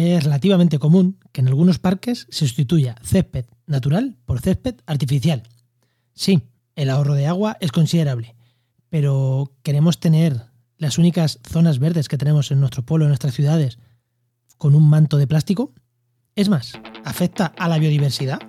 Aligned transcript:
es 0.00 0.24
relativamente 0.24 0.78
común 0.78 1.18
que 1.32 1.40
en 1.40 1.48
algunos 1.48 1.78
parques 1.78 2.26
se 2.30 2.46
sustituya 2.46 2.96
césped 3.02 3.46
natural 3.66 4.16
por 4.24 4.40
césped 4.40 4.76
artificial. 4.86 5.42
Sí, 6.14 6.42
el 6.76 6.90
ahorro 6.90 7.14
de 7.14 7.26
agua 7.26 7.56
es 7.60 7.72
considerable, 7.72 8.34
pero 8.88 9.52
queremos 9.62 10.00
tener 10.00 10.46
las 10.78 10.98
únicas 10.98 11.40
zonas 11.48 11.78
verdes 11.78 12.08
que 12.08 12.18
tenemos 12.18 12.50
en 12.50 12.60
nuestro 12.60 12.84
pueblo, 12.84 13.04
en 13.04 13.10
nuestras 13.10 13.34
ciudades, 13.34 13.78
con 14.56 14.74
un 14.74 14.88
manto 14.88 15.16
de 15.16 15.26
plástico. 15.26 15.72
Es 16.34 16.48
más, 16.48 16.72
¿afecta 17.04 17.52
a 17.58 17.68
la 17.68 17.78
biodiversidad? 17.78 18.40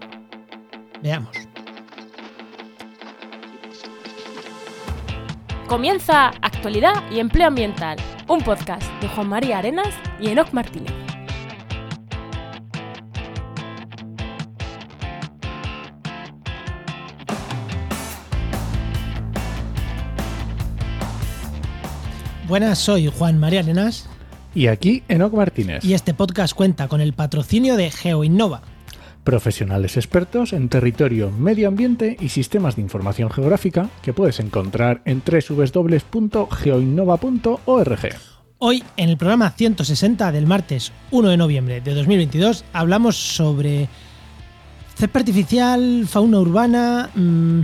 Veamos. 1.03 1.35
Comienza 5.67 6.27
Actualidad 6.41 7.09
y 7.11 7.19
Empleo 7.19 7.47
Ambiental, 7.47 7.97
un 8.27 8.41
podcast 8.41 8.83
de 9.01 9.07
Juan 9.07 9.29
María 9.29 9.59
Arenas 9.59 9.93
y 10.19 10.27
Enoc 10.27 10.51
Martínez. 10.53 11.00
Buenas, 22.51 22.77
soy 22.79 23.07
Juan 23.07 23.39
María 23.39 23.61
Arenas 23.61 24.09
Y 24.53 24.67
aquí 24.67 25.03
Enoc 25.07 25.33
Martínez, 25.33 25.85
y 25.85 25.93
este 25.93 26.13
podcast 26.13 26.53
cuenta 26.53 26.89
con 26.89 26.99
el 26.99 27.13
patrocinio 27.13 27.77
de 27.77 27.91
GeoInnova. 27.91 28.61
profesionales 29.23 29.95
expertos 29.95 30.51
en 30.51 30.67
territorio, 30.67 31.31
medio 31.31 31.69
ambiente 31.69 32.17
y 32.19 32.27
sistemas 32.27 32.75
de 32.75 32.81
información 32.81 33.29
geográfica 33.29 33.89
que 34.01 34.11
puedes 34.11 34.41
encontrar 34.41 35.01
en 35.05 35.23
www.geoinnova.org. 35.25 38.09
Hoy, 38.57 38.83
en 38.97 39.07
el 39.07 39.15
programa 39.15 39.51
160 39.51 40.33
del 40.33 40.45
martes 40.45 40.91
1 41.11 41.29
de 41.29 41.37
noviembre 41.37 41.79
de 41.79 41.93
2022, 41.93 42.65
hablamos 42.73 43.15
sobre 43.15 43.87
césped 44.97 45.21
artificial, 45.21 46.05
fauna 46.05 46.41
urbana. 46.41 47.11
mm, 47.15 47.61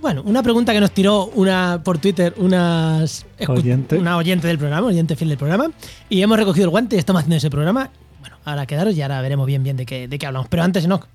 bueno, 0.00 0.22
una 0.24 0.42
pregunta 0.42 0.72
que 0.72 0.80
nos 0.80 0.92
tiró 0.92 1.26
una 1.34 1.80
por 1.84 1.98
Twitter 1.98 2.34
unas, 2.38 3.26
Oyente. 3.48 3.98
una 3.98 4.16
oyente 4.16 4.46
del 4.46 4.58
programa, 4.58 4.86
oyente 4.86 5.16
fiel 5.16 5.30
del 5.30 5.38
programa, 5.38 5.70
y 6.08 6.22
hemos 6.22 6.38
recogido 6.38 6.64
el 6.64 6.70
guante 6.70 6.96
y 6.96 6.98
estamos 6.98 7.20
haciendo 7.20 7.36
ese 7.36 7.50
programa. 7.50 7.90
Bueno, 8.20 8.36
ahora 8.44 8.66
quedaros 8.66 8.94
y 8.96 9.02
ahora 9.02 9.20
veremos 9.20 9.46
bien 9.46 9.62
bien 9.62 9.76
de 9.76 9.86
qué, 9.86 10.08
de 10.08 10.18
qué 10.18 10.26
hablamos. 10.26 10.48
Pero 10.48 10.62
antes, 10.62 10.84
Enoch, 10.84 11.06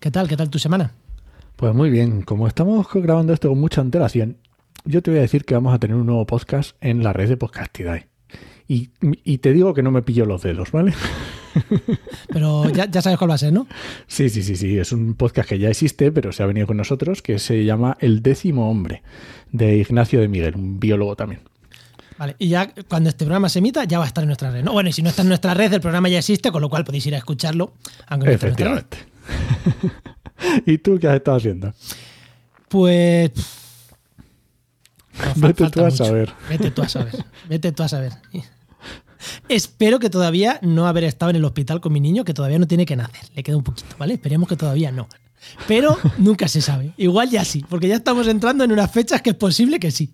¿qué 0.00 0.10
tal? 0.10 0.28
¿Qué 0.28 0.36
tal 0.36 0.50
tu 0.50 0.58
semana? 0.58 0.92
Pues 1.56 1.74
muy 1.74 1.90
bien, 1.90 2.22
como 2.22 2.48
estamos 2.48 2.86
grabando 2.92 3.32
esto 3.32 3.48
con 3.48 3.60
mucha 3.60 3.80
antelación, 3.80 4.36
yo 4.84 5.02
te 5.02 5.10
voy 5.10 5.18
a 5.18 5.22
decir 5.22 5.44
que 5.44 5.54
vamos 5.54 5.74
a 5.74 5.78
tener 5.78 5.96
un 5.96 6.06
nuevo 6.06 6.26
podcast 6.26 6.76
en 6.80 7.02
la 7.02 7.12
red 7.12 7.28
de 7.28 7.36
Podcastidae. 7.36 8.08
Y, 8.66 8.90
y 9.00 9.38
te 9.38 9.52
digo 9.52 9.74
que 9.74 9.82
no 9.82 9.90
me 9.90 10.02
pillo 10.02 10.24
los 10.24 10.42
dedos, 10.42 10.72
¿vale? 10.72 10.94
Pero 12.28 12.68
ya, 12.70 12.90
ya 12.90 13.02
sabes 13.02 13.18
cuál 13.18 13.30
va 13.30 13.34
a 13.34 13.38
ser, 13.38 13.52
¿no? 13.52 13.66
Sí, 14.06 14.28
sí, 14.28 14.42
sí, 14.42 14.56
sí, 14.56 14.78
es 14.78 14.92
un 14.92 15.14
podcast 15.14 15.48
que 15.48 15.58
ya 15.58 15.68
existe, 15.68 16.12
pero 16.12 16.32
se 16.32 16.42
ha 16.42 16.46
venido 16.46 16.66
con 16.66 16.76
nosotros, 16.76 17.22
que 17.22 17.38
se 17.38 17.64
llama 17.64 17.96
El 18.00 18.22
décimo 18.22 18.70
hombre, 18.70 19.02
de 19.50 19.76
Ignacio 19.76 20.20
de 20.20 20.28
Miguel, 20.28 20.54
un 20.56 20.80
biólogo 20.80 21.16
también. 21.16 21.40
Vale, 22.18 22.36
y 22.38 22.48
ya 22.48 22.72
cuando 22.88 23.08
este 23.08 23.24
programa 23.24 23.48
se 23.48 23.58
emita, 23.58 23.84
ya 23.84 23.98
va 23.98 24.04
a 24.04 24.06
estar 24.06 24.22
en 24.22 24.28
nuestra 24.28 24.50
red. 24.50 24.62
¿no? 24.62 24.72
Bueno, 24.72 24.88
y 24.88 24.92
si 24.92 25.02
no 25.02 25.08
está 25.08 25.22
en 25.22 25.28
nuestra 25.28 25.54
red, 25.54 25.72
el 25.72 25.80
programa 25.80 26.08
ya 26.08 26.18
existe, 26.18 26.52
con 26.52 26.62
lo 26.62 26.68
cual 26.68 26.84
podéis 26.84 27.06
ir 27.06 27.14
a 27.14 27.18
escucharlo, 27.18 27.72
aunque 28.06 28.28
no. 28.28 28.32
Efectivamente. 28.32 28.98
¿Y 30.66 30.78
tú 30.78 30.98
qué 31.00 31.08
has 31.08 31.16
estado 31.16 31.36
haciendo? 31.36 31.74
Pues. 32.68 33.32
Vete 35.36 35.68
tú 35.70 35.84
a 35.84 35.90
saber. 35.90 36.32
Vete 36.48 36.70
tú 36.70 36.82
a 36.82 36.88
saber. 36.88 37.24
Vete 37.48 37.72
tú 37.72 37.82
a 37.82 37.88
saber. 37.88 38.12
Espero 39.48 39.98
que 39.98 40.10
todavía 40.10 40.58
no 40.62 40.86
haber 40.86 41.04
estado 41.04 41.30
en 41.30 41.36
el 41.36 41.44
hospital 41.44 41.80
con 41.80 41.92
mi 41.92 42.00
niño, 42.00 42.24
que 42.24 42.34
todavía 42.34 42.58
no 42.58 42.66
tiene 42.66 42.86
que 42.86 42.96
nacer. 42.96 43.30
Le 43.34 43.42
queda 43.42 43.56
un 43.56 43.64
poquito, 43.64 43.94
¿vale? 43.98 44.14
Esperemos 44.14 44.48
que 44.48 44.56
todavía 44.56 44.90
no. 44.92 45.08
Pero 45.66 45.98
nunca 46.18 46.48
se 46.48 46.60
sabe. 46.60 46.92
Igual 46.96 47.30
ya 47.30 47.44
sí, 47.44 47.64
porque 47.68 47.88
ya 47.88 47.96
estamos 47.96 48.28
entrando 48.28 48.64
en 48.64 48.72
unas 48.72 48.90
fechas 48.90 49.22
que 49.22 49.30
es 49.30 49.36
posible 49.36 49.80
que 49.80 49.90
sí. 49.90 50.12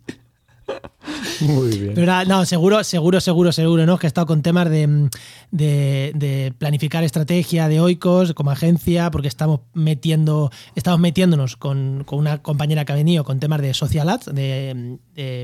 Muy 1.40 1.78
bien. 1.78 1.92
Pero 1.94 2.24
no, 2.24 2.44
seguro, 2.44 2.82
seguro, 2.84 3.20
seguro, 3.20 3.52
seguro, 3.52 3.86
¿no? 3.86 3.98
Que 3.98 4.06
he 4.06 4.08
estado 4.08 4.26
con 4.26 4.42
temas 4.42 4.68
de, 4.70 6.54
planificar 6.58 7.04
estrategia 7.04 7.68
de 7.68 7.80
Oikos 7.80 8.34
como 8.34 8.50
agencia, 8.50 9.10
porque 9.10 9.28
estamos 9.28 9.60
metiendo, 9.74 10.50
estamos 10.74 11.00
metiéndonos 11.00 11.56
con, 11.56 12.04
una 12.10 12.38
compañera 12.38 12.84
que 12.84 12.92
ha 12.92 12.96
venido 12.96 13.24
con 13.24 13.40
temas 13.40 13.60
de 13.60 13.74
social 13.74 14.08
ads, 14.08 14.26
de, 14.34 14.98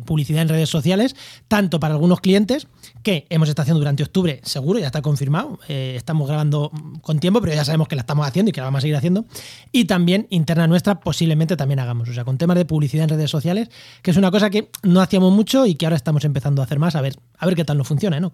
publicidad 0.05 0.43
en 0.43 0.49
redes 0.49 0.69
sociales, 0.69 1.17
tanto 1.49 1.81
para 1.81 1.95
algunos 1.95 2.21
clientes 2.21 2.69
que 3.03 3.27
hemos 3.29 3.49
estado 3.49 3.65
haciendo 3.65 3.81
durante 3.81 4.03
octubre, 4.03 4.41
seguro, 4.45 4.79
ya 4.79 4.87
está 4.87 5.03
confirmado. 5.03 5.59
eh, 5.69 5.95
estamos 5.97 6.29
grabando 6.29 6.71
con 7.03 7.19
tiempo, 7.19 7.41
pero 7.41 7.55
ya 7.55 7.65
sabemos 7.65 7.89
que 7.89 7.97
la 7.97 8.03
estamos 8.03 8.27
haciendo 8.27 8.51
y 8.51 8.53
que 8.53 8.61
la 8.61 8.67
vamos 8.67 8.79
a 8.79 8.83
seguir 8.83 8.97
haciendo. 8.97 9.25
Y 9.73 9.87
también 9.87 10.27
interna 10.31 10.67
nuestra, 10.67 11.01
posiblemente 11.01 11.57
también 11.57 11.81
hagamos. 11.81 12.09
O 12.09 12.13
sea, 12.13 12.25
con 12.25 12.39
temas 12.39 12.57
de 12.57 12.65
publicidad 12.65 13.05
en 13.05 13.11
redes 13.11 13.31
sociales, 13.31 13.69
que 14.03 14.11
es 14.11 14.17
una 14.17 14.31
cosa 14.31 14.51
que 14.51 14.71
no 14.83 15.01
hacíamos 15.01 15.33
mucho 15.33 15.54
y 15.67 15.75
que 15.77 15.87
ahora 15.87 15.97
estamos 15.97 16.25
empezando 16.25 16.63
a 16.63 16.65
hacer 16.65 16.79
más, 16.79 16.97
a 16.97 17.01
ver, 17.01 17.15
a 17.39 17.47
ver 17.47 17.55
qué 17.55 17.65
tal 17.65 17.79
nos 17.79 17.87
funciona, 17.89 18.19
¿no? 18.21 18.33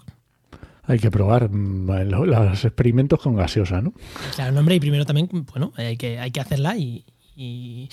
Hay 0.85 0.99
que 0.99 1.11
probar 1.11 1.51
mm, 1.51 2.09
lo- 2.09 2.25
los 2.27 2.65
experimentos 2.65 3.21
con 3.21 3.37
gaseosa, 3.37 3.81
¿no? 3.83 3.93
Claro, 4.35 4.53
nombre 4.53 4.75
y 4.75 4.81
primero 4.81 5.05
también, 5.05 5.29
bueno, 5.53 5.73
hay 5.77 5.97
que, 5.97 6.19
hay 6.19 6.31
que 6.33 6.41
hacerla 6.41 6.77
y, 6.77 7.05
y, 7.37 7.89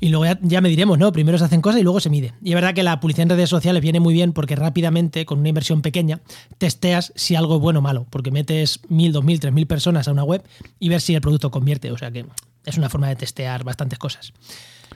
y 0.00 0.08
luego 0.08 0.24
ya, 0.24 0.38
ya 0.42 0.60
mediremos, 0.60 0.98
¿no? 0.98 1.12
Primero 1.12 1.38
se 1.38 1.44
hacen 1.44 1.60
cosas 1.60 1.80
y 1.80 1.84
luego 1.84 2.00
se 2.00 2.10
mide. 2.10 2.32
Y 2.42 2.48
es 2.50 2.54
verdad 2.54 2.74
que 2.74 2.82
la 2.82 2.98
publicidad 2.98 3.24
en 3.24 3.36
redes 3.36 3.48
sociales 3.50 3.80
viene 3.82 4.00
muy 4.00 4.12
bien 4.14 4.32
porque 4.32 4.56
rápidamente, 4.56 5.24
con 5.24 5.38
una 5.38 5.50
inversión 5.50 5.82
pequeña, 5.82 6.20
testeas 6.58 7.12
si 7.14 7.36
algo 7.36 7.56
es 7.56 7.60
bueno 7.60 7.78
o 7.78 7.82
malo, 7.82 8.06
porque 8.10 8.30
metes 8.32 8.80
mil, 8.88 9.12
dos 9.12 9.22
mil, 9.24 9.38
tres 9.38 9.52
mil 9.52 9.66
personas 9.66 10.08
a 10.08 10.12
una 10.12 10.24
web 10.24 10.42
y 10.80 10.88
ver 10.88 11.00
si 11.00 11.14
el 11.14 11.20
producto 11.20 11.50
convierte. 11.50 11.92
O 11.92 11.98
sea 11.98 12.10
que 12.10 12.26
es 12.64 12.76
una 12.76 12.88
forma 12.88 13.08
de 13.08 13.16
testear 13.16 13.62
bastantes 13.62 13.98
cosas. 13.98 14.32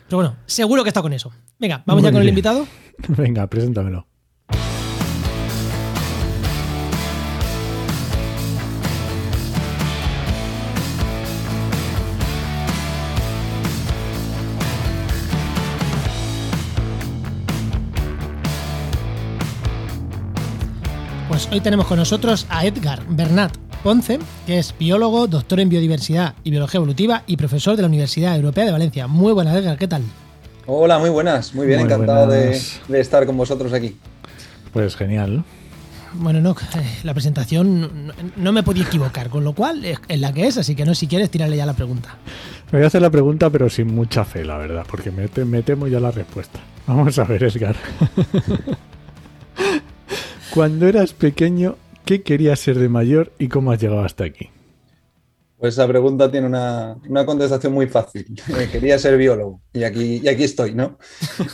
Pero 0.08 0.18
bueno, 0.18 0.36
seguro 0.46 0.82
que 0.82 0.90
está 0.90 1.02
con 1.02 1.12
eso. 1.12 1.32
Venga, 1.58 1.82
vamos 1.84 2.02
ya 2.02 2.12
con 2.12 2.22
el 2.22 2.28
invitado. 2.28 2.66
Venga, 3.08 3.46
preséntamelo. 3.48 4.06
Pues 21.28 21.48
hoy 21.52 21.60
tenemos 21.60 21.86
con 21.86 21.98
nosotros 21.98 22.46
a 22.48 22.64
Edgar 22.64 23.02
Bernat 23.08 23.65
Ponce, 23.86 24.18
que 24.48 24.58
es 24.58 24.74
biólogo, 24.76 25.28
doctor 25.28 25.60
en 25.60 25.68
biodiversidad 25.68 26.34
y 26.42 26.50
biología 26.50 26.78
evolutiva 26.78 27.22
y 27.28 27.36
profesor 27.36 27.76
de 27.76 27.82
la 27.82 27.86
Universidad 27.86 28.34
Europea 28.34 28.64
de 28.64 28.72
Valencia. 28.72 29.06
Muy 29.06 29.32
buenas, 29.32 29.54
Edgar, 29.54 29.78
¿qué 29.78 29.86
tal? 29.86 30.02
Hola, 30.66 30.98
muy 30.98 31.08
buenas, 31.08 31.54
muy 31.54 31.68
bien, 31.68 31.78
Muy 31.78 31.92
encantado 31.92 32.26
de, 32.26 32.60
estar 32.98 33.24
con 33.26 33.36
vosotros 33.36 33.72
aquí. 33.72 33.96
Pues 34.72 34.96
genial. 34.96 35.44
Bueno, 36.14 36.40
no, 36.40 36.56
la 37.04 37.14
presentación 37.14 38.08
no, 38.08 38.12
no 38.34 38.52
me 38.52 38.64
podía 38.64 38.82
equivocar, 38.82 39.28
con 39.28 39.44
lo 39.44 39.52
cual 39.52 39.84
es 39.84 40.00
es 40.08 40.18
la 40.18 40.32
que 40.32 40.48
es, 40.48 40.58
así 40.58 40.74
que 40.74 40.84
no, 40.84 40.92
si 40.92 41.06
quieres, 41.06 41.30
tírale 41.30 41.56
ya 41.56 41.64
la 41.64 41.74
pregunta. 41.74 42.16
Me 42.72 42.80
voy 42.80 42.84
a 42.86 42.88
hacer 42.88 43.02
la 43.02 43.10
pregunta, 43.10 43.50
pero 43.50 43.70
sin 43.70 43.94
mucha 43.94 44.24
fe, 44.24 44.44
la 44.44 44.58
verdad, 44.58 44.84
porque 44.90 45.12
me, 45.12 45.28
te- 45.28 45.44
me 45.44 45.62
temo 45.62 45.86
ya 45.86 46.00
la 46.00 46.10
respuesta. 46.10 46.58
Vamos 46.88 47.16
a 47.20 47.22
ver, 47.22 47.44
Edgar. 47.44 47.76
Cuando 50.52 50.88
eras 50.88 51.12
pequeño, 51.12 51.76
¿qué 52.06 52.22
querías 52.22 52.58
ser 52.60 52.78
de 52.78 52.88
mayor 52.88 53.32
y 53.38 53.48
cómo 53.48 53.70
has 53.72 53.80
llegado 53.80 54.02
hasta 54.02 54.24
aquí? 54.24 54.48
Pues 55.58 55.74
esa 55.74 55.88
pregunta 55.88 56.30
tiene 56.30 56.46
una, 56.46 56.96
una 57.08 57.24
contestación 57.26 57.72
muy 57.72 57.86
fácil. 57.86 58.26
Eh, 58.58 58.68
quería 58.70 58.98
ser 58.98 59.16
biólogo 59.16 59.60
y 59.72 59.84
aquí, 59.84 60.20
y 60.22 60.28
aquí 60.28 60.44
estoy, 60.44 60.74
¿no? 60.74 60.98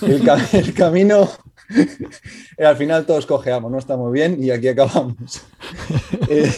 El, 0.03 0.23
ca- 0.25 0.45
el 0.53 0.75
camino, 0.75 1.29
eh, 2.59 2.65
al 2.65 2.77
final 2.77 3.07
todos 3.07 3.27
cojeamos, 3.27 3.71
no 3.71 3.79
estamos 3.79 4.13
bien 4.13 4.43
y 4.43 4.51
aquí 4.51 4.69
acabamos. 4.69 5.17
Eh, 6.29 6.51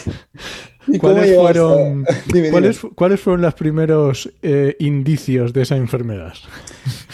¿y 0.87 0.99
cómo 0.99 1.13
¿Cuáles 1.13 1.35
fueron, 1.35 2.05
Dime. 2.33 2.51
¿cuáles, 2.51 2.79
cuáles 2.95 3.19
fueron 3.19 3.41
los 3.41 3.53
primeros 3.53 4.31
eh, 4.41 4.75
indicios 4.79 5.53
de 5.53 5.61
esa 5.63 5.75
enfermedad? 5.77 6.33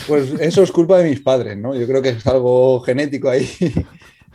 Pues 0.08 0.34
eso 0.40 0.64
es 0.64 0.72
culpa 0.72 0.98
de 1.00 1.10
mis 1.10 1.22
padres, 1.22 1.58
¿no? 1.58 1.76
Yo 1.76 1.86
creo 1.88 2.02
que 2.02 2.10
es 2.10 2.28
algo 2.28 2.82
genético 2.82 3.30
ahí. 3.30 3.48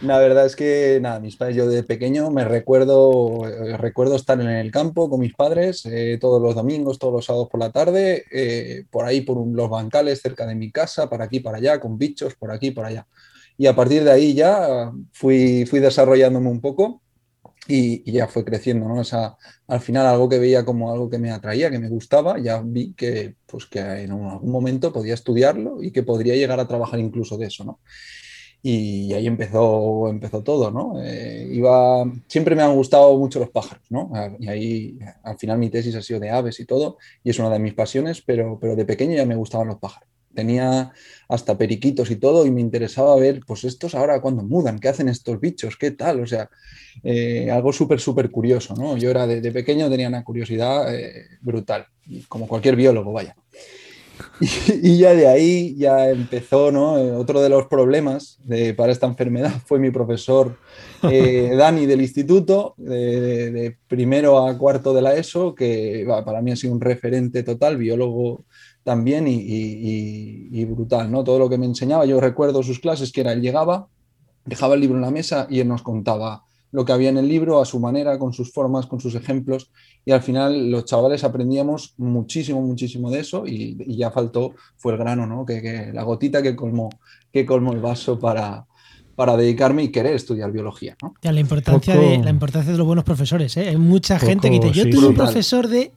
La 0.02 0.18
verdad 0.18 0.44
es 0.44 0.56
que, 0.56 0.98
nada, 1.00 1.20
mis 1.20 1.36
padres, 1.36 1.56
yo 1.56 1.66
de 1.66 1.82
pequeño 1.82 2.30
me 2.30 2.44
recuerdo, 2.44 3.48
eh, 3.48 3.78
recuerdo 3.78 4.16
estar 4.16 4.38
en 4.38 4.48
el 4.48 4.70
campo 4.70 5.08
con 5.08 5.20
mis 5.20 5.34
padres 5.34 5.86
eh, 5.86 6.18
todos 6.20 6.42
los 6.42 6.54
domingos, 6.54 6.98
todos 6.98 7.14
los 7.14 7.24
sábados 7.24 7.48
por 7.48 7.60
la 7.60 7.72
tarde, 7.72 8.24
eh, 8.30 8.84
por 8.90 9.06
ahí 9.06 9.22
por 9.22 9.46
los 9.46 9.70
bancales 9.70 10.20
cerca 10.20 10.46
de 10.46 10.54
mi 10.54 10.70
casa, 10.70 11.08
para 11.08 11.24
aquí, 11.24 11.40
para 11.40 11.58
allá, 11.58 11.80
con 11.80 11.96
bichos, 11.96 12.34
por 12.34 12.52
aquí, 12.52 12.72
por 12.72 12.84
allá. 12.84 13.06
Y 13.56 13.66
a 13.68 13.74
partir 13.74 14.04
de 14.04 14.10
ahí 14.10 14.34
ya 14.34 14.92
fui, 15.12 15.64
fui 15.64 15.80
desarrollándome 15.80 16.50
un 16.50 16.60
poco 16.60 17.00
y, 17.66 18.10
ya 18.12 18.28
fue 18.28 18.44
creciendo, 18.44 18.86
¿no? 18.88 19.00
Esa, 19.00 19.38
al 19.66 19.80
final 19.80 20.06
algo 20.06 20.28
que 20.28 20.38
veía 20.38 20.64
como 20.66 20.92
algo 20.92 21.08
que 21.08 21.18
me 21.18 21.30
atraía, 21.30 21.70
que 21.70 21.78
me 21.78 21.88
gustaba, 21.88 22.38
ya 22.38 22.60
vi 22.62 22.92
que, 22.92 23.36
pues, 23.46 23.64
que 23.64 23.80
en 23.80 24.12
algún 24.12 24.52
momento 24.52 24.92
podía 24.92 25.14
estudiarlo 25.14 25.82
y 25.82 25.90
que 25.90 26.02
podría 26.02 26.34
llegar 26.34 26.60
a 26.60 26.68
trabajar 26.68 27.00
incluso 27.00 27.38
de 27.38 27.46
eso, 27.46 27.64
¿no? 27.64 27.80
Y 28.62 29.12
ahí 29.14 29.26
empezó, 29.26 30.08
empezó 30.08 30.42
todo, 30.42 30.70
¿no? 30.70 31.00
Eh, 31.02 31.48
iba, 31.52 32.04
siempre 32.26 32.56
me 32.56 32.62
han 32.62 32.74
gustado 32.74 33.16
mucho 33.16 33.38
los 33.38 33.50
pájaros, 33.50 33.84
¿no? 33.90 34.10
Y 34.40 34.48
ahí 34.48 34.98
al 35.22 35.38
final 35.38 35.58
mi 35.58 35.70
tesis 35.70 35.94
ha 35.94 36.02
sido 36.02 36.18
de 36.18 36.30
aves 36.30 36.58
y 36.58 36.64
todo, 36.64 36.98
y 37.22 37.30
es 37.30 37.38
una 37.38 37.50
de 37.50 37.58
mis 37.58 37.74
pasiones, 37.74 38.22
pero, 38.22 38.58
pero 38.60 38.74
de 38.74 38.84
pequeño 38.84 39.14
ya 39.14 39.24
me 39.26 39.36
gustaban 39.36 39.68
los 39.68 39.78
pájaros. 39.78 40.08
Tenía 40.34 40.92
hasta 41.28 41.56
periquitos 41.56 42.10
y 42.10 42.16
todo, 42.16 42.44
y 42.44 42.50
me 42.50 42.60
interesaba 42.60 43.16
ver, 43.16 43.40
pues 43.46 43.64
estos 43.64 43.94
ahora 43.94 44.20
cuando 44.20 44.42
mudan, 44.42 44.78
¿qué 44.78 44.88
hacen 44.88 45.08
estos 45.08 45.40
bichos? 45.40 45.76
¿Qué 45.76 45.92
tal? 45.92 46.20
O 46.20 46.26
sea, 46.26 46.50
eh, 47.04 47.50
algo 47.50 47.72
súper, 47.72 48.00
súper 48.00 48.30
curioso, 48.30 48.74
¿no? 48.74 48.96
Yo 48.96 49.10
era 49.10 49.26
de, 49.26 49.52
pequeño, 49.52 49.88
tenía 49.88 50.08
una 50.08 50.24
curiosidad 50.24 50.92
eh, 50.94 51.26
brutal, 51.40 51.86
como 52.28 52.48
cualquier 52.48 52.76
biólogo, 52.76 53.12
vaya. 53.12 53.36
Y, 54.82 54.98
ya 54.98 55.14
de 55.14 55.26
ahí 55.26 55.74
ya 55.76 56.10
empezó, 56.10 56.70
¿no? 56.72 56.94
Otro 57.18 57.40
de 57.40 57.48
los 57.48 57.66
problemas 57.66 58.38
de, 58.44 58.74
para 58.74 58.92
esta 58.92 59.06
enfermedad 59.06 59.52
fue 59.66 59.78
mi 59.78 59.90
profesor 59.90 60.56
eh, 61.02 61.54
Dani 61.58 61.86
del 61.86 62.02
instituto, 62.02 62.74
de, 62.76 63.76
primero 63.88 64.46
a 64.46 64.56
cuarto 64.56 64.94
de 64.94 65.02
la 65.02 65.14
ESO, 65.14 65.54
que 65.54 66.06
para 66.24 66.42
mí 66.42 66.52
ha 66.52 66.56
sido 66.56 66.72
un 66.72 66.80
referente 66.80 67.42
total, 67.42 67.76
biólogo 67.76 68.44
también 68.82 69.26
y, 69.26 69.40
y, 69.40 70.64
brutal, 70.64 71.10
¿no? 71.10 71.24
Todo 71.24 71.38
lo 71.40 71.48
que 71.48 71.58
me 71.58 71.66
enseñaba, 71.66 72.06
yo 72.06 72.20
recuerdo 72.20 72.62
sus 72.62 72.78
clases 72.78 73.10
que 73.10 73.22
era, 73.22 73.32
él 73.32 73.40
llegaba, 73.40 73.88
dejaba 74.44 74.74
el 74.74 74.80
libro 74.80 74.96
en 74.96 75.02
la 75.02 75.10
mesa 75.10 75.46
y 75.50 75.60
él 75.60 75.68
nos 75.68 75.82
contaba 75.82 76.45
lo 76.76 76.84
que 76.84 76.92
había 76.92 77.08
en 77.08 77.16
el 77.16 77.26
libro 77.26 77.58
a 77.58 77.64
su 77.64 77.80
manera, 77.80 78.18
con 78.18 78.34
sus 78.34 78.52
formas, 78.52 78.84
con 78.84 79.00
sus 79.00 79.14
ejemplos, 79.14 79.70
y 80.04 80.12
al 80.12 80.20
final 80.20 80.70
los 80.70 80.84
chavales 80.84 81.24
aprendíamos 81.24 81.94
muchísimo, 81.96 82.60
muchísimo 82.60 83.10
de 83.10 83.20
eso 83.20 83.46
y, 83.46 83.96
ya 83.96 84.10
faltó, 84.10 84.52
fue 84.76 84.92
el 84.92 84.98
grano, 84.98 85.26
¿no? 85.26 85.46
Que, 85.46 85.90
la 85.94 86.02
gotita 86.02 86.42
que 86.42 86.54
colmó, 86.54 86.90
que 87.32 87.46
colmó 87.46 87.72
el 87.72 87.80
vaso 87.80 88.18
para, 88.18 88.66
para 89.14 89.38
dedicarme 89.38 89.84
y 89.84 89.88
querer 89.88 90.16
estudiar 90.16 90.52
biología. 90.52 90.98
¿no? 91.00 91.14
la, 91.22 91.40
importancia 91.40 91.96
de, 91.96 92.18
la 92.18 92.28
importancia 92.28 92.72
de 92.72 92.76
los 92.76 92.86
buenos 92.86 93.06
profesores. 93.06 93.56
¿eh? 93.56 93.70
Hay 93.70 93.78
mucha 93.78 94.18
gente 94.18 94.50
que 94.50 94.60
dice, 94.60 94.72
yo 94.72 94.90
tuve 94.90 95.06
un 95.06 95.14
profesor 95.14 95.68
de... 95.68 95.92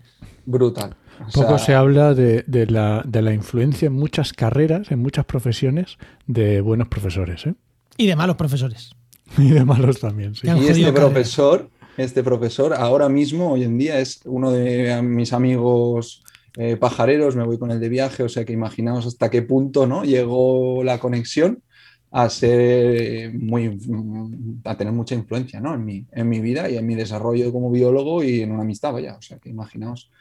Brutal. 0.45 0.95
Poco 1.33 1.57
se 1.57 1.75
habla 1.75 2.13
de, 2.13 2.45
la, 2.69 3.03
de, 3.05 3.21
la, 3.21 3.33
influencia 3.33 3.87
en 3.87 3.93
muchas 3.95 4.31
carreras, 4.31 4.91
en 4.91 4.99
muchas 4.99 5.25
profesiones, 5.25 5.97
de 6.25 6.61
buenos 6.61 6.87
profesores. 6.87 7.45
¿eh? 7.47 7.55
Y 7.97 8.07
de 8.07 8.15
malos 8.15 8.37
profesores. 8.37 8.91
Y 9.37 9.49
de 9.49 9.65
malos 9.65 9.99
también, 9.99 10.35
sí. 10.35 10.47
Y 10.47 10.67
este 10.67 10.91
profesor, 10.91 11.69
este 11.97 12.23
profesor 12.23 12.73
ahora 12.73 13.09
mismo, 13.09 13.53
hoy 13.53 13.63
en 13.63 13.77
día, 13.77 13.99
es 13.99 14.21
uno 14.25 14.51
de 14.51 15.01
mis 15.01 15.33
amigos 15.33 16.23
eh, 16.57 16.77
pajareros, 16.77 17.35
me 17.35 17.43
voy 17.43 17.57
con 17.57 17.71
el 17.71 17.79
de 17.79 17.89
viaje, 17.89 18.23
o 18.23 18.29
sea 18.29 18.43
que 18.43 18.53
imaginaos 18.53 19.05
hasta 19.05 19.29
qué 19.29 19.43
punto 19.43 19.85
¿no? 19.85 20.03
llegó 20.03 20.83
la 20.83 20.99
conexión 20.99 21.61
a 22.11 22.27
ser 22.29 23.33
muy 23.35 23.77
a 24.65 24.75
tener 24.75 24.93
mucha 24.93 25.13
influencia 25.13 25.61
¿no? 25.61 25.75
en, 25.75 25.85
mi, 25.85 26.07
en 26.11 26.27
mi 26.27 26.39
vida 26.39 26.67
y 26.69 26.77
en 26.77 26.87
mi 26.87 26.95
desarrollo 26.95 27.51
como 27.51 27.69
biólogo 27.69 28.23
y 28.23 28.41
en 28.41 28.51
una 28.51 28.63
amistad, 28.63 28.93
vaya. 28.93 29.15
O 29.15 29.21
sea 29.21 29.37
que 29.37 29.49
imaginaos 29.49 30.11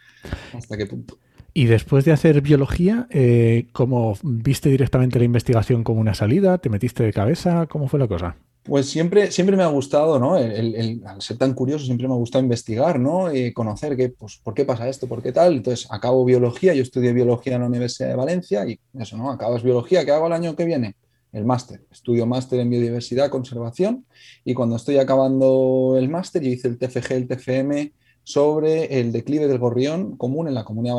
hasta 0.52 0.76
qué 0.76 0.86
punto. 0.86 1.18
Y 1.58 1.66
después 1.66 2.04
de 2.04 2.12
hacer 2.12 2.40
biología, 2.40 3.08
eh, 3.10 3.66
¿cómo 3.72 4.16
viste 4.22 4.68
directamente 4.68 5.18
la 5.18 5.24
investigación 5.24 5.82
como 5.82 6.00
una 6.00 6.14
salida? 6.14 6.58
¿Te 6.58 6.68
metiste 6.68 7.02
de 7.02 7.12
cabeza? 7.12 7.66
¿Cómo 7.66 7.88
fue 7.88 7.98
la 7.98 8.06
cosa? 8.06 8.36
Pues 8.62 8.88
siempre, 8.88 9.32
siempre 9.32 9.56
me 9.56 9.64
ha 9.64 9.66
gustado, 9.66 10.20
¿no? 10.20 10.38
El, 10.38 11.02
al 11.04 11.20
ser 11.20 11.36
tan 11.36 11.54
curioso, 11.54 11.84
siempre 11.84 12.06
me 12.06 12.14
ha 12.14 12.16
gustado 12.16 12.44
investigar, 12.44 13.00
¿no? 13.00 13.34
Y 13.34 13.52
conocer 13.52 13.96
qué, 13.96 14.10
pues, 14.10 14.36
por 14.40 14.54
qué 14.54 14.64
pasa 14.64 14.88
esto, 14.88 15.08
por 15.08 15.20
qué 15.20 15.32
tal. 15.32 15.54
Entonces, 15.54 15.88
acabo 15.90 16.24
biología, 16.24 16.74
yo 16.74 16.82
estudié 16.82 17.12
biología 17.12 17.56
en 17.56 17.62
la 17.62 17.66
Universidad 17.66 18.10
de 18.10 18.14
Valencia 18.14 18.64
y 18.64 18.78
eso, 18.96 19.16
¿no? 19.16 19.28
Acabas 19.28 19.64
biología, 19.64 20.04
¿qué 20.04 20.12
hago 20.12 20.28
el 20.28 20.34
año 20.34 20.54
que 20.54 20.64
viene? 20.64 20.94
El 21.32 21.44
máster. 21.44 21.84
Estudio 21.90 22.24
máster 22.24 22.60
en 22.60 22.70
biodiversidad, 22.70 23.30
conservación 23.30 24.06
y 24.44 24.54
cuando 24.54 24.76
estoy 24.76 24.98
acabando 24.98 25.96
el 25.98 26.08
máster, 26.08 26.40
yo 26.40 26.50
hice 26.50 26.68
el 26.68 26.78
TFG, 26.78 27.12
el 27.14 27.26
TFM 27.26 27.92
sobre 28.22 29.00
el 29.00 29.10
declive 29.10 29.48
del 29.48 29.58
gorrión 29.58 30.16
común 30.16 30.46
en 30.46 30.54
la 30.54 30.62
Comunidad 30.62 30.94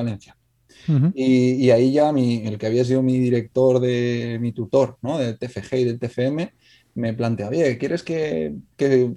Valencia. 0.88 1.12
y, 1.16 1.66
y, 1.66 1.72
ahí 1.72 1.92
ya 1.92 2.10
el 2.10 2.58
que 2.58 2.66
había 2.66 2.86
sido 2.86 3.02
mi 3.02 3.20
director, 3.20 3.80
de 3.80 4.38
mi 4.40 4.52
tutor, 4.52 4.98
¿no? 5.02 5.18
Del 5.18 5.38
TFG 5.38 5.76
y 5.76 5.84
del 5.84 6.00
TFM, 6.00 6.52
me 6.96 7.14
plantea, 7.14 7.50
oye, 7.50 7.78
¿quieres 7.78 8.04
que, 8.04 8.56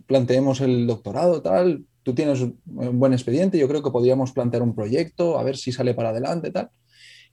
planteemos 0.07 0.61
el 0.61 0.87
doctorado, 0.87 1.43
tal? 1.43 1.85
Tú 2.03 2.15
tienes 2.15 2.41
un 2.41 2.59
buen 2.99 3.13
expediente, 3.13 3.59
yo 3.59 3.69
creo 3.69 3.83
que 3.83 3.91
podríamos 3.91 4.33
plantear 4.33 4.63
un 4.63 4.75
proyecto, 4.75 5.39
a 5.39 5.43
ver 5.43 5.57
si 5.57 5.73
sale 5.73 5.95
para 5.95 6.11
adelante, 6.11 6.51
tal. 6.51 6.71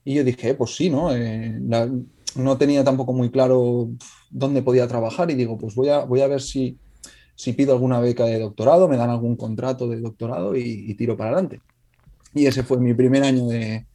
Y 0.04 0.14
yo 0.14 0.24
dije, 0.24 0.54
pues 0.54 0.76
sí, 0.76 0.90
¿no? 0.90 1.14
Eh, 1.14 1.58
no 2.36 2.56
tenía 2.58 2.84
tampoco 2.84 3.12
muy 3.12 3.30
claro 3.30 3.90
dónde 4.30 4.62
podía 4.62 4.86
trabajar 4.86 5.30
y 5.30 5.34
digo, 5.34 5.58
pues 5.58 5.74
voy 5.74 5.88
a, 5.88 6.04
voy 6.04 6.20
a 6.20 6.28
ver 6.28 6.40
si, 6.40 6.78
si 7.34 7.52
pido 7.52 7.72
alguna 7.72 8.00
beca 8.00 8.24
de 8.24 8.38
doctorado, 8.38 8.88
me 8.88 8.96
dan 8.96 9.10
algún 9.10 9.36
contrato 9.36 9.88
de 9.88 10.00
doctorado 10.00 10.56
y, 10.56 10.94
tiro 10.94 11.16
para 11.16 11.30
adelante. 11.30 11.60
Y 12.32 12.46
ese 12.46 12.62
fue 12.62 12.78
mi 12.78 12.94
primer 12.94 13.24
año 13.24 13.48
de, 13.48 13.86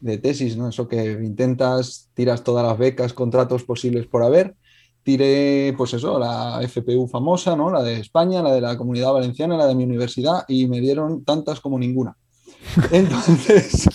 de, 0.00 0.18
tesis, 0.18 0.56
¿no? 0.56 0.68
Eso 0.68 0.88
que 0.88 1.12
intentas, 1.12 2.10
tiras 2.14 2.42
todas 2.42 2.66
las 2.66 2.78
becas, 2.78 3.12
contratos 3.12 3.64
posibles 3.64 4.06
por 4.06 4.22
haber 4.22 4.54
tiré, 5.02 5.72
pues 5.78 5.94
eso, 5.94 6.18
la 6.18 6.60
FPU 6.66 7.06
famosa, 7.06 7.54
¿no? 7.54 7.70
La 7.70 7.80
de 7.80 8.00
España, 8.00 8.42
la 8.42 8.52
de 8.52 8.60
la 8.60 8.76
Comunidad 8.76 9.12
Valenciana, 9.12 9.56
la 9.56 9.68
de 9.68 9.76
mi 9.76 9.84
universidad, 9.84 10.44
y 10.48 10.66
me 10.66 10.80
dieron 10.80 11.24
tantas 11.24 11.60
como 11.60 11.78
ninguna. 11.78 12.16
Entonces, 12.90 13.88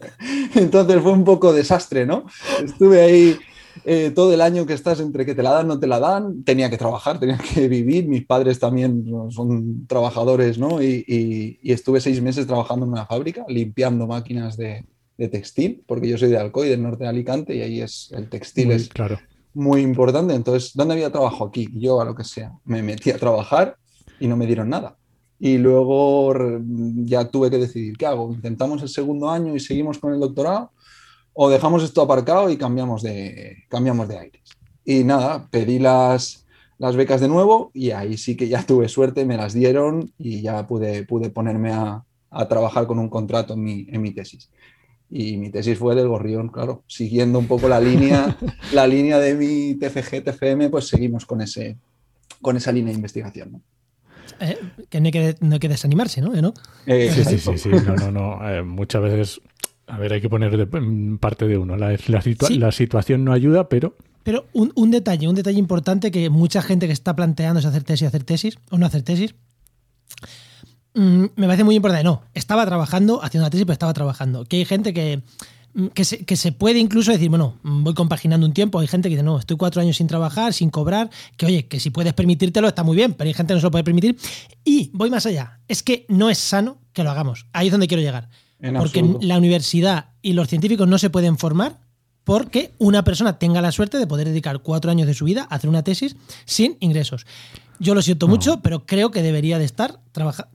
entonces 0.54 1.02
fue 1.02 1.12
un 1.12 1.24
poco 1.24 1.52
desastre, 1.52 2.06
¿no? 2.06 2.24
Estuve 2.64 3.02
ahí 3.02 3.38
eh, 3.84 4.10
todo 4.14 4.32
el 4.32 4.40
año 4.40 4.66
que 4.66 4.72
estás 4.72 5.00
entre 5.00 5.26
que 5.26 5.34
te 5.34 5.42
la 5.42 5.50
dan, 5.50 5.68
no 5.68 5.78
te 5.78 5.86
la 5.86 6.00
dan, 6.00 6.42
tenía 6.44 6.70
que 6.70 6.78
trabajar, 6.78 7.18
tenía 7.20 7.38
que 7.38 7.68
vivir, 7.68 8.08
mis 8.08 8.24
padres 8.24 8.58
también 8.58 9.04
son 9.30 9.86
trabajadores, 9.86 10.58
¿no? 10.58 10.82
Y, 10.82 11.58
estuve 11.62 12.00
seis 12.00 12.20
meses 12.22 12.46
trabajando 12.46 12.86
en 12.86 12.92
una 12.92 13.06
fábrica, 13.06 13.44
limpiando 13.48 14.06
máquinas 14.06 14.56
de, 14.56 14.84
textil, 15.26 15.82
porque 15.84 16.08
yo 16.08 16.16
soy 16.16 16.30
de 16.30 16.38
Alcoy, 16.38 16.68
del 16.68 16.82
norte 16.84 17.02
de 17.02 17.10
Alicante, 17.10 17.56
y 17.56 17.62
ahí 17.62 17.80
es 17.80 18.12
el 18.12 18.28
textil 18.28 18.70
es 18.70 18.88
claro 18.88 19.18
muy 19.58 19.80
importante. 19.80 20.34
Entonces, 20.34 20.72
¿dónde 20.74 20.94
había 20.94 21.10
trabajo? 21.10 21.44
Aquí. 21.44 21.68
Yo, 21.74 22.00
a 22.00 22.04
lo 22.04 22.14
que 22.14 22.24
sea, 22.24 22.52
me 22.64 22.82
metí 22.82 23.10
a 23.10 23.18
trabajar 23.18 23.76
y 24.20 24.28
no 24.28 24.36
me 24.36 24.46
dieron 24.46 24.68
nada. 24.68 24.96
Y 25.40 25.58
luego 25.58 26.32
ya 27.04 27.28
tuve 27.28 27.50
que 27.50 27.58
decidir, 27.58 27.96
¿qué 27.96 28.06
hago? 28.06 28.32
¿Intentamos 28.32 28.82
el 28.82 28.88
segundo 28.88 29.30
año 29.30 29.54
y 29.54 29.60
seguimos 29.60 29.98
con 29.98 30.12
el 30.12 30.20
doctorado? 30.20 30.72
¿O 31.32 31.48
dejamos 31.48 31.82
esto 31.82 32.02
aparcado 32.02 32.50
y 32.50 32.56
cambiamos 32.56 33.02
de, 33.02 33.64
cambiamos 33.68 34.08
de 34.08 34.18
aires? 34.18 34.42
Y 34.84 35.04
nada, 35.04 35.48
pedí 35.50 35.78
las, 35.78 36.46
las 36.78 36.96
becas 36.96 37.20
de 37.20 37.28
nuevo 37.28 37.70
y 37.74 37.90
ahí 37.90 38.16
sí 38.16 38.36
que 38.36 38.48
ya 38.48 38.64
tuve 38.64 38.88
suerte, 38.88 39.24
me 39.24 39.36
las 39.36 39.54
dieron 39.54 40.12
y 40.18 40.40
ya 40.40 40.66
pude, 40.66 41.04
pude 41.04 41.30
ponerme 41.30 41.72
a, 41.72 42.04
a 42.30 42.48
trabajar 42.48 42.86
con 42.86 42.98
un 42.98 43.08
contrato 43.08 43.54
en 43.54 43.62
mi, 43.62 43.86
en 43.90 44.02
mi 44.02 44.10
tesis 44.12 44.50
y 45.10 45.36
mi 45.38 45.50
tesis 45.50 45.78
fue 45.78 45.94
del 45.94 46.08
gorrión, 46.08 46.48
claro, 46.48 46.82
siguiendo 46.86 47.38
un 47.38 47.46
poco 47.46 47.68
la 47.68 47.80
línea, 47.80 48.36
la 48.72 48.86
línea 48.86 49.18
de 49.18 49.34
mi 49.34 49.74
TFG, 49.74 50.24
TFM, 50.24 50.68
pues 50.68 50.88
seguimos 50.88 51.24
con, 51.24 51.40
ese, 51.40 51.76
con 52.42 52.56
esa 52.56 52.72
línea 52.72 52.92
de 52.92 52.96
investigación. 52.96 53.62
Eh, 54.40 54.58
que 54.88 55.00
no 55.00 55.06
hay 55.06 55.12
que, 55.12 55.36
no 55.40 55.58
que 55.58 55.68
desanimarse, 55.68 56.20
¿no? 56.20 56.32
Eh, 56.86 57.10
sí, 57.12 57.24
sí, 57.24 57.38
sí, 57.38 57.58
sí, 57.58 57.68
no, 57.70 57.96
no, 57.96 58.12
no. 58.12 58.48
Eh, 58.48 58.62
muchas 58.62 59.02
veces, 59.02 59.40
a 59.86 59.98
ver, 59.98 60.12
hay 60.12 60.20
que 60.20 60.28
poner 60.28 60.56
de, 60.56 60.66
parte 61.18 61.46
de 61.46 61.56
uno. 61.56 61.76
La, 61.76 61.96
la, 62.08 62.72
situación 62.72 63.24
no 63.24 63.32
ayuda, 63.32 63.68
pero... 63.68 63.96
Pero 64.22 64.44
un, 64.52 64.72
un, 64.74 64.90
detalle, 64.90 65.26
un 65.26 65.34
detalle 65.34 65.58
importante 65.58 66.10
que 66.10 66.28
mucha 66.28 66.60
gente 66.60 66.86
que 66.86 66.92
está 66.92 67.16
planteando 67.16 67.60
es 67.60 67.66
hacer 67.66 67.82
tesis, 67.82 68.06
hacer 68.06 68.24
tesis, 68.24 68.58
o 68.70 68.76
no 68.76 68.84
hacer 68.84 69.02
tesis, 69.02 69.34
Mm, 70.98 71.26
me 71.36 71.46
parece 71.46 71.62
muy 71.62 71.76
importante. 71.76 72.02
No, 72.02 72.22
estaba 72.34 72.66
trabajando, 72.66 73.22
haciendo 73.22 73.46
la 73.46 73.50
tesis, 73.50 73.64
pero 73.64 73.74
estaba 73.74 73.94
trabajando. 73.94 74.44
Que 74.44 74.56
hay 74.56 74.64
gente 74.64 74.92
que, 74.92 75.22
mm, 75.74 75.86
que, 75.94 76.04
se, 76.04 76.50
puede 76.50 76.80
incluso 76.80 77.12
decir, 77.12 77.30
bueno, 77.30 77.54
mm, 77.62 77.84
voy 77.84 77.94
compaginando 77.94 78.44
un 78.44 78.52
tiempo. 78.52 78.80
Hay 78.80 78.88
gente 78.88 79.08
que 79.08 79.14
dice, 79.14 79.22
no, 79.22 79.38
estoy 79.38 79.56
cuatro 79.56 79.80
años 79.80 79.96
sin 79.96 80.08
trabajar, 80.08 80.52
sin 80.52 80.70
cobrar. 80.70 81.08
Que 81.36 81.46
oye, 81.46 81.68
que 81.68 81.78
si 81.78 81.90
puedes 81.90 82.14
permitírtelo 82.14 82.66
está 82.66 82.82
muy 82.82 82.96
bien, 82.96 83.14
pero 83.14 83.28
hay 83.28 83.34
gente 83.34 83.52
que 83.52 83.54
no 83.54 83.60
se 83.60 83.66
lo 83.66 83.70
puede 83.70 83.84
permitir. 83.84 84.18
Y 84.64 84.90
voy 84.92 85.08
más 85.08 85.24
allá. 85.24 85.60
Es 85.68 85.84
que 85.84 86.04
no 86.08 86.30
es 86.30 86.38
sano 86.38 86.80
que 86.92 87.04
lo 87.04 87.12
hagamos. 87.12 87.46
Ahí 87.52 87.68
es 87.68 87.70
donde 87.70 87.86
quiero 87.86 88.02
llegar. 88.02 88.28
porque 88.76 89.04
la 89.20 89.38
universidad 89.38 90.06
y 90.20 90.32
los 90.32 90.48
científicos 90.48 90.88
no 90.88 90.98
se 90.98 91.10
pueden 91.10 91.38
formar 91.38 91.78
porque 92.28 92.72
una 92.76 93.04
persona 93.04 93.38
tenga 93.38 93.62
la 93.62 93.72
suerte 93.72 93.96
de 93.96 94.06
poder 94.06 94.28
dedicar 94.28 94.58
cuatro 94.58 94.90
años 94.90 95.06
de 95.06 95.14
su 95.14 95.24
vida 95.24 95.46
a 95.48 95.54
hacer 95.54 95.70
una 95.70 95.82
tesis 95.82 96.14
sin 96.44 96.76
ingresos. 96.78 97.24
Yo 97.80 97.94
lo 97.94 98.02
siento 98.02 98.28
mucho, 98.28 98.60
pero 98.60 98.84
creo 98.84 99.10
que 99.10 99.22
debería 99.22 99.58
de 99.58 99.64
estar 99.64 100.00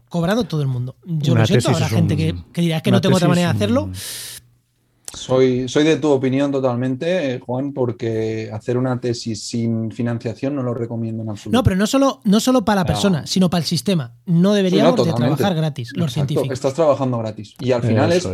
cobrando 0.08 0.44
todo 0.44 0.62
el 0.62 0.68
mundo. 0.68 0.96
Yo 1.04 1.34
lo 1.34 1.44
siento, 1.48 1.72
habrá 1.72 1.90
gente 1.90 2.16
que, 2.16 2.36
dirá 2.62 2.82
que 2.82 2.92
no 2.92 3.02
tengo 3.02 3.16
otra 3.16 3.28
manera 3.28 3.48
de 3.48 3.56
hacerlo. 3.56 3.90
Soy, 5.16 5.68
soy 5.68 5.84
de 5.84 5.98
tu 5.98 6.12
opinión 6.12 6.52
totalmente, 6.52 7.40
Juan, 7.40 7.74
porque 7.74 8.52
hacer 8.54 8.78
una 8.78 9.02
tesis 9.02 9.44
sin 9.44 9.90
financiación 9.90 10.56
no 10.56 10.62
lo 10.62 10.76
recomiendo 10.76 11.24
en 11.24 11.32
absoluto. 11.32 11.58
No, 11.58 11.64
pero 11.64 11.76
no 11.76 11.88
solo, 11.88 12.22
no 12.24 12.40
solo 12.40 12.64
para 12.64 12.82
la 12.82 12.86
persona, 12.86 13.26
sino 13.26 13.50
para 13.50 13.62
el 13.62 13.68
sistema. 13.68 14.14
No 14.28 14.54
deberíamos 14.54 15.04
de 15.04 15.12
trabajar 15.12 15.56
gratis, 15.56 15.90
los 15.96 16.14
científicos. 16.14 16.52
Estás 16.52 16.76
trabajando 16.76 17.18
gratis. 17.18 17.56
Y 17.60 17.72
al 17.72 17.82
final 17.82 18.12
es, 18.12 18.28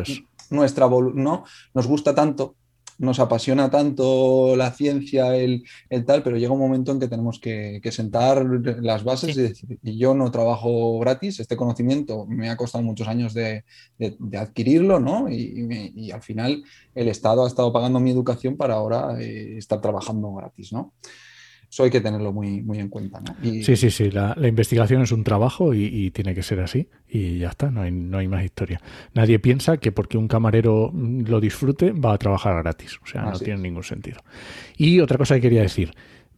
nuestra 0.50 0.89
no 0.89 1.46
nos 1.74 1.88
gusta 1.88 2.13
tanto 2.13 2.55
nos 3.00 3.20
apasiona 3.20 3.72
tanto 3.72 4.56
la 4.56 4.72
ciencia, 4.72 5.36
el, 5.36 5.63
el, 5.89 6.06
tal, 6.06 6.22
pero 6.22 6.38
llega 6.38 6.53
un 6.53 6.60
momento 6.60 6.91
en 6.91 7.00
que 7.00 7.08
tenemos 7.08 7.39
que, 7.39 7.79
que 7.82 7.91
sentar 7.91 8.46
las 8.82 9.03
bases 9.03 9.36
sí. 9.36 9.39
y 9.39 9.44
decir, 9.44 9.79
yo 9.82 10.13
no 10.13 10.29
trabajo 10.32 11.00
gratis, 11.00 11.39
este 11.39 11.56
conocimiento 11.56 12.25
me 12.27 12.50
ha 12.50 12.58
costado 12.58 12.84
muchos 12.84 13.08
años 13.08 13.34
de, 13.34 13.63
de, 13.98 14.15
de 14.20 14.38
adquirirlo, 14.38 15.00
¿no? 15.00 15.29
Y, 15.29 15.60
y, 15.60 15.63
me, 15.63 15.91
y, 15.96 16.12
al 16.12 16.22
final 16.22 16.63
el 16.94 17.08
Estado 17.08 17.46
ha 17.46 17.48
estado 17.48 17.72
pagando 17.72 18.00
mi 18.01 18.12
educación 18.12 18.58
para 18.58 18.75
ahora 18.75 19.20
eh, 19.20 19.58
estar 19.58 19.79
trabajando 19.79 20.34
gratis, 20.34 20.74
¿no? 20.74 20.94
Eso 21.69 21.83
hay 21.83 21.91
que 21.91 22.01
tenerlo 22.01 22.33
muy, 22.33 22.61
muy 22.61 22.79
en 22.79 22.89
cuenta. 22.89 23.21
¿no? 23.21 23.35
Y... 23.47 23.63
Sí, 23.63 23.75
sí, 23.75 23.91
sí. 23.91 24.09
La, 24.09 24.33
la, 24.35 24.47
investigación 24.47 25.03
es 25.03 25.11
un 25.11 25.23
trabajo 25.23 25.73
y, 25.73 25.85
y, 25.85 26.11
tiene 26.11 26.33
que 26.33 26.41
ser 26.41 26.59
así. 26.61 26.88
Y 27.07 27.38
ya 27.38 27.49
está, 27.49 27.69
no 27.69 27.81
hay, 27.81 27.91
no 27.91 28.17
hay 28.17 28.27
más 28.27 28.43
historia. 28.43 28.81
Nadie 29.13 29.38
piensa 29.38 29.77
que 29.77 29.91
porque 29.91 30.17
un 30.17 30.27
camarero 30.27 30.91
lo 30.93 31.39
disfrute 31.39 31.91
va 31.91 32.13
a 32.13 32.17
trabajar 32.17 32.55
gratis. 32.63 32.99
O 33.03 33.05
sea, 33.05 33.23
así 33.23 33.31
no 33.31 33.39
tiene 33.39 33.55
es. 33.55 33.61
ningún 33.61 33.83
sentido. 33.83 34.17
Y 34.77 34.99
otra 34.99 35.17
cosa 35.17 35.35
que 35.35 35.41
quería 35.41 35.61
decir. 35.61 35.91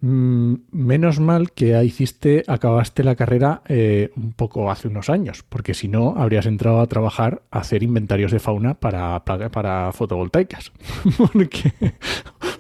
Mm, 0.04 0.56
menos 0.72 1.20
mal 1.20 1.52
que 1.52 1.82
hiciste, 1.84 2.44
acabaste 2.48 3.04
la 3.04 3.16
carrera 3.16 3.62
eh, 3.68 4.12
un 4.16 4.34
poco 4.34 4.72
hace 4.72 4.88
unos 4.88 5.12
años, 5.12 5.46
porque 5.48 5.76
si 5.76 5.88
no 5.88 6.16
habrías 6.18 6.48
entrado 6.48 6.82
a 6.82 6.88
trabajar 6.88 7.44
a 7.52 7.60
hacer 7.60 7.84
inventarios 7.84 8.32
de 8.32 8.40
fauna 8.40 8.74
para, 8.74 9.24
para, 9.24 9.50
para 9.50 9.92
fotovoltaicas. 9.92 10.72
porque 11.18 11.72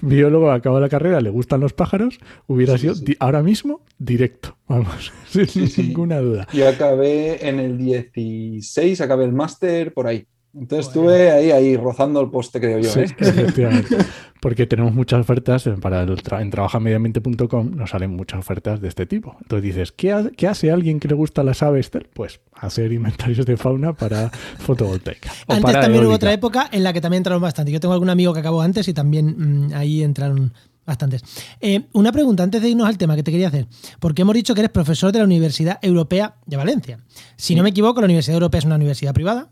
biólogo 0.01 0.51
acaba 0.51 0.79
la 0.79 0.89
carrera, 0.89 1.21
le 1.21 1.29
gustan 1.29 1.61
los 1.61 1.73
pájaros, 1.73 2.19
hubiera 2.47 2.73
sí, 2.73 2.81
sido 2.81 2.95
sí. 2.95 3.15
ahora 3.19 3.41
mismo 3.43 3.81
directo, 3.97 4.57
vamos, 4.67 5.11
sin 5.27 5.47
sí, 5.47 5.83
ninguna 5.83 6.19
duda. 6.19 6.47
Yo 6.53 6.67
acabé 6.67 7.47
en 7.47 7.59
el 7.59 7.77
16, 7.77 9.01
acabé 9.01 9.25
el 9.25 9.33
máster 9.33 9.93
por 9.93 10.07
ahí. 10.07 10.25
Entonces 10.53 10.93
bueno. 10.93 11.11
estuve 11.11 11.31
ahí, 11.31 11.51
ahí 11.51 11.77
rozando 11.77 12.19
el 12.19 12.29
poste, 12.29 12.59
creo 12.59 12.79
yo. 12.79 12.89
¿eh? 12.99 13.05
Efectivamente. 13.19 13.97
Porque 14.41 14.65
tenemos 14.65 14.93
muchas 14.93 15.21
ofertas 15.21 15.69
para 15.79 16.01
el 16.01 16.21
tra 16.23 16.41
en 16.41 16.49
trabajamediamente.com 16.49 17.71
nos 17.75 17.91
salen 17.91 18.15
muchas 18.15 18.39
ofertas 18.39 18.81
de 18.81 18.87
este 18.87 19.05
tipo. 19.05 19.37
Entonces 19.41 19.63
dices, 19.63 19.91
¿qué, 19.91 20.11
ha 20.11 20.29
¿qué, 20.35 20.47
hace 20.47 20.71
alguien 20.71 20.99
que 20.99 21.07
le 21.07 21.13
gusta 21.13 21.43
las 21.43 21.61
aves? 21.63 21.91
Pues 22.13 22.41
hacer 22.53 22.91
inventarios 22.91 23.45
de 23.45 23.55
fauna 23.55 23.93
para 23.93 24.29
fotovoltaica. 24.59 25.31
antes 25.47 25.61
para 25.61 25.81
también 25.81 26.03
eólica. 26.03 26.07
hubo 26.07 26.15
otra 26.15 26.33
época 26.33 26.69
en 26.71 26.83
la 26.83 26.91
que 26.91 27.01
también 27.01 27.19
entraron 27.19 27.41
bastante. 27.41 27.71
Yo 27.71 27.79
tengo 27.79 27.93
algún 27.93 28.09
amigo 28.09 28.33
que 28.33 28.39
acabó 28.39 28.61
antes 28.61 28.87
y 28.87 28.93
también 28.93 29.35
mmm, 29.37 29.73
ahí 29.73 30.03
entraron 30.03 30.53
bastantes. 30.85 31.23
Eh, 31.59 31.83
una 31.93 32.11
pregunta 32.11 32.43
antes 32.43 32.61
de 32.61 32.69
irnos 32.69 32.87
al 32.87 32.97
tema 32.97 33.15
que 33.15 33.23
te 33.23 33.31
quería 33.31 33.47
hacer, 33.47 33.67
porque 33.99 34.23
hemos 34.23 34.35
dicho 34.35 34.53
que 34.53 34.61
eres 34.61 34.71
profesor 34.71 35.11
de 35.11 35.19
la 35.19 35.25
Universidad 35.25 35.79
Europea 35.81 36.35
de 36.45 36.57
Valencia. 36.57 36.99
Si 37.37 37.49
sí. 37.49 37.55
no 37.55 37.63
me 37.63 37.69
equivoco, 37.69 38.01
la 38.01 38.05
Universidad 38.05 38.35
Europea 38.35 38.59
es 38.59 38.65
una 38.65 38.75
universidad 38.75 39.13
privada. 39.13 39.49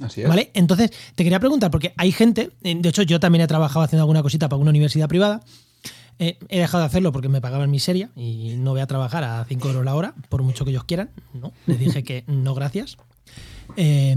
Así 0.00 0.22
es. 0.22 0.28
¿Vale? 0.28 0.50
Entonces, 0.54 0.90
te 1.14 1.24
quería 1.24 1.40
preguntar, 1.40 1.70
porque 1.70 1.94
hay 1.96 2.12
gente, 2.12 2.50
eh, 2.62 2.74
de 2.78 2.88
hecho 2.88 3.02
yo 3.02 3.18
también 3.20 3.42
he 3.42 3.46
trabajado 3.46 3.84
haciendo 3.84 4.02
alguna 4.02 4.22
cosita 4.22 4.48
para 4.48 4.60
una 4.60 4.70
universidad 4.70 5.08
privada, 5.08 5.42
eh, 6.18 6.38
he 6.48 6.60
dejado 6.60 6.80
de 6.80 6.86
hacerlo 6.86 7.12
porque 7.12 7.28
me 7.28 7.40
pagaban 7.40 7.70
miseria 7.70 8.10
y 8.16 8.54
no 8.56 8.70
voy 8.70 8.80
a 8.80 8.86
trabajar 8.86 9.22
a 9.24 9.44
5 9.44 9.68
euros 9.68 9.84
la 9.84 9.94
hora, 9.94 10.14
por 10.28 10.42
mucho 10.42 10.64
que 10.64 10.70
ellos 10.70 10.84
quieran. 10.84 11.10
No, 11.34 11.52
les 11.66 11.78
dije 11.78 12.04
que 12.04 12.24
no, 12.26 12.54
gracias. 12.54 12.96
Eh, 13.76 14.16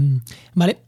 vale. 0.54 0.78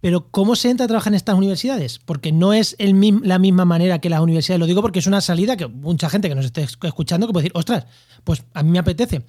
Pero 0.00 0.30
¿cómo 0.30 0.54
se 0.54 0.70
entra 0.70 0.84
a 0.84 0.86
trabajar 0.86 1.12
en 1.12 1.16
estas 1.16 1.34
universidades? 1.34 1.98
Porque 1.98 2.30
no 2.30 2.52
es 2.52 2.76
el, 2.78 3.20
la 3.24 3.38
misma 3.38 3.64
manera 3.64 4.00
que 4.00 4.08
las 4.08 4.20
universidades. 4.20 4.60
Lo 4.60 4.66
digo 4.66 4.80
porque 4.80 5.00
es 5.00 5.06
una 5.08 5.20
salida 5.20 5.56
que 5.56 5.66
mucha 5.66 6.08
gente 6.08 6.28
que 6.28 6.36
nos 6.36 6.44
esté 6.44 6.62
escuchando 6.62 7.26
que 7.26 7.32
puede 7.32 7.44
decir, 7.44 7.58
ostras, 7.58 7.86
pues 8.22 8.44
a 8.54 8.62
mí 8.62 8.70
me 8.70 8.78
apetece. 8.78 9.24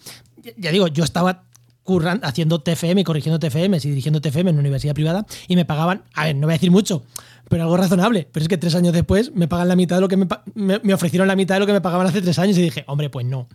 Ya 0.57 0.71
digo, 0.71 0.87
yo 0.87 1.03
estaba 1.03 1.48
curran, 1.89 2.19
haciendo 2.21 2.61
TFM 2.61 3.01
y 3.01 3.03
corrigiendo 3.03 3.39
TFM 3.39 3.77
y 3.77 3.79
dirigiendo 3.79 4.21
TFM 4.21 4.51
en 4.51 4.57
una 4.57 4.59
universidad 4.59 4.93
privada 4.93 5.25
y 5.47 5.55
me 5.55 5.65
pagaban, 5.65 6.03
a 6.13 6.25
ver, 6.25 6.35
no 6.35 6.45
voy 6.45 6.53
a 6.53 6.57
decir 6.57 6.69
mucho, 6.69 7.01
pero 7.49 7.63
algo 7.63 7.77
razonable. 7.77 8.27
Pero 8.31 8.43
es 8.43 8.47
que 8.47 8.59
tres 8.59 8.75
años 8.75 8.93
después 8.93 9.33
me 9.33 9.47
pagan 9.47 9.67
la 9.67 9.75
mitad 9.75 9.95
de 9.95 10.01
lo 10.01 10.07
que 10.07 10.17
me, 10.17 10.27
me, 10.53 10.79
me 10.83 10.93
ofrecieron 10.93 11.27
la 11.27 11.35
mitad 11.35 11.55
de 11.55 11.61
lo 11.61 11.65
que 11.65 11.73
me 11.73 11.81
pagaban 11.81 12.05
hace 12.05 12.21
tres 12.21 12.37
años 12.37 12.59
y 12.59 12.61
dije, 12.61 12.83
hombre, 12.85 13.09
pues 13.09 13.25
no. 13.25 13.47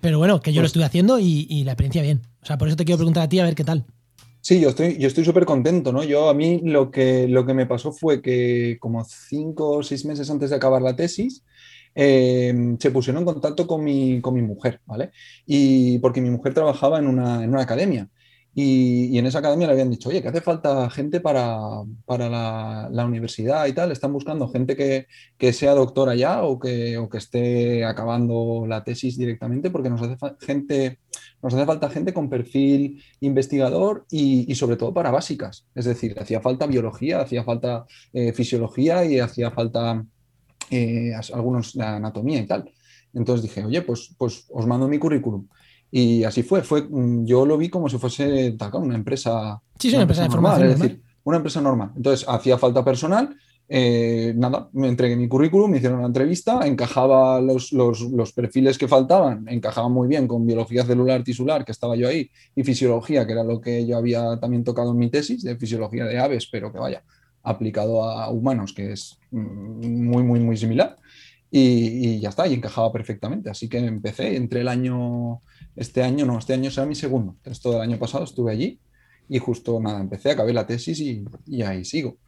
Pero 0.00 0.18
bueno, 0.18 0.40
que 0.40 0.52
yo 0.52 0.60
pues, 0.60 0.62
lo 0.62 0.66
estoy 0.66 0.82
haciendo 0.84 1.18
y, 1.18 1.48
y, 1.50 1.64
la 1.64 1.72
experiencia 1.72 2.02
bien. 2.02 2.22
O 2.42 2.46
sea, 2.46 2.56
por 2.56 2.68
eso 2.68 2.76
te 2.76 2.84
quiero 2.84 2.98
preguntar 2.98 3.24
a 3.24 3.28
ti 3.28 3.40
a 3.40 3.44
ver 3.44 3.56
qué 3.56 3.64
tal. 3.64 3.84
Sí, 4.40 4.60
yo 4.60 4.68
estoy 4.68 4.96
yo 4.98 5.08
estoy 5.08 5.24
súper 5.24 5.46
contento, 5.46 5.92
¿no? 5.92 6.04
Yo 6.04 6.28
a 6.28 6.34
mí 6.34 6.60
lo 6.62 6.92
que, 6.92 7.26
lo 7.26 7.44
que 7.44 7.54
me 7.54 7.66
pasó 7.66 7.90
fue 7.90 8.22
que 8.22 8.76
como 8.78 9.02
cinco 9.04 9.70
o 9.70 9.82
seis 9.82 10.04
meses 10.04 10.30
antes 10.30 10.50
de 10.50 10.56
acabar 10.56 10.80
la 10.80 10.94
tesis, 10.94 11.42
eh, 11.94 12.76
se 12.78 12.90
pusieron 12.90 13.22
en 13.22 13.26
contacto 13.26 13.66
con 13.66 13.84
mi, 13.84 14.20
con 14.20 14.34
mi 14.34 14.42
mujer, 14.42 14.80
¿vale? 14.86 15.10
Y 15.46 15.98
porque 15.98 16.20
mi 16.20 16.30
mujer 16.30 16.54
trabajaba 16.54 16.98
en 16.98 17.06
una, 17.06 17.44
en 17.44 17.50
una 17.50 17.62
academia. 17.62 18.08
Y, 18.56 19.18
en 19.18 19.26
esa 19.26 19.40
academia 19.40 19.66
le 19.66 19.72
habían 19.72 19.90
dicho, 19.90 20.08
oye, 20.08 20.22
que 20.22 20.28
hace 20.28 20.40
falta 20.40 20.88
gente 20.90 21.20
para, 21.20 21.58
para 22.06 22.28
la, 22.28 23.04
universidad 23.04 23.66
y 23.66 23.72
tal. 23.72 23.90
Están 23.90 24.12
buscando 24.12 24.48
gente 24.48 24.76
que, 24.76 25.06
que 25.36 25.52
sea 25.52 25.74
doctora 25.74 26.14
ya 26.14 26.44
o 26.44 26.58
que, 26.60 26.96
o 26.98 27.08
que, 27.08 27.18
esté 27.18 27.84
acabando 27.84 28.64
la 28.68 28.84
tesis 28.84 29.18
directamente, 29.18 29.70
porque 29.70 29.90
nos 29.90 30.02
hace, 30.02 30.16
gente, 30.40 31.00
nos 31.42 31.52
hace 31.54 31.66
falta 31.66 31.90
gente 31.90 32.14
con 32.14 32.30
perfil 32.30 33.02
investigador 33.20 34.06
y, 34.08 34.50
y 34.50 34.54
sobre 34.54 34.76
todo 34.76 34.94
para 34.94 35.10
básicas. 35.10 35.66
Es 35.74 35.86
decir, 35.86 36.16
hacía 36.20 36.40
falta 36.40 36.66
biología, 36.66 37.20
hacía 37.22 37.42
falta 37.42 37.86
eh, 38.12 38.32
fisiología 38.32 39.04
y 39.04 39.18
hacía 39.18 39.50
falta 39.50 40.04
eh, 40.70 41.12
algunos 41.32 41.74
de 41.74 41.84
anatomía 41.84 42.38
y 42.40 42.46
tal. 42.46 42.70
Entonces 43.12 43.42
dije, 43.42 43.64
oye, 43.64 43.82
pues, 43.82 44.14
pues 44.18 44.46
os 44.50 44.66
mando 44.66 44.88
mi 44.88 44.98
currículum. 44.98 45.46
Y 45.90 46.24
así 46.24 46.42
fue, 46.42 46.62
fue 46.62 46.82
mm, 46.82 47.24
yo 47.24 47.46
lo 47.46 47.56
vi 47.56 47.68
como 47.68 47.88
si 47.88 47.98
fuese 47.98 48.52
tal, 48.58 48.74
una 48.74 48.96
empresa. 48.96 49.60
Sí, 49.78 49.90
sí, 49.90 49.94
una, 49.94 50.02
empresa, 50.02 50.24
empresa 50.24 50.40
normal, 50.40 50.62
es 50.64 50.80
decir, 50.80 51.02
una 51.22 51.36
empresa 51.36 51.60
normal. 51.60 51.92
Entonces 51.96 52.28
hacía 52.28 52.58
falta 52.58 52.84
personal. 52.84 53.36
Eh, 53.66 54.34
nada, 54.36 54.68
me 54.72 54.88
entregué 54.88 55.16
mi 55.16 55.26
currículum, 55.26 55.70
me 55.70 55.78
hicieron 55.78 55.98
una 55.98 56.08
entrevista, 56.08 56.66
encajaba 56.66 57.40
los, 57.40 57.72
los, 57.72 58.02
los, 58.02 58.32
perfiles 58.32 58.76
que 58.76 58.88
faltaban, 58.88 59.48
encajaba 59.48 59.88
muy 59.88 60.06
bien 60.06 60.28
con 60.28 60.44
biología 60.44 60.84
celular 60.84 61.24
tisular, 61.24 61.64
que 61.64 61.72
estaba 61.72 61.96
yo 61.96 62.06
ahí, 62.06 62.30
y 62.54 62.62
fisiología, 62.62 63.26
que 63.26 63.32
era 63.32 63.42
lo 63.42 63.62
que 63.62 63.86
yo 63.86 63.96
había 63.96 64.38
también 64.38 64.64
tocado 64.64 64.90
en 64.90 64.98
mi 64.98 65.10
tesis, 65.10 65.42
de 65.42 65.56
fisiología 65.56 66.04
de 66.04 66.18
aves, 66.18 66.46
pero 66.52 66.70
que 66.70 66.78
vaya, 66.78 67.02
aplicado 67.44 68.02
a 68.02 68.30
humanos, 68.30 68.72
que 68.72 68.92
es 68.92 69.18
mm, 69.30 70.02
muy, 70.08 70.22
muy, 70.22 70.40
muy 70.40 70.56
similar. 70.56 70.96
Y, 71.50 72.08
y, 72.08 72.20
ya 72.20 72.30
está, 72.30 72.48
y 72.48 72.54
encajaba 72.54 72.92
perfectamente. 72.92 73.48
Así 73.48 73.68
que 73.68 73.78
empecé 73.78 74.34
entre 74.34 74.62
el 74.62 74.68
año, 74.68 75.42
este 75.76 76.02
año, 76.02 76.26
no, 76.26 76.38
este 76.38 76.54
año 76.54 76.70
será 76.70 76.86
mi 76.86 76.96
segundo. 76.96 77.34
Entonces, 77.36 77.62
todo 77.62 77.76
el 77.76 77.82
año 77.82 77.98
pasado 77.98 78.24
estuve 78.24 78.50
allí 78.50 78.80
y 79.28 79.38
justo 79.38 79.78
nada, 79.80 80.00
empecé, 80.00 80.32
acabé 80.32 80.52
la 80.52 80.66
tesis 80.66 80.98
y, 81.00 81.24
y 81.46 81.62
ahí 81.62 81.84
sigo. 81.84 82.18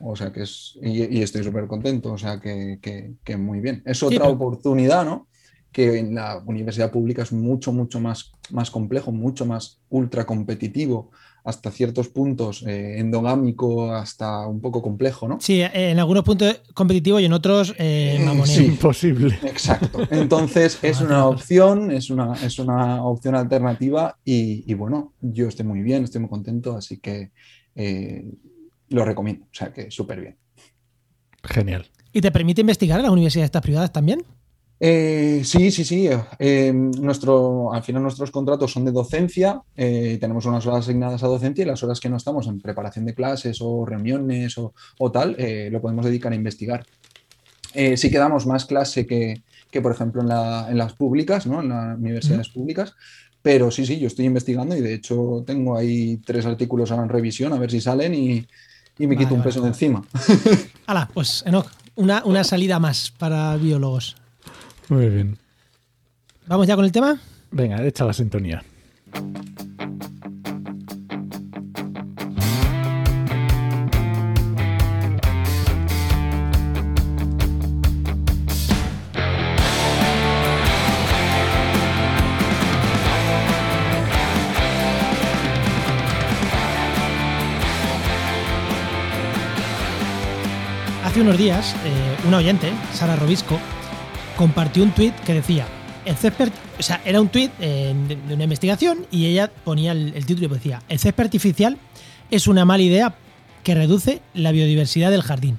O 0.00 0.14
sea 0.14 0.32
que 0.32 0.42
es, 0.42 0.78
y, 0.82 1.18
y 1.18 1.22
estoy 1.22 1.42
súper 1.42 1.66
contento, 1.66 2.12
o 2.12 2.18
sea 2.18 2.40
que, 2.40 2.78
que, 2.80 3.14
que, 3.24 3.36
muy 3.36 3.60
bien. 3.60 3.82
Es 3.84 4.02
otra 4.02 4.26
sí, 4.26 4.30
oportunidad, 4.30 5.04
¿no? 5.04 5.28
Que 5.72 5.98
en 5.98 6.14
la 6.14 6.42
universidad 6.46 6.92
pública 6.92 7.22
es 7.22 7.32
mucho, 7.32 7.72
mucho 7.72 7.98
más, 8.00 8.32
más 8.50 8.70
complejo, 8.70 9.10
mucho 9.10 9.44
más 9.44 9.80
ultra 9.88 10.24
competitivo 10.24 11.10
hasta 11.48 11.70
ciertos 11.70 12.08
puntos 12.08 12.62
eh, 12.66 12.98
endogámico, 12.98 13.94
hasta 13.94 14.46
un 14.46 14.60
poco 14.60 14.82
complejo, 14.82 15.26
¿no? 15.26 15.40
Sí, 15.40 15.62
en 15.62 15.98
algunos 15.98 16.22
puntos 16.22 16.60
competitivo 16.74 17.18
y 17.20 17.24
en 17.24 17.32
otros 17.32 17.74
eh, 17.78 18.20
mamoneo. 18.22 18.44
Sí, 18.44 18.66
imposible. 18.66 19.38
Exacto. 19.42 20.06
Entonces 20.10 20.78
es 20.82 21.00
una 21.00 21.24
opción, 21.24 21.90
es 21.90 22.10
una, 22.10 22.34
es 22.34 22.58
una 22.58 23.02
opción 23.02 23.34
alternativa 23.34 24.18
y, 24.26 24.70
y 24.70 24.74
bueno, 24.74 25.14
yo 25.22 25.48
estoy 25.48 25.64
muy 25.64 25.80
bien, 25.80 26.04
estoy 26.04 26.20
muy 26.20 26.28
contento, 26.28 26.76
así 26.76 26.98
que 26.98 27.30
eh, 27.74 28.26
lo 28.90 29.06
recomiendo, 29.06 29.46
o 29.46 29.54
sea 29.54 29.72
que 29.72 29.90
súper 29.90 30.20
bien. 30.20 30.36
Genial. 31.44 31.86
¿Y 32.12 32.20
te 32.20 32.30
permite 32.30 32.60
investigar 32.60 32.98
en 32.98 33.04
las 33.04 33.12
universidades 33.12 33.46
estas 33.46 33.62
privadas 33.62 33.90
también? 33.90 34.22
Eh, 34.80 35.42
sí, 35.44 35.70
sí, 35.70 35.84
sí. 35.84 36.08
Eh, 36.38 36.72
nuestro, 36.72 37.72
al 37.72 37.82
final 37.82 38.02
nuestros 38.02 38.30
contratos 38.30 38.72
son 38.72 38.84
de 38.84 38.92
docencia, 38.92 39.60
eh, 39.76 40.18
tenemos 40.20 40.46
unas 40.46 40.64
horas 40.66 40.84
asignadas 40.84 41.22
a 41.22 41.26
docencia 41.26 41.62
y 41.62 41.66
las 41.66 41.82
horas 41.82 41.98
que 42.00 42.08
no 42.08 42.16
estamos 42.16 42.46
en 42.46 42.60
preparación 42.60 43.04
de 43.04 43.14
clases 43.14 43.58
o 43.60 43.84
reuniones 43.84 44.56
o, 44.58 44.74
o 44.98 45.10
tal, 45.10 45.34
eh, 45.38 45.68
lo 45.70 45.80
podemos 45.80 46.04
dedicar 46.04 46.32
a 46.32 46.36
investigar. 46.36 46.86
Sí 47.96 48.10
que 48.10 48.18
damos 48.18 48.46
más 48.46 48.64
clase 48.64 49.06
que, 49.06 49.42
que 49.70 49.80
por 49.80 49.92
ejemplo, 49.92 50.22
en, 50.22 50.28
la, 50.28 50.66
en, 50.68 50.78
las 50.78 50.94
públicas, 50.94 51.46
¿no? 51.46 51.60
en 51.60 51.68
las 51.68 51.98
universidades 51.98 52.48
uh 52.48 52.50
-huh. 52.50 52.54
públicas, 52.54 52.94
pero 53.42 53.70
sí, 53.70 53.86
sí, 53.86 53.98
yo 54.00 54.08
estoy 54.08 54.24
investigando 54.24 54.74
y 54.74 54.80
de 54.80 54.94
hecho 54.94 55.44
tengo 55.46 55.76
ahí 55.76 56.16
tres 56.24 56.46
artículos 56.46 56.90
ahora 56.90 57.04
en 57.04 57.10
revisión 57.10 57.52
a 57.52 57.58
ver 57.58 57.70
si 57.70 57.80
salen 57.80 58.14
y, 58.14 58.46
y 58.98 59.06
me 59.06 59.14
vale, 59.14 59.18
quito 59.18 59.34
un 59.34 59.42
peso 59.42 59.60
vale. 59.60 59.70
de 59.70 59.74
encima. 59.74 60.02
Hala, 60.86 61.08
pues 61.12 61.44
Enoch, 61.46 61.68
una, 61.94 62.24
una 62.24 62.42
salida 62.42 62.80
más 62.80 63.12
para 63.16 63.56
biólogos. 63.56 64.16
Muy 64.88 65.08
bien. 65.08 65.38
¿Vamos 66.46 66.66
ya 66.66 66.76
con 66.76 66.84
el 66.84 66.92
tema? 66.92 67.18
Venga, 67.50 67.82
echa 67.84 68.04
la 68.04 68.12
sintonía. 68.12 68.62
Hace 91.04 91.22
unos 91.22 91.36
días, 91.36 91.74
eh, 91.84 92.16
una 92.26 92.38
oyente, 92.38 92.70
Sara 92.92 93.16
Robisco, 93.16 93.58
compartió 94.38 94.84
un 94.84 94.92
tuit 94.92 95.12
que 95.26 95.34
decía, 95.34 95.66
el 96.04 96.14
césped, 96.14 96.50
o 96.78 96.82
sea, 96.82 97.02
era 97.04 97.20
un 97.20 97.28
tuit 97.28 97.50
eh, 97.58 97.92
de, 98.06 98.14
de 98.14 98.34
una 98.34 98.44
investigación 98.44 99.04
y 99.10 99.26
ella 99.26 99.50
ponía 99.64 99.90
el, 99.90 100.12
el 100.14 100.24
título 100.26 100.46
y 100.46 100.50
decía, 100.50 100.80
el 100.88 101.00
césped 101.00 101.24
artificial 101.24 101.76
es 102.30 102.46
una 102.46 102.64
mala 102.64 102.84
idea 102.84 103.16
que 103.64 103.74
reduce 103.74 104.22
la 104.34 104.52
biodiversidad 104.52 105.10
del 105.10 105.22
jardín. 105.22 105.58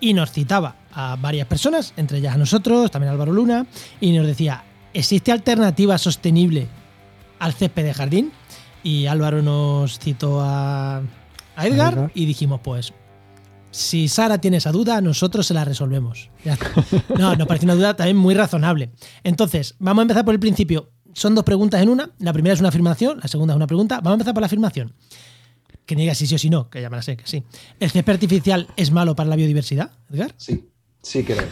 Y 0.00 0.12
nos 0.14 0.32
citaba 0.32 0.74
a 0.92 1.16
varias 1.20 1.46
personas, 1.46 1.92
entre 1.96 2.18
ellas 2.18 2.34
a 2.34 2.38
nosotros, 2.38 2.90
también 2.90 3.10
a 3.10 3.12
Álvaro 3.12 3.32
Luna, 3.32 3.66
y 4.00 4.10
nos 4.10 4.26
decía, 4.26 4.64
¿existe 4.92 5.30
alternativa 5.30 5.96
sostenible 5.96 6.66
al 7.38 7.52
césped 7.52 7.84
de 7.84 7.94
jardín? 7.94 8.32
Y 8.82 9.06
Álvaro 9.06 9.40
nos 9.40 10.00
citó 10.00 10.40
a, 10.40 10.96
a 11.54 11.66
Edgar, 11.66 11.94
Edgar. 11.94 12.10
y 12.14 12.26
dijimos, 12.26 12.60
pues, 12.64 12.92
si 13.70 14.08
Sara 14.08 14.38
tiene 14.38 14.56
esa 14.56 14.72
duda, 14.72 15.00
nosotros 15.00 15.46
se 15.46 15.54
la 15.54 15.64
resolvemos. 15.64 16.30
Ya 16.44 16.54
está. 16.54 16.72
No, 17.18 17.36
nos 17.36 17.46
parece 17.46 17.66
una 17.66 17.74
duda 17.74 17.94
también 17.94 18.16
muy 18.16 18.34
razonable. 18.34 18.90
Entonces, 19.22 19.76
vamos 19.78 20.00
a 20.00 20.02
empezar 20.02 20.24
por 20.24 20.34
el 20.34 20.40
principio. 20.40 20.90
Son 21.12 21.34
dos 21.34 21.44
preguntas 21.44 21.80
en 21.82 21.88
una. 21.88 22.10
La 22.18 22.32
primera 22.32 22.54
es 22.54 22.60
una 22.60 22.68
afirmación, 22.68 23.20
la 23.20 23.28
segunda 23.28 23.54
es 23.54 23.56
una 23.56 23.66
pregunta. 23.66 23.96
Vamos 23.96 24.12
a 24.12 24.14
empezar 24.14 24.34
por 24.34 24.40
la 24.40 24.46
afirmación. 24.46 24.94
Que 25.86 25.96
diga 25.96 26.14
si 26.14 26.26
sí 26.26 26.34
o 26.34 26.38
si 26.38 26.50
no, 26.50 26.70
que 26.70 26.80
ya 26.80 26.90
me 26.90 26.96
la 26.96 27.02
sé, 27.02 27.16
que 27.16 27.26
sí. 27.26 27.42
¿El 27.80 27.90
césped 27.90 28.12
artificial 28.12 28.68
es 28.76 28.92
malo 28.92 29.16
para 29.16 29.28
la 29.28 29.36
biodiversidad, 29.36 29.90
Edgar? 30.10 30.34
Sí, 30.36 30.68
sí 31.02 31.24
que 31.24 31.32
eres. 31.32 31.48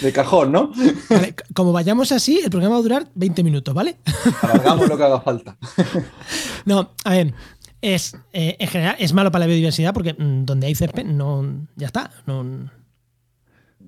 De 0.00 0.12
cajón, 0.12 0.50
¿no? 0.50 0.72
Vale, 1.10 1.34
como 1.54 1.72
vayamos 1.72 2.10
así, 2.10 2.40
el 2.42 2.48
programa 2.48 2.76
va 2.76 2.80
a 2.80 2.82
durar 2.82 3.08
20 3.14 3.42
minutos, 3.42 3.74
¿vale? 3.74 3.98
Alargamos 4.40 4.88
lo 4.88 4.96
que 4.96 5.04
haga 5.04 5.20
falta. 5.20 5.58
No, 6.64 6.92
a 7.04 7.10
ver, 7.10 7.34
es, 7.82 8.16
eh, 8.32 8.56
en 8.58 8.68
general 8.68 8.96
es 8.98 9.12
malo 9.12 9.30
para 9.30 9.40
la 9.40 9.46
biodiversidad 9.48 9.92
porque 9.92 10.14
mm, 10.14 10.44
donde 10.44 10.66
hay 10.68 10.74
césped, 10.74 11.04
no, 11.04 11.66
ya 11.76 11.86
está. 11.88 12.10
No, 12.26 12.70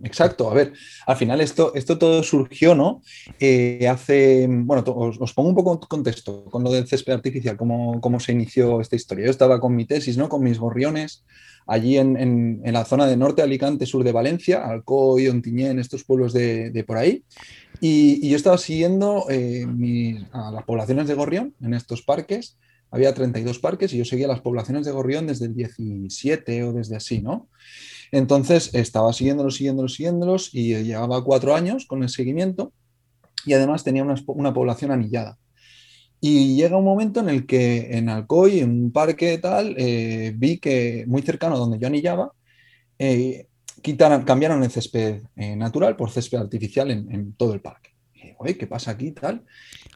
Exacto, 0.03 0.51
a 0.51 0.55
ver, 0.55 0.73
al 1.07 1.17
final 1.17 1.41
esto, 1.41 1.73
esto 1.75 1.97
todo 1.97 2.23
surgió, 2.23 2.75
¿no? 2.75 3.01
Eh, 3.39 3.87
hace, 3.89 4.47
bueno, 4.51 4.83
os, 4.87 5.19
os 5.21 5.33
pongo 5.33 5.51
un 5.51 5.55
poco 5.55 5.73
en 5.73 5.79
contexto 5.79 6.45
con 6.47 6.65
lo 6.65 6.73
del 6.73 6.87
césped 6.87 7.13
artificial, 7.13 7.57
cómo, 7.57 8.01
cómo 8.01 8.21
se 8.21 8.33
inició 8.33 8.81
esta 8.81 8.97
historia. 8.97 9.27
Yo 9.27 9.31
estaba 9.31 9.61
con 9.61 9.75
mi 9.75 9.87
tesis, 9.87 10.19
¿no? 10.19 10.29
Con 10.29 10.43
mis 10.43 10.59
gorriones, 10.59 11.25
allí 11.67 11.97
en, 11.97 12.17
en- 12.17 12.73
la 12.73 12.85
zona 12.85 13.07
de 13.07 13.17
norte 13.17 13.41
Alicante, 13.43 13.87
sur 13.87 14.05
de 14.05 14.13
Valencia, 14.13 14.67
Alcoy, 14.67 15.29
Ontinyent, 15.29 15.79
estos 15.79 16.05
pueblos 16.05 16.33
de, 16.33 16.85
por 16.87 16.99
ahí. 16.99 17.25
Y, 17.81 18.29
yo 18.29 18.37
estaba 18.37 18.59
siguiendo 18.59 19.27
eh, 19.31 19.65
a 20.33 20.51
las 20.51 20.65
poblaciones 20.65 21.07
de 21.07 21.15
gorrión 21.15 21.55
en 21.63 21.73
estos 21.73 22.03
parques. 22.03 22.59
Había 22.95 23.13
32 23.13 23.59
parques 23.59 23.93
y 23.93 23.99
yo 23.99 24.05
seguía 24.05 24.29
las 24.29 24.41
poblaciones 24.41 24.87
de 24.87 24.93
gorrión 24.93 25.27
desde 25.27 25.47
el 25.47 25.55
17 25.57 26.63
o 26.63 26.73
desde 26.73 26.95
así, 26.95 27.21
¿no? 27.21 27.49
Entonces 28.13 28.73
estaba 28.73 29.13
siguiéndolos, 29.13 29.57
siguiéndolos, 29.57 29.95
siguiéndolos 29.95 30.51
y 30.55 30.81
llevaba 30.85 31.25
cuatro 31.25 31.57
años 31.57 31.87
con 31.87 32.05
el 32.05 32.09
seguimiento 32.09 32.73
y 33.45 33.53
además 33.55 33.83
tenía 33.83 34.05
una, 34.05 34.15
una 34.29 34.55
población 34.55 34.93
anillada. 34.93 35.39
Y 36.21 36.55
llega 36.55 36.77
un 36.77 36.85
momento 36.85 37.19
en 37.19 37.31
el 37.31 37.47
que 37.47 37.99
en 37.99 38.09
Alcoy, 38.09 38.61
en 38.61 38.71
un 38.71 38.93
parque 38.93 39.39
tal, 39.39 39.75
eh, 39.77 40.33
vi 40.37 40.59
que 40.59 41.05
muy 41.09 41.23
cercano 41.23 41.57
a 41.57 41.59
donde 41.59 41.81
yo 41.81 41.89
anillaba, 41.89 42.31
eh, 42.97 43.49
cambiaron 44.25 44.63
el 44.63 44.71
césped 44.71 45.21
eh, 45.35 45.57
natural 45.57 45.97
por 45.97 46.13
césped 46.13 46.39
artificial 46.39 46.93
en, 46.93 47.13
en 47.13 47.33
todo 47.33 47.55
el 47.55 47.61
parque. 47.61 47.91
Y 48.15 48.29
digo, 48.29 48.37
"Oye, 48.39 48.57
¿qué 48.57 48.69
pasa 48.69 48.93
aquí 48.93 49.11
tal? 49.11 49.45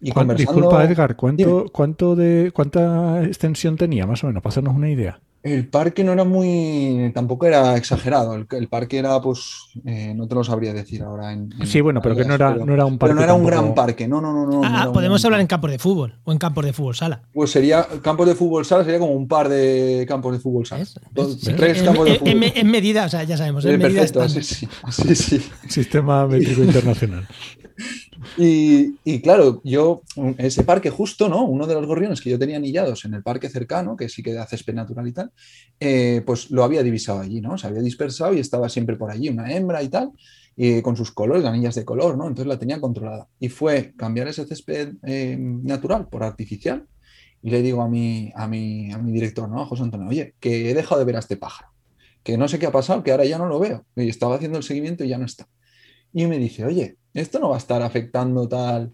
Y 0.01 0.13
¿Cuán- 0.13 0.27
conversando, 0.29 0.53
Disculpa, 0.61 0.85
Edgar, 0.85 1.17
¿cuánto, 1.17 1.45
Dime. 1.59 1.71
cuánto 1.73 2.17
de, 2.17 2.51
¿cuánta 2.55 3.25
extensión 3.25 3.77
tenía 3.77 4.07
más 4.07 4.23
o 4.25 4.29
menos? 4.29 4.43
Para 4.43 4.51
hacernos 4.53 4.75
una 4.77 4.89
idea. 4.91 5.21
El 5.41 5.69
parque 5.69 6.03
no 6.03 6.13
era 6.13 6.25
muy, 6.25 7.13
tampoco 7.15 7.47
era 7.47 7.77
exagerado. 7.77 8.35
El, 8.35 8.47
el 8.51 8.67
parque 8.69 8.99
era, 8.99 9.21
pues, 9.23 9.69
eh, 9.85 10.13
no 10.15 10.27
te 10.27 10.35
lo 10.35 10.43
sabría 10.43 10.73
decir 10.75 11.01
ahora. 11.03 11.33
En, 11.33 11.55
en 11.59 11.67
Sí, 11.67 11.81
bueno, 11.81 12.03
pero 12.03 12.17
que 12.17 12.25
no 12.25 12.35
era, 12.35 12.53
pero- 12.53 12.67
no 12.67 12.75
era 12.75 12.85
un 12.85 12.99
pero 12.99 13.11
parque. 13.11 13.15
no 13.15 13.23
era 13.23 13.35
un 13.35 13.47
gran 13.47 13.73
parque. 13.75 14.09
No, 14.09 14.21
no, 14.21 14.33
no, 14.33 14.47
no. 14.47 14.61
Ah, 14.65 14.91
podemos 14.93 15.25
hablar 15.25 15.41
en 15.41 15.47
campos 15.47 15.71
de 15.71 15.79
fútbol 15.79 16.17
o 16.25 16.33
en 16.33 16.39
campos 16.39 16.65
de 16.65 16.73
fútbol 16.73 16.97
sala. 16.97 17.23
Pues 17.33 17.51
sería 17.53 17.87
campos 18.03 18.27
de 18.27 18.35
fútbol 18.35 18.65
sala, 18.65 18.83
sería 18.83 18.99
como 18.99 19.13
un 19.13 19.29
par 19.29 19.49
de 19.49 20.05
campos 20.09 20.33
de 20.33 20.41
fútbol 20.41 20.67
sala. 20.67 20.81
¿ves? 20.81 20.95
Dos- 21.13 21.39
Sí, 21.41 21.53
tres 21.57 21.79
en- 21.79 21.85
campos 21.87 22.05
de 22.07 22.19
fútbol. 22.19 22.29
en- 22.33 22.43
en 22.57 22.71
medida, 22.71 23.07
o 23.07 23.09
sea, 23.09 23.23
ya 23.23 23.37
sabemos, 23.37 23.65
en 23.65 23.75
Eh, 23.75 23.79
medida 23.79 24.01
perfecto, 24.01 24.29
sí, 24.29 24.43
sí, 24.43 25.15
sí. 25.15 25.43
Sistema 25.69 26.27
métrico 26.27 26.63
internacional. 26.65 27.29
Y, 28.37 29.21
claro, 29.21 29.61
yo, 29.65 30.03
ese 30.39 30.65
parque 30.65 30.91
justo, 30.91 31.29
¿no? 31.29 31.45
Uno 31.45 31.67
de 31.67 31.75
los 31.75 31.87
gorriones 31.87 32.21
que 32.21 32.31
yo 32.31 32.39
tenía 32.39 32.57
anillados 32.57 33.05
en 33.05 33.15
el 33.15 33.23
parque 33.23 33.49
cercano, 33.49 33.97
que 33.97 34.09
sí 34.09 34.23
que 34.23 34.33
da 34.33 34.47
césped 34.47 34.75
natural 34.75 35.07
y 35.07 35.13
tal, 35.13 35.31
eh, 35.79 36.23
pues 36.27 36.51
lo 36.51 36.65
había 36.65 36.83
divisado 36.83 37.21
allí, 37.21 37.41
¿no? 37.41 37.57
Se 37.59 37.67
había 37.67 37.83
dispersado 37.83 38.35
y 38.35 38.41
estaba 38.41 38.69
siempre 38.69 38.97
por 38.97 39.11
allí, 39.11 39.29
una 39.29 39.53
hembra 39.53 39.83
y 39.83 39.89
tal, 39.89 40.13
y 40.57 40.83
con 40.83 40.97
sus 40.97 41.13
colores, 41.13 41.45
anillas 41.45 41.77
de 41.77 41.85
color, 41.85 42.17
¿no? 42.17 42.27
Entonces 42.27 42.47
la 42.47 42.59
tenía 42.59 42.81
controlada. 42.81 43.29
Y 43.39 43.49
fue 43.49 43.95
cambiar 43.97 44.29
ese 44.29 44.45
césped 44.45 44.95
eh, 45.05 45.37
natural 45.39 46.09
por 46.09 46.25
artificial. 46.25 46.87
Y 47.41 47.51
le 47.51 47.63
digo 47.63 47.83
a 47.83 47.89
mi, 47.89 48.33
a 48.35 48.49
mi, 48.49 48.91
a 48.93 48.99
mi 48.99 49.13
director, 49.13 49.49
¿no? 49.49 49.63
A 49.63 49.67
José 49.67 49.85
Antonio, 49.85 50.09
oye, 50.09 50.35
que 50.41 50.71
he 50.71 50.75
dejado 50.75 50.99
de 50.99 51.05
ver 51.05 51.15
a 51.15 51.21
este 51.21 51.37
pájaro, 51.37 51.69
que 52.25 52.37
no 52.37 52.49
sé 52.49 52.59
qué 52.59 52.67
ha 52.67 52.73
pasado, 52.73 53.05
que 53.05 53.13
ahora 53.13 53.25
ya 53.25 53.39
no 53.39 53.47
lo 53.47 53.61
veo. 53.61 53.87
Y 53.95 54.09
estaba 54.09 54.35
haciendo 54.35 54.59
el 54.59 54.65
seguimiento 54.65 55.05
y 55.05 55.09
ya 55.09 55.19
no 55.19 55.25
está. 55.25 55.47
Y 56.13 56.27
me 56.27 56.39
dice, 56.39 56.65
oye, 56.65 56.98
esto 57.15 57.39
no 57.39 57.51
va 57.51 57.57
a 57.57 57.59
estar 57.59 57.83
afectando 57.83 58.49
tal. 58.49 58.93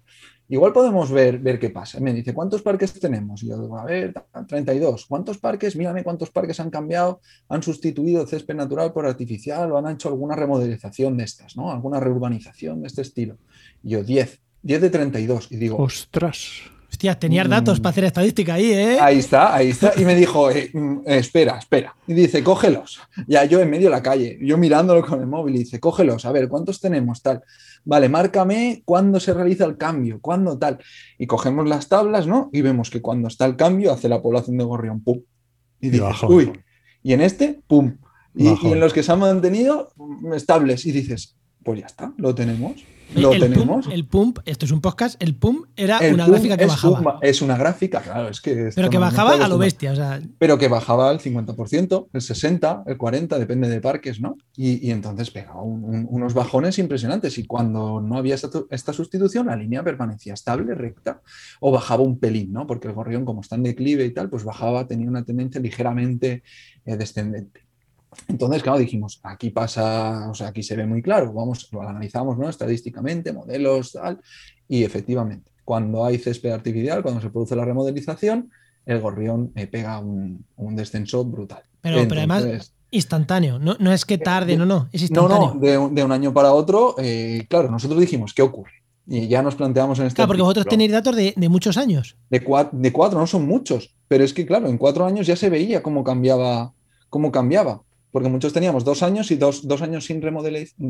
Igual 0.49 0.73
podemos 0.75 1.11
ver, 1.11 1.39
ver 1.39 1.59
qué 1.59 1.71
pasa. 1.71 2.01
Me 2.01 2.13
dice, 2.13 2.35
¿cuántos 2.35 2.61
parques 2.61 2.93
tenemos? 2.93 3.43
Y 3.43 3.49
yo 3.49 3.61
digo, 3.61 3.79
a 3.79 3.85
ver, 3.85 4.13
32. 4.47 5.07
¿Cuántos 5.07 5.39
parques? 5.39 5.75
Mírame 5.75 6.05
cuántos 6.05 6.31
parques 6.31 6.61
han 6.61 6.71
cambiado, 6.71 7.21
han 7.49 7.63
sustituido 7.63 8.27
césped 8.27 8.55
natural 8.55 8.93
por 8.93 9.07
artificial 9.07 9.73
o 9.73 9.79
han 9.79 9.91
hecho 9.91 10.09
alguna 10.09 10.37
remodelización 10.37 11.17
de 11.17 11.25
estas, 11.25 11.57
¿no? 11.57 11.73
Alguna 11.73 11.99
reurbanización 11.99 12.83
de 12.83 12.89
este 12.89 13.03
estilo. 13.03 13.39
Y 13.83 13.91
yo, 13.91 14.05
10. 14.05 14.41
10 14.63 14.81
de 14.83 14.91
32. 14.91 15.51
Y 15.51 15.57
digo, 15.57 15.79
Ostras. 15.79 16.74
Hostia, 17.05 17.19
tenías 17.19 17.47
Mm. 17.47 17.51
datos 17.51 17.81
para 17.81 17.91
hacer 17.91 18.05
estadística 18.05 18.55
ahí, 18.55 18.73
¿eh? 18.73 18.99
Ahí 18.99 19.19
está, 19.19 19.55
ahí 19.55 19.69
está. 19.69 19.93
Y 19.99 20.07
me 20.07 20.15
dijo, 20.15 20.51
eh, 20.51 20.71
mm, 20.73 21.01
espera, 21.05 21.59
espera. 21.59 21.95
Y 22.07 22.15
dice, 22.15 22.43
cógelos. 22.43 22.99
Ya 23.27 23.45
yo 23.45 23.61
en 23.61 23.69
medio 23.69 23.89
de 23.89 23.95
la 23.95 24.03
calle, 24.03 24.39
yo 24.41 24.57
mirándolo 24.57 25.05
con 25.05 25.21
el 25.21 25.27
móvil, 25.27 25.57
y 25.57 25.59
dice, 25.59 25.79
cógelos, 25.81 26.25
a 26.25 26.33
ver, 26.33 26.49
¿cuántos 26.49 26.81
tenemos? 26.81 27.21
Tal. 27.21 27.43
Vale, 27.85 28.09
márcame 28.09 28.81
cuándo 28.87 29.21
se 29.21 29.35
realiza 29.35 29.67
el 29.67 29.77
cambio, 29.77 30.19
cuándo 30.23 30.57
tal. 30.57 30.79
Y 31.19 31.27
cogemos 31.27 31.69
las 31.69 31.91
tablas, 31.91 32.27
¿no? 32.27 32.49
Y 32.55 32.63
vemos 32.63 32.89
que 32.89 33.03
cuando 33.03 33.29
está 33.29 33.45
el 33.45 33.57
cambio, 33.57 33.93
hace 33.93 34.09
la 34.09 34.23
población 34.23 34.57
de 34.57 34.65
gorrión, 34.65 35.03
pum. 35.03 35.21
Y 35.83 35.91
dices, 35.91 36.23
uy. 36.27 36.53
Y 37.03 37.13
en 37.13 37.21
este, 37.21 37.61
pum. 37.67 37.99
Y 38.35 38.47
en 38.47 38.81
los 38.81 38.95
que 38.95 39.03
se 39.03 39.13
han 39.13 39.19
mantenido, 39.19 39.93
mm, 39.97 40.33
estables. 40.33 40.87
Y 40.87 40.93
dices, 40.93 41.37
pues 41.63 41.81
ya 41.81 41.87
está, 41.87 42.15
lo 42.17 42.35
tenemos. 42.35 42.83
Lo 43.15 43.33
el, 43.33 43.41
tenemos. 43.41 43.85
Pump, 43.87 43.95
el 43.95 44.07
pump, 44.07 44.39
esto 44.45 44.65
es 44.67 44.73
un 44.73 44.81
podcast, 44.81 45.23
el 45.23 45.35
pump 45.37 45.67
era 45.77 45.99
El 45.99 46.15
una 46.15 46.27
gráfica 46.27 46.57
que 46.57 46.65
es 46.65 46.69
bajaba. 46.71 46.99
un- 47.01 47.07
es 47.23 47.43
una 47.43 47.57
gráfica, 47.57 48.01
claro, 48.01 48.29
es 48.29 48.41
que. 48.41 48.71
pero 48.75 48.91
que 48.91 48.99
bajaba 48.99 49.35
a 49.35 49.49
lo 49.49 49.57
bestia, 49.59 49.93
o 49.93 49.97
sea, 49.97 50.21
pero 50.39 50.59
que 50.59 50.69
bajaba 50.69 51.11
al 51.11 51.21
50%, 51.21 52.09
el 52.13 52.21
60%, 52.21 52.83
el 52.87 52.99
40%, 52.99 53.39
depende 53.39 53.69
de 53.69 53.81
parques, 53.81 54.21
¿no? 54.21 54.37
Y, 54.57 54.87
y 54.87 54.91
entonces 54.91 55.31
pegaba 55.31 55.63
un- 55.63 55.85
un- 55.85 56.07
unos 56.11 56.35
bajones 56.35 56.79
impresionantes 56.79 57.39
y 57.39 57.45
cuando 57.47 58.01
no 58.01 58.17
había 58.17 58.35
esta, 58.35 58.49
esta 58.71 58.93
sustitución, 58.93 59.47
la 59.47 59.57
línea 59.57 59.83
permanecía 59.85 60.35
estable, 60.35 60.75
recta, 60.75 61.21
o 61.61 61.71
bajaba 61.71 62.03
un 62.03 62.19
pelín, 62.19 62.53
¿no? 62.53 62.67
Porque 62.67 62.89
el 62.89 62.95
gorrión, 62.95 63.25
como 63.25 63.43
está 63.43 63.55
en 63.57 63.63
declive 63.65 64.05
y 64.07 64.11
tal, 64.13 64.29
pues 64.29 64.45
bajaba, 64.45 64.87
tenía 64.87 65.09
una 65.09 65.25
tendencia 65.25 65.61
ligeramente 65.61 66.43
eh, 66.87 66.97
descendente. 66.97 67.64
Entonces, 68.29 68.63
claro, 68.63 68.79
dijimos, 68.79 69.21
aquí 69.23 69.51
pasa, 69.51 70.29
o 70.31 70.35
sea, 70.35 70.49
aquí 70.49 70.63
se 70.63 70.77
ve 70.77 70.87
muy 70.87 71.03
claro, 71.03 71.33
vamos, 71.33 71.69
lo 71.73 71.83
analizamos, 71.83 72.39
¿no? 72.39 72.49
Estadísticamente, 72.49 73.33
modelos, 73.33 73.93
tal, 73.93 74.21
y 74.69 74.85
efectivamente, 74.85 75.51
cuando 75.65 76.05
hay 76.05 76.19
césped 76.19 76.51
artificial, 76.53 77.03
cuando 77.03 77.21
se 77.21 77.31
produce 77.31 77.57
la 77.57 77.65
remodelización, 77.65 78.51
el 78.87 79.01
gorrión 79.01 79.51
eh, 79.55 79.67
pega 79.67 79.99
un, 79.99 80.45
un 80.57 80.77
descenso 80.77 81.25
brutal. 81.25 81.63
Pero- 81.81 82.07
pero 82.09 82.21
además, 82.21 82.73
instantáneo. 82.91 83.59
No, 83.59 83.77
no 83.81 83.93
es 83.93 84.05
que 84.05 84.19
tarde, 84.19 84.57
no, 84.57 84.67
no, 84.67 84.89
es 84.93 85.01
no, 85.11 85.23
instantáneo. 85.23 85.55
no, 85.55 85.61
de, 85.61 85.79
un- 85.79 85.95
de 85.95 86.05
un 86.05 86.13
año 86.13 86.33
para 86.33 86.53
otro, 86.53 86.95
eh, 86.99 87.47
claro, 87.49 87.71
nosotros 87.71 87.99
dijimos, 88.01 88.33
¿qué 88.35 88.43
ocurre? 88.43 88.73
Y 89.07 89.29
ya 89.29 89.43
nos 89.43 89.55
planteamos 89.55 89.99
en 89.99 90.07
este 90.07 90.17
Claro, 90.17 90.29
porque 90.29 90.43
vosotros 90.43 90.67
tenéis 90.67 90.91
datos 90.93 91.15
de, 91.15 91.35
de 91.37 91.49
muchos 91.51 91.77
años. 91.77 92.17
de, 92.31 92.43
cua- 92.45 92.71
de 92.73 92.91
cuatro, 92.93 93.19
no 93.19 93.27
son 93.27 93.47
muchos, 93.47 93.95
pero 94.09 94.25
es 94.25 94.33
que, 94.33 94.47
claro, 94.47 94.69
en 94.69 94.79
cuatro 94.79 95.05
años 95.05 95.27
ya 95.27 95.37
se 95.37 95.51
veía 95.51 95.83
cómo 95.83 96.05
cambiaba, 96.05 96.73
cómo 97.11 97.31
cambiaba. 97.33 97.83
Porque 98.15 98.29
muchos 98.29 98.53
teníamos 98.53 98.85
dos 98.85 99.03
años 99.03 99.33
y 99.33 99.37
dos, 99.37 99.67
dos 99.67 99.83
años 99.83 100.05
sin, 100.05 100.23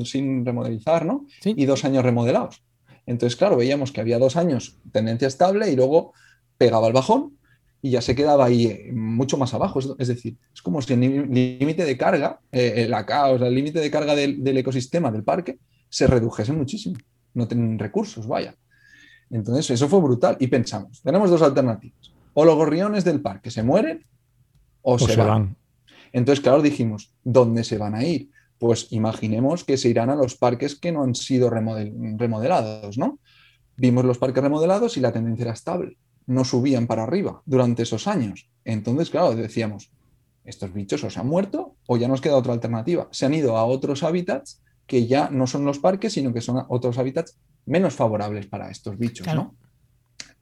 sin 0.05 0.45
remodelizar, 0.45 1.07
¿no? 1.07 1.25
Sí. 1.41 1.55
Y 1.57 1.65
dos 1.65 1.83
años 1.87 2.05
remodelados. 2.05 2.63
Entonces, 3.07 3.35
claro, 3.35 3.57
veíamos 3.57 3.93
que 3.93 4.03
había 4.03 4.19
dos 4.19 4.37
años 4.37 4.77
tendencia 4.93 5.27
estable 5.27 5.71
y 5.71 5.75
luego 5.77 6.13
pegaba 6.59 6.87
el 6.87 6.93
bajón 6.93 7.39
y 7.81 7.93
ya 7.93 8.03
se 8.03 8.15
quedaba 8.15 8.45
ahí 8.45 8.67
eh, 8.67 8.91
mucho 8.93 9.39
más 9.39 9.55
abajo. 9.55 9.79
Es, 9.99 10.09
decir, 10.09 10.37
es 10.55 10.61
como 10.61 10.83
si 10.83 10.93
el 10.93 11.01
límite 11.01 11.87
de 11.87 11.97
carga, 11.97 12.41
eh, 12.53 12.87
la 12.91 13.07
ca- 13.07 13.31
o 13.31 13.39
sea, 13.39 13.49
el 13.49 13.55
límite 13.55 13.81
de 13.81 13.91
carga 13.91 14.15
del, 14.15 14.45
del 14.45 14.59
ecosistema 14.59 15.11
del 15.11 15.25
parque 15.25 15.59
se 15.89 16.07
redujese 16.07 16.53
muchísimo. 16.53 16.97
No 17.33 17.49
tienen 17.49 17.79
recursos, 17.79 18.27
vaya. 18.27 18.55
Entonces, 19.31 19.71
eso 19.71 19.89
fue 19.89 20.01
brutal. 20.01 20.37
Y 20.41 20.49
pensamos, 20.49 21.01
tenemos 21.03 21.31
dos 21.31 21.41
alternativas. 21.41 22.13
O 22.35 22.45
los 22.45 22.55
gorriones 22.55 23.03
del 23.03 23.23
parque 23.23 23.51
se 23.51 23.63
mueren 23.63 24.05
o, 24.83 24.95
O 24.95 24.99
se, 24.99 25.13
se 25.13 25.17
van. 25.17 25.29
van. 25.29 25.57
Entonces, 26.15 26.41
claro, 26.41 26.63
dijimos, 26.63 27.13
¿dónde 27.25 27.65
se 27.65 27.77
van 27.77 27.97
a 27.97 28.05
ir? 28.05 28.31
Pues 28.59 28.87
imaginemos 28.93 29.65
que 29.65 29.77
se 29.77 29.89
irán 29.89 30.11
a 30.11 30.15
los 30.15 30.37
parques 30.37 30.77
que 30.77 30.93
no 30.93 31.03
han 31.03 31.17
sido 31.17 31.51
remodelados, 31.51 32.97
¿no? 32.97 33.19
Vimos 33.77 34.05
los 34.05 34.19
parques 34.19 34.41
remodelados 34.41 34.97
y 34.97 35.01
la 35.01 35.13
tendencia 35.13 35.43
era 35.43 35.53
estable, 35.53 35.99
no 36.27 36.45
subían 36.45 36.87
para 36.87 37.03
arriba 37.03 37.43
durante 37.47 37.83
esos 37.83 38.07
años. 38.07 38.49
Entonces, 38.65 39.11
claro, 39.11 39.35
decíamos, 39.35 39.91
estos 40.45 40.73
bichos 40.73 41.03
o 41.03 41.11
se 41.11 41.19
han 41.19 41.27
muerto 41.27 41.75
o 41.89 41.97
ya 41.97 42.07
nos 42.07 42.21
queda 42.21 42.37
otra 42.37 42.53
alternativa. 42.53 43.09
Se 43.11 43.27
han 43.27 43.35
ido 43.35 43.57
a 43.57 43.65
otros 43.65 44.05
hábitats 44.05 44.63
que 44.87 45.09
ya 45.09 45.31
no 45.31 45.49
son 45.49 45.65
los 45.65 45.81
parques, 45.81 46.13
sino 46.13 46.33
que 46.33 46.41
son 46.41 46.65
otros 46.69 46.97
hábitats 46.97 47.37
menos 47.67 47.95
favorables 47.95 48.47
para 48.47 48.71
estos 48.71 48.97
bichos, 48.97 49.27
¿no? 49.35 49.57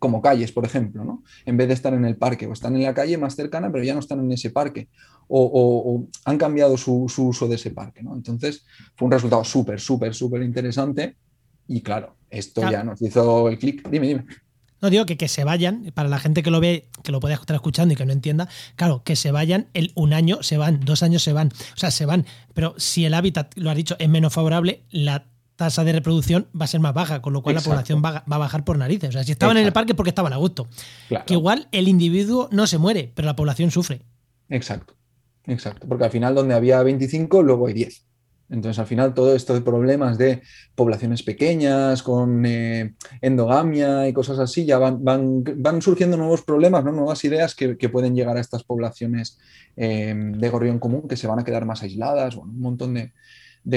Como 0.02 0.20
calles, 0.20 0.50
por 0.50 0.64
ejemplo, 0.64 1.04
¿no? 1.04 1.22
En 1.46 1.56
vez 1.56 1.68
de 1.68 1.74
estar 1.74 1.94
en 1.94 2.04
el 2.04 2.16
parque, 2.16 2.48
o 2.48 2.52
están 2.52 2.74
en 2.74 2.82
la 2.82 2.92
calle 2.92 3.16
más 3.18 3.36
cercana, 3.36 3.70
pero 3.70 3.84
ya 3.84 3.94
no 3.94 4.00
están 4.00 4.18
en 4.18 4.32
ese 4.32 4.50
parque, 4.50 4.88
o, 5.28 6.08
han 6.24 6.38
cambiado 6.38 6.76
su, 6.76 7.04
uso 7.04 7.46
de 7.46 7.54
ese 7.54 7.70
parque, 7.70 8.02
¿no? 8.02 8.12
Entonces, 8.16 8.66
fue 8.96 9.06
un 9.06 9.12
resultado 9.12 9.44
súper, 9.44 9.78
súper, 9.78 10.12
súper 10.12 10.42
interesante. 10.42 11.14
Y 11.68 11.82
claro, 11.82 12.16
esto 12.30 12.68
ya 12.68 12.82
nos 12.82 13.00
hizo 13.00 13.48
el 13.48 13.60
clic. 13.60 13.88
Dime, 13.88 14.08
dime. 14.08 14.26
No 14.80 14.90
digo 14.90 15.06
que, 15.06 15.16
que 15.16 15.28
se 15.28 15.44
vayan, 15.44 15.92
para 15.94 16.08
la 16.08 16.18
gente 16.18 16.42
que 16.42 16.50
lo 16.50 16.58
ve, 16.58 16.88
que 17.04 17.12
lo 17.12 17.20
puede 17.20 17.34
estar 17.34 17.54
escuchando 17.54 17.94
y 17.94 17.96
que 17.96 18.04
no 18.04 18.12
entienda, 18.12 18.48
claro, 18.74 19.04
que 19.04 19.14
se 19.14 19.30
vayan, 19.30 19.68
el 19.72 19.92
un 19.94 20.14
año 20.14 20.42
se 20.42 20.56
van, 20.56 20.80
dos 20.80 21.04
años 21.04 21.22
se 21.22 21.32
van, 21.32 21.52
o 21.74 21.76
sea, 21.76 21.92
se 21.92 22.06
van. 22.06 22.26
Pero 22.54 22.74
si 22.76 23.04
el 23.04 23.14
hábitat, 23.14 23.56
lo 23.56 23.70
ha 23.70 23.76
dicho, 23.76 23.94
es 24.00 24.08
menos 24.08 24.32
favorable, 24.32 24.82
la 24.90 25.31
tasa 25.62 25.84
de 25.84 25.92
reproducción 25.92 26.48
va 26.60 26.64
a 26.64 26.68
ser 26.68 26.80
más 26.80 26.92
baja, 26.92 27.22
con 27.22 27.32
lo 27.32 27.40
cual 27.40 27.54
la 27.54 27.60
población 27.60 28.02
va, 28.04 28.24
a 28.28 28.38
bajar 28.38 28.64
por 28.64 28.78
narices. 28.78 29.10
O 29.10 29.12
sea, 29.12 29.22
si 29.22 29.30
estaban 29.30 29.56
en 29.56 29.64
el 29.64 29.72
parque 29.72 29.94
porque 29.94 30.10
estaban 30.10 30.32
a 30.32 30.36
gusto. 30.36 30.66
Que 31.26 31.34
igual 31.34 31.68
el 31.70 31.86
individuo 31.86 32.48
no 32.50 32.66
se 32.66 32.78
muere, 32.78 33.12
pero 33.14 33.26
la 33.26 33.36
población 33.36 33.70
sufre. 33.70 34.02
Exacto, 34.48 34.94
exacto. 35.46 35.86
Porque 35.86 36.04
al 36.04 36.10
final 36.10 36.34
donde 36.34 36.54
había 36.54 36.82
25, 36.82 37.44
luego 37.44 37.68
hay 37.68 37.74
10. 37.74 38.06
Entonces, 38.50 38.80
al 38.80 38.86
final, 38.86 39.14
todo 39.14 39.36
esto 39.36 39.54
de 39.54 39.60
problemas 39.60 40.18
de 40.18 40.42
poblaciones 40.74 41.22
pequeñas, 41.22 42.02
con 42.02 42.44
eh, 42.44 42.94
endogamia 43.20 44.08
y 44.08 44.12
cosas 44.12 44.40
así, 44.40 44.66
ya 44.66 44.78
van, 44.78 44.98
van, 45.02 45.80
surgiendo 45.80 46.16
nuevos 46.16 46.42
problemas, 46.42 46.84
¿no? 46.84 46.90
nuevas 46.90 47.24
ideas 47.24 47.54
que, 47.54 47.76
pueden 47.88 48.16
llegar 48.16 48.36
a 48.36 48.40
estas 48.40 48.64
poblaciones 48.64 49.38
eh, 49.76 50.12
de 50.16 50.48
gorrión 50.50 50.80
común 50.80 51.06
que 51.08 51.16
se 51.16 51.28
van 51.28 51.38
a 51.38 51.44
quedar 51.44 51.64
más 51.64 51.82
aisladas, 51.82 52.34
un 52.34 52.60
montón 52.60 52.94
de, 52.94 53.12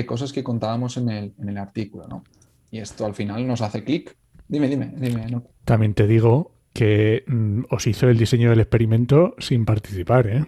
cosas 0.05 0.33
que 0.33 0.43
contábamos 0.43 0.97
en 0.97 1.09
el, 1.09 1.33
en 1.39 1.49
el, 1.49 1.57
artículo. 1.57 2.07
¿no? 2.07 2.23
Y 2.71 2.79
esto 2.79 3.05
al 3.05 3.13
final 3.13 3.45
nos 3.47 3.61
hace 3.61 3.83
clic. 3.83 4.15
Dime, 4.47 4.67
dime, 4.67 4.93
dime. 4.95 5.41
También 5.63 5.93
te 5.93 6.07
digo 6.07 6.51
que 6.73 7.23
mm, 7.27 7.63
os 7.69 7.87
hizo 7.87 8.09
el 8.09 8.17
diseño 8.17 8.49
del 8.49 8.59
experimento 8.59 9.35
sin 9.39 9.65
participar, 9.65 10.27
¿eh? 10.27 10.45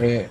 eh 0.00 0.28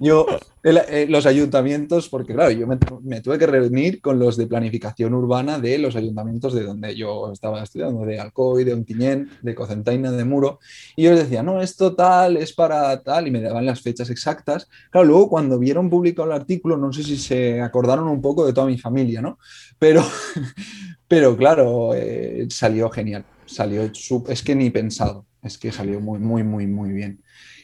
yo, 0.00 0.26
eh, 0.62 1.06
los 1.10 1.26
ayuntamientos, 1.26 2.08
porque 2.08 2.32
claro, 2.32 2.50
yo 2.52 2.66
me, 2.66 3.20
tuve 3.20 3.38
que 3.38 3.46
reunir 3.46 4.00
con 4.00 4.18
los 4.18 4.38
de 4.38 4.46
planificación 4.46 5.12
urbana 5.12 5.58
de 5.58 5.76
los 5.76 5.94
ayuntamientos 5.94 6.54
de 6.54 6.62
donde 6.62 6.96
yo 6.96 7.30
estaba 7.30 7.62
estudiando, 7.62 8.06
de 8.06 8.18
Alcoy, 8.18 8.64
de 8.64 8.72
Ontinyent, 8.72 9.30
de 9.42 9.54
Cocentaina, 9.54 10.10
de 10.10 10.24
Muro, 10.24 10.58
y 10.96 11.02
yo 11.02 11.10
les 11.10 11.24
decía, 11.24 11.42
no, 11.42 11.60
esto 11.60 11.94
tal, 11.94 12.38
es 12.38 12.54
para 12.54 13.02
tal, 13.02 13.28
y 13.28 13.30
me 13.30 13.42
daban 13.42 13.66
las 13.66 13.82
fechas 13.82 14.08
exactas. 14.08 14.68
Claro, 14.90 15.06
luego 15.06 15.28
cuando 15.28 15.58
vieron 15.58 15.90
publicado 15.90 16.28
el 16.28 16.34
artículo, 16.34 16.78
no 16.78 16.94
sé 16.94 17.02
si 17.02 17.18
se 17.18 17.60
acordaron 17.60 18.08
un 18.08 18.22
poco 18.22 18.46
de 18.46 18.54
toda 18.54 18.66
mi 18.66 18.78
familia, 18.78 19.20
¿no? 19.20 19.38
Pero, 19.78 20.02
pero 21.08 21.36
claro, 21.36 21.92
eh, 21.94 22.46
salió 22.48 22.88
genial, 22.88 23.26
salió, 23.44 23.82
es 24.28 24.42
que 24.42 24.54
ni 24.54 24.70
pensado, 24.70 25.26
es 25.42 25.58
que 25.58 25.70
salió 25.70 26.00
muy, 26.00 26.18
muy, 26.18 26.42
muy, 26.42 26.66
muy 26.66 26.90
bien. 26.90 27.20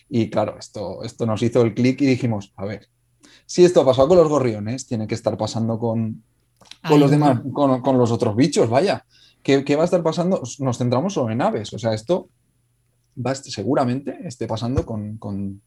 Y 0.09 0.31
claro, 0.31 0.57
esto, 0.59 1.03
esto 1.03 1.27
nos 1.27 1.43
hizo 1.43 1.63
el 1.63 1.75
clic 1.75 2.01
y 2.01 2.07
dijimos, 2.07 2.53
a 2.57 2.65
ver, 2.65 2.89
si 3.47 3.65
esto 3.65 3.81
ha 3.81 3.87
pasado 3.87 4.09
con 4.09 4.19
los 4.19 4.29
gorriones, 4.29 4.87
tiene 4.87 5.07
que 5.07 5.15
estar 5.15 5.37
pasando 5.37 5.79
con, 5.79 6.23
con 6.87 7.01
los 7.01 7.11
demás, 7.11 7.41
con, 7.53 7.99
los 7.99 8.11
otros 8.11 8.37
bichos, 8.37 8.69
vaya. 8.69 9.05
¿Qué, 9.43 9.77
va 9.77 9.83
a 9.83 9.85
estar 9.85 10.03
pasando? 10.03 10.43
Nos 10.59 10.79
centramos 10.79 11.15
solo 11.15 11.31
en 11.31 11.41
aves. 11.41 11.73
O 11.73 11.79
sea, 11.79 11.95
esto 11.95 12.29
va 13.25 13.35
seguramente 13.35 14.19
esté 14.25 14.47
pasando 14.49 14.85
con, 14.85 15.63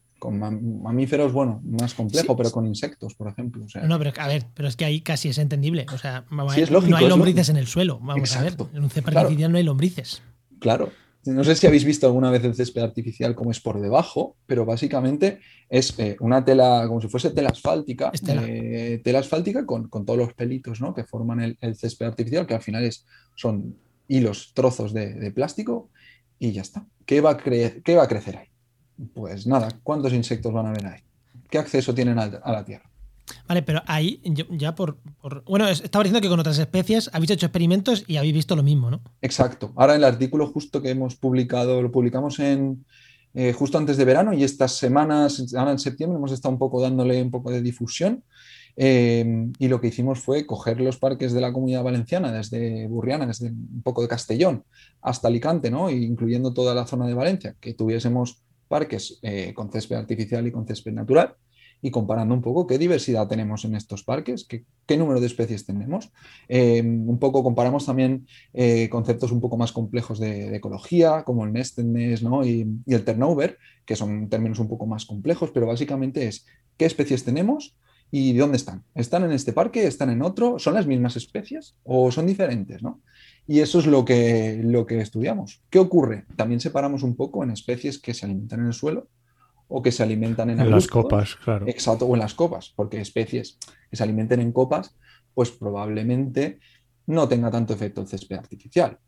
mamíferos, 0.82 1.32
bueno, 1.32 1.62
más 1.64 1.94
complejo, 1.94 2.36
pero 2.36 2.50
con 2.50 2.66
insectos, 2.66 3.14
por 3.14 3.28
ejemplo. 3.28 3.64
no, 3.82 3.98
pero 3.98 4.12
a 4.18 4.28
ver, 4.28 4.44
pero 4.54 4.68
es 4.68 4.76
que 4.76 4.84
ahí 4.84 5.00
casi 5.00 5.30
es 5.30 5.38
entendible. 5.38 5.86
O 5.92 5.96
sea, 5.96 6.24
no 6.30 6.50
hay 6.50 7.08
lombrices 7.08 7.48
en 7.48 7.56
el 7.56 7.66
suelo. 7.66 7.98
Vamos 8.00 8.36
a 8.36 8.42
ver. 8.42 8.56
En 8.74 8.84
un 8.84 8.90
césped 8.90 9.16
artificial 9.16 9.50
no 9.50 9.58
hay 9.58 9.64
lombrices. 9.64 10.22
Claro. 10.58 10.90
No 11.26 11.44
sé 11.44 11.54
si 11.54 11.66
habéis 11.66 11.84
visto 11.84 12.06
alguna 12.06 12.30
vez 12.30 12.42
el 12.44 12.54
césped 12.54 12.80
artificial 12.80 13.34
como 13.34 13.50
es 13.50 13.60
por 13.60 13.80
debajo, 13.80 14.36
pero 14.46 14.64
básicamente 14.64 15.40
es 15.68 15.98
eh, 15.98 16.16
una 16.20 16.44
tela, 16.44 16.84
como 16.88 17.00
si 17.00 17.08
fuese 17.08 17.30
tela 17.30 17.50
asfáltica, 17.50 18.10
tela. 18.12 18.42
Eh, 18.46 19.00
tela. 19.04 19.18
asfáltica 19.18 19.66
con, 19.66 19.90
todos 19.90 20.18
los 20.18 20.32
pelitos 20.32 20.80
¿no? 20.80 20.94
que 20.94 21.04
forman 21.04 21.56
el, 21.60 21.76
césped 21.76 22.06
artificial, 22.06 22.46
que 22.46 22.54
al 22.54 22.62
final 22.62 22.84
es, 22.84 23.04
son 23.34 23.76
hilos, 24.08 24.52
trozos 24.54 24.94
de, 24.94 25.30
plástico, 25.32 25.90
y 26.38 26.52
ya 26.52 26.62
está. 26.62 26.86
¿Qué 27.04 27.20
va, 27.20 27.32
a 27.32 27.36
¿Qué 27.36 27.96
va 27.96 28.04
a 28.04 28.08
crecer 28.08 28.38
ahí? 28.38 28.48
Pues 29.14 29.46
nada, 29.46 29.68
¿cuántos 29.82 30.14
insectos 30.14 30.52
van 30.52 30.66
a 30.66 30.70
haber 30.70 30.86
ahí? 30.86 31.00
¿Qué 31.50 31.58
acceso 31.58 31.94
tienen 31.94 32.18
a 32.18 32.28
la 32.28 32.64
Tierra? 32.64 32.89
Vale, 33.46 33.62
pero 33.62 33.82
ahí 33.86 34.20
ya 34.50 34.74
por, 34.74 34.98
Bueno, 35.46 35.68
estaba 35.68 36.02
diciendo 36.02 36.20
que 36.20 36.28
con 36.28 36.40
otras 36.40 36.58
especies 36.58 37.10
habéis 37.12 37.30
hecho 37.30 37.46
experimentos 37.46 38.04
y 38.06 38.16
habéis 38.16 38.34
visto 38.34 38.56
lo 38.56 38.62
mismo, 38.62 38.90
¿no? 38.90 39.00
Exacto. 39.22 39.72
Ahora 39.76 39.96
el 39.96 40.04
artículo 40.04 40.46
justo 40.46 40.80
que 40.82 40.90
hemos 40.90 41.16
publicado, 41.16 41.82
lo 41.82 41.90
publicamos 41.90 42.38
en 42.38 42.84
eh, 43.34 43.52
justo 43.52 43.78
antes 43.78 43.96
de 43.96 44.04
verano 44.04 44.32
y 44.32 44.42
estas 44.42 44.76
semanas, 44.76 45.54
ahora 45.56 45.72
en 45.72 45.78
septiembre, 45.78 46.16
hemos 46.16 46.32
estado 46.32 46.52
un 46.52 46.58
poco 46.58 46.80
dándole 46.80 47.22
un 47.22 47.30
poco 47.30 47.50
de 47.50 47.62
difusión. 47.62 48.24
Eh, 48.76 49.48
y 49.58 49.68
lo 49.68 49.80
que 49.80 49.88
hicimos 49.88 50.20
fue 50.20 50.46
coger 50.46 50.80
los 50.80 50.96
parques 50.96 51.32
de 51.32 51.40
la 51.40 51.52
comunidad 51.52 51.82
valenciana, 51.82 52.32
desde 52.32 52.86
Burriana, 52.86 53.26
desde 53.26 53.48
un 53.48 53.82
poco 53.82 54.00
de 54.00 54.08
Castellón 54.08 54.64
hasta 55.02 55.28
Alicante, 55.28 55.70
¿no? 55.70 55.90
incluyendo 55.90 56.54
toda 56.54 56.74
la 56.74 56.86
zona 56.86 57.06
de 57.06 57.14
Valencia, 57.14 57.56
que 57.60 57.74
tuviésemos 57.74 58.42
parques 58.68 59.18
eh, 59.22 59.52
con 59.54 59.70
césped 59.70 59.96
artificial 59.96 60.46
y 60.46 60.52
con 60.52 60.66
césped 60.66 60.92
natural 60.92 61.34
y 61.82 61.90
comparando 61.90 62.34
un 62.34 62.42
poco 62.42 62.66
qué 62.66 62.78
diversidad 62.78 63.28
tenemos 63.28 63.64
en 63.64 63.74
estos 63.74 64.02
parques, 64.04 64.46
qué, 64.46 64.64
número 64.96 65.20
de 65.20 65.26
especies 65.26 65.64
tenemos. 65.64 66.10
Eh, 66.48 66.82
un 66.82 67.18
poco 67.18 67.42
comparamos 67.42 67.86
también 67.86 68.26
eh, 68.52 68.88
conceptos 68.90 69.30
un 69.32 69.40
poco 69.40 69.56
más 69.56 69.72
complejos 69.72 70.18
de, 70.18 70.56
ecología, 70.56 71.22
como 71.22 71.44
el 71.44 71.52
nestedness 71.52 72.22
¿no? 72.22 72.44
y, 72.44 72.66
el 72.86 73.04
turnover, 73.04 73.58
que 73.84 73.96
son 73.96 74.28
términos 74.28 74.58
un 74.58 74.68
poco 74.68 74.86
más 74.86 75.06
complejos, 75.06 75.50
pero 75.52 75.66
básicamente 75.66 76.26
es 76.26 76.44
qué 76.76 76.86
especies 76.86 77.24
tenemos 77.24 77.76
y 78.10 78.36
dónde 78.36 78.56
están. 78.56 78.82
¿Están 78.94 79.24
en 79.24 79.32
este 79.32 79.52
parque? 79.52 79.86
¿Están 79.86 80.10
en 80.10 80.22
otro? 80.22 80.58
¿Son 80.58 80.74
las 80.74 80.86
mismas 80.86 81.16
especies 81.16 81.76
o 81.84 82.10
son 82.10 82.26
diferentes? 82.26 82.82
¿no? 82.82 83.00
Y 83.46 83.60
eso 83.60 83.78
es 83.78 83.86
lo 83.86 84.04
que, 84.04 84.60
lo 84.64 84.86
que 84.86 85.00
estudiamos. 85.00 85.62
¿Qué 85.70 85.78
ocurre? 85.78 86.24
También 86.36 86.60
separamos 86.60 87.04
un 87.04 87.14
poco 87.14 87.44
en 87.44 87.50
especies 87.50 87.98
que 87.98 88.14
se 88.14 88.26
alimentan 88.26 88.60
en 88.60 88.66
el 88.66 88.72
suelo 88.72 89.08
o 89.70 89.80
que 89.80 89.92
se 89.92 90.02
alimentan 90.02 90.50
en, 90.50 90.60
en 90.60 90.70
las 90.70 90.88
copas, 90.88 91.36
claro. 91.36 91.66
Exacto, 91.68 92.04
o 92.04 92.14
en 92.14 92.20
las 92.20 92.34
copas, 92.34 92.72
porque 92.74 93.00
especies 93.00 93.58
que 93.88 93.96
se 93.96 94.02
alimenten 94.02 94.40
en 94.40 94.52
copas, 94.52 94.96
pues 95.32 95.50
probablemente 95.50 96.58
no 97.06 97.28
tenga 97.28 97.50
tanto 97.50 97.72
efecto 97.72 98.00
el 98.00 98.08
césped 98.08 98.36
artificial. 98.36 98.98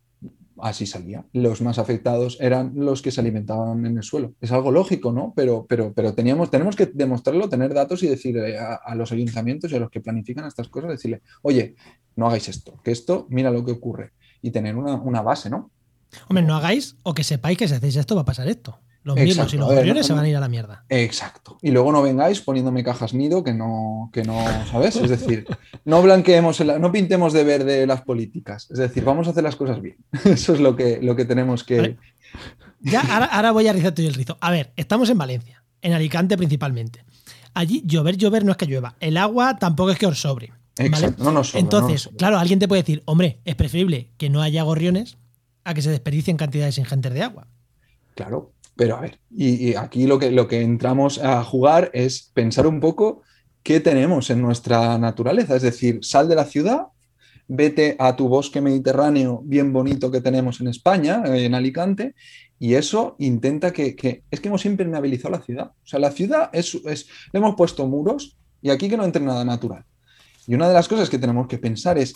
Así 0.59 0.87
salía. 0.87 1.25
Los 1.33 1.63
más 1.63 1.79
afectados 1.79 2.39
eran 2.41 2.73
los 2.77 3.03
que 3.03 3.11
se 3.11 3.21
alimentaban 3.21 3.85
en 3.87 3.97
el 3.97 4.03
suelo. 4.03 4.35
Es 4.41 4.53
algo 4.53 4.71
lógico, 4.71 5.13
¿no? 5.13 5.33
Pero, 5.35 5.67
pero, 5.69 5.93
pero 5.93 6.15
teníamos, 6.15 6.51
tenemos 6.51 6.77
que 6.77 6.87
demostrarlo, 6.87 7.49
tener 7.49 7.75
datos 7.75 8.03
y 8.03 8.09
decirle 8.09 8.59
a, 8.59 8.95
los 8.95 9.11
ayuntamientos 9.13 9.73
y 9.73 9.77
a 9.77 9.81
los 9.81 9.91
que 9.91 10.01
planifican 10.01 10.47
estas 10.47 10.69
cosas, 10.69 10.91
decirle, 10.91 11.23
oye, 11.43 11.75
no 12.17 12.27
hagáis 12.27 12.49
esto, 12.49 12.81
que 12.85 12.93
esto, 12.93 13.27
mira 13.31 13.51
lo 13.51 13.65
que 13.65 13.73
ocurre. 13.73 14.13
Y 14.43 14.51
tener 14.51 14.77
una, 14.77 14.95
una 14.95 15.23
base, 15.23 15.51
¿no? 15.51 15.71
Hombre, 16.29 16.45
no 16.45 16.55
hagáis 16.55 16.97
o 17.03 17.15
que 17.15 17.25
sepáis 17.25 17.57
que 17.57 17.67
si 17.67 17.75
hacéis 17.75 17.97
esto 17.97 18.15
va 18.15 18.23
a 18.23 18.27
pasar 18.27 18.47
esto. 18.49 18.79
Los 19.05 19.17
mismos 19.17 19.53
y 19.53 19.57
los 19.57 19.71
aviones 19.71 20.07
se 20.07 20.13
van 20.13 20.25
a 20.25 20.29
ir 20.29 20.37
a 20.37 20.41
la 20.41 20.49
mierda. 20.49 20.85
Exacto. 20.89 21.59
Y 21.61 21.73
luego 21.73 21.91
no 21.91 22.03
vengáis 22.03 22.41
poniéndome 22.41 22.85
cajas 22.85 23.15
nido 23.15 23.43
que 23.43 23.53
no, 23.53 24.11
que 24.13 24.23
no, 24.23 24.45
¿sabes? 24.71 24.95
Es 24.97 25.11
decir, 25.11 25.45
no 25.85 26.03
blanqueemos, 26.03 26.61
no 26.61 26.93
pintemos 26.93 27.33
de 27.33 27.43
verde 27.43 27.87
las 27.87 28.03
políticas. 28.03 28.71
Es 28.71 28.79
decir, 28.79 29.05
vamos 29.05 29.27
a 29.27 29.31
hacer 29.31 29.43
las 29.43 29.57
cosas 29.57 29.83
bien. 29.83 29.97
Eso 30.25 30.55
es 30.55 30.61
lo 30.61 30.77
que, 30.77 31.01
lo 31.03 31.17
que 31.17 31.25
tenemos 31.25 31.65
que. 31.65 31.97
Ya, 32.81 33.01
ahora, 33.01 33.51
voy 33.51 33.67
a 33.67 33.73
rizarte 33.73 34.07
el 34.07 34.15
rizo. 34.15 34.39
A 34.41 34.51
ver, 34.51 34.73
estamos 34.77 35.11
en 35.11 35.19
Valencia, 35.19 35.65
en 35.81 35.93
Alicante 35.93 36.37
principalmente. 36.37 37.05
Allí 37.55 37.83
llover, 37.85 38.17
llover 38.17 38.45
no 38.45 38.53
es 38.53 38.57
que 38.57 38.67
llueva. 38.67 38.95
El 39.01 39.17
agua 39.17 39.59
tampoco 39.59 39.91
es 39.91 39.99
que 39.99 40.07
os 40.07 40.21
sobre. 40.21 40.53
Exacto, 40.79 41.23
no 41.23 41.33
nos 41.33 41.49
sobra, 41.49 41.61
Entonces, 41.61 42.09
claro, 42.17 42.39
alguien 42.39 42.59
te 42.59 42.67
puede 42.67 42.83
decir, 42.83 43.03
hombre, 43.05 43.41
es 43.45 43.57
preferible 43.57 44.11
que 44.17 44.31
no 44.31 44.41
haya 44.41 44.63
gorriones 44.63 45.19
a 45.65 45.75
que 45.75 45.83
se 45.83 45.91
desperdicien 45.91 46.37
cantidades 46.37 46.79
ingentes 46.79 47.13
de 47.13 47.23
agua. 47.23 47.47
Claro, 48.15 48.53
pero 48.77 48.97
a 48.97 49.01
ver, 49.01 49.19
y, 49.31 49.75
aquí 49.75 50.07
lo 50.07 50.19
que, 50.19 50.31
lo 50.31 50.49
que 50.49 50.63
entramos 50.63 51.19
a 51.19 51.43
jugar 51.45 51.91
es 51.93 52.31
pensar 52.35 52.67
un 52.67 52.81
poco 52.81 53.23
qué 53.63 53.81
tenemos 53.81 54.31
en 54.31 54.43
nuestra 54.43 54.99
naturaleza, 54.99 55.57
es 55.57 55.63
decir, 55.63 56.01
sal 56.03 56.29
de 56.29 56.35
la 56.35 56.45
ciudad, 56.45 56.87
vete 57.49 57.97
a 57.99 58.17
tu 58.17 58.29
bosque 58.29 58.61
mediterráneo 58.61 59.43
bien 59.45 59.73
bonito 59.73 60.11
que 60.11 60.21
tenemos 60.21 60.61
en 60.61 60.69
España, 60.69 61.23
en 61.27 61.55
Alicante, 61.55 62.15
y 62.59 62.75
eso 62.75 63.17
intenta 63.19 63.73
que, 63.73 64.23
es 64.31 64.41
que 64.41 64.49
hemos 64.49 64.65
impermeabilizado 64.65 65.35
la 65.35 65.43
ciudad. 65.43 65.67
O 65.67 65.87
sea, 65.87 65.99
la 65.99 66.13
ciudad 66.13 66.49
es, 66.53 66.75
es, 66.87 67.09
le 67.33 67.39
hemos 67.39 67.57
puesto 67.57 67.87
muros 67.87 68.39
y 68.63 68.71
aquí 68.71 68.89
que 68.89 68.97
no 68.97 69.05
entre 69.05 69.23
nada 69.23 69.45
natural. 69.45 69.85
Y 70.47 70.55
una 70.55 70.69
de 70.69 70.75
las 70.75 70.89
cosas 70.89 71.11
que 71.11 71.19
tenemos 71.19 71.47
que 71.49 71.59
pensar 71.59 71.99
es, 71.99 72.15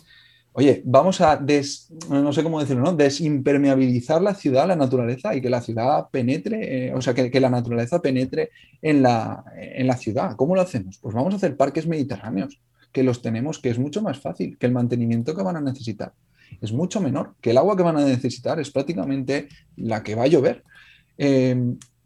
oye, 0.59 0.83
vamos 0.87 1.21
a, 1.21 1.37
des, 1.37 1.91
no 2.09 2.33
sé 2.33 2.43
cómo 2.43 2.61
decirlo, 2.61 2.83
¿no? 2.83 2.93
desimpermeabilizar 2.95 4.23
la 4.23 4.35
ciudad, 4.35 4.67
la 4.67 4.75
naturaleza 4.75 5.35
y 5.35 5.43
que 5.43 5.51
la 5.51 5.61
ciudad 5.61 6.09
penetre, 6.11 6.89
eh, 6.89 6.95
o 6.95 7.03
sea, 7.03 7.13
que, 7.13 7.31
que, 7.31 7.41
la 7.41 7.51
naturaleza 7.51 8.01
penetre 8.01 8.51
en 8.81 9.03
la, 9.03 9.45
en 9.55 9.87
la 9.87 9.99
ciudad. 9.99 10.35
¿Cómo 10.35 10.55
lo 10.55 10.63
hacemos? 10.63 10.97
Pues 10.97 11.15
vamos 11.15 11.35
a 11.35 11.37
hacer 11.37 11.59
parques 11.59 11.87
mediterráneos, 11.87 12.59
que 12.91 13.03
los 13.03 13.21
tenemos, 13.21 13.59
que 13.59 13.69
es 13.69 13.79
mucho 13.79 14.01
más 14.01 14.19
fácil, 14.19 14.57
que 14.57 14.65
el 14.65 14.73
mantenimiento 14.73 15.37
que 15.37 15.43
van 15.43 15.57
a 15.57 15.61
necesitar 15.61 16.15
es 16.63 16.73
mucho 16.73 17.03
menor, 17.03 17.35
que 17.43 17.51
el 17.51 17.59
agua 17.59 17.77
que 17.77 17.83
van 17.83 17.99
a 17.99 18.05
necesitar 18.07 18.59
es 18.59 18.71
prácticamente 18.71 19.49
la 19.77 20.03
que 20.03 20.15
va 20.15 20.23
a 20.23 20.29
llover. 20.29 20.65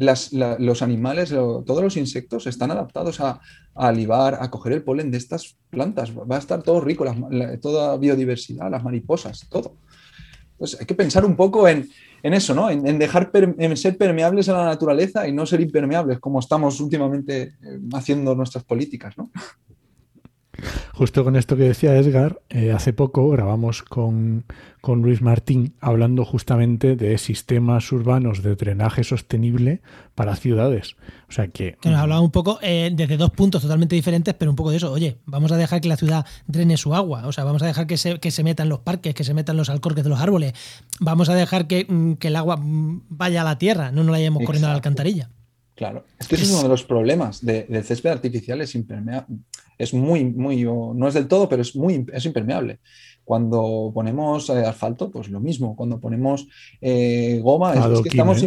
Em, 0.00 0.56
los 0.58 0.82
animales, 0.82 1.28
todos 1.28 1.82
los 1.82 1.96
insectos 1.98 2.46
están 2.46 2.70
adaptados 2.70 3.20
a, 3.20 3.40
a, 3.74 3.88
alivar, 3.88 4.38
a 4.40 4.50
coger 4.50 4.72
el 4.72 4.82
polen 4.82 5.10
de 5.10 5.18
estas 5.18 5.56
plantas. 5.68 6.16
Va 6.16 6.36
a 6.36 6.38
estar 6.38 6.62
todo 6.62 6.80
rico, 6.80 7.04
toda 7.60 7.98
biodiversidad, 7.98 8.70
las 8.70 8.82
mariposas, 8.82 9.46
todo. 9.50 9.76
Entonces 10.52 10.80
hay 10.80 10.86
que 10.86 10.94
pensar 10.94 11.24
un 11.24 11.36
poco 11.36 11.68
en, 11.68 11.88
eso, 12.22 12.54
¿no? 12.54 12.70
En, 12.70 12.98
dejar 12.98 13.30
en 13.34 13.76
ser 13.76 13.98
permeables 13.98 14.48
a 14.48 14.54
la 14.54 14.64
naturaleza 14.64 15.28
y 15.28 15.32
no 15.32 15.44
ser 15.44 15.60
impermeables 15.60 16.18
como 16.18 16.40
estamos 16.40 16.80
últimamente 16.80 17.42
eh, 17.42 17.78
haciendo 17.92 18.34
nuestras 18.34 18.64
políticas, 18.64 19.16
¿no? 19.18 19.30
Justo 20.92 21.24
con 21.24 21.36
esto 21.36 21.56
que 21.56 21.64
decía 21.64 21.96
Edgar, 21.96 22.40
eh, 22.48 22.72
hace 22.72 22.92
poco 22.92 23.28
grabamos 23.28 23.82
con, 23.82 24.44
Luis 24.86 25.22
Martín 25.22 25.74
hablando 25.80 26.24
justamente 26.24 26.96
de 26.96 27.16
sistemas 27.18 27.90
urbanos 27.92 28.42
de 28.42 28.54
drenaje 28.56 29.04
sostenible 29.04 29.80
para 30.14 30.36
ciudades. 30.36 30.96
O 31.28 31.32
sea 31.32 31.48
que. 31.48 31.76
Que 31.80 31.90
nos 31.90 31.98
hablaba 31.98 32.20
un 32.20 32.30
poco 32.30 32.58
eh, 32.62 32.90
desde 32.92 33.16
dos 33.16 33.30
puntos 33.30 33.62
totalmente 33.62 33.94
diferentes, 33.94 34.34
pero 34.34 34.50
un 34.50 34.56
poco 34.56 34.70
de 34.70 34.78
eso. 34.78 34.90
Oye, 34.92 35.18
vamos 35.26 35.52
a 35.52 35.56
dejar 35.56 35.80
que 35.80 35.88
la 35.88 35.96
ciudad 35.96 36.26
drene 36.46 36.76
su 36.76 36.94
agua. 36.94 37.26
O 37.26 37.32
sea, 37.32 37.44
vamos 37.44 37.62
a 37.62 37.66
dejar 37.66 37.86
que 37.86 37.96
se, 37.96 38.18
que 38.18 38.30
se 38.30 38.42
metan 38.42 38.68
los 38.68 38.80
parques, 38.80 39.14
que 39.14 39.24
se 39.24 39.34
metan 39.34 39.56
los 39.56 39.70
alcorques 39.70 40.04
de 40.04 40.10
los 40.10 40.20
árboles. 40.20 40.54
Vamos 40.98 41.28
a 41.28 41.34
dejar 41.34 41.66
que, 41.66 41.86
mm, 41.88 42.14
el 42.20 42.36
agua 42.36 42.56
mm, 42.56 43.02
vaya 43.08 43.42
a 43.42 43.44
la 43.44 43.58
tierra, 43.58 43.92
no 43.92 44.02
nos 44.02 44.12
la 44.12 44.18
llevemos 44.18 44.44
corriendo 44.44 44.66
a 44.66 44.70
la 44.70 44.76
alcantarilla. 44.76 45.30
Claro, 45.80 46.04
es 46.18 46.28
que 46.28 46.34
ese 46.34 46.44
es 46.44 46.50
uno 46.50 46.64
de 46.64 46.68
los 46.68 46.84
problemas 46.84 47.42
del 47.42 47.84
césped 47.84 48.10
artificial, 48.10 48.60
es 48.60 48.74
impermeable, 48.74 49.38
es 49.80 49.94
muy, 49.94 50.24
muy, 50.24 50.62
no 50.62 51.08
es 51.08 51.14
del 51.14 51.26
todo, 51.26 51.48
pero 51.48 51.62
es 51.62 51.74
muy, 51.74 52.04
es 52.12 52.26
impermeable. 52.26 52.80
Cuando 53.24 53.90
ponemos 53.94 54.50
eh, 54.50 54.66
asfalto, 54.66 55.10
pues 55.10 55.30
lo 55.30 55.40
mismo. 55.40 55.74
Cuando 55.74 55.98
ponemos 55.98 56.46
eh, 56.82 57.40
goma, 57.42 57.72
es, 57.72 58.00
que 58.02 58.08
estamos, 58.08 58.44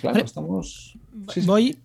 claro, 0.00 0.24
estamos. 0.24 0.98
Voy 1.46 1.78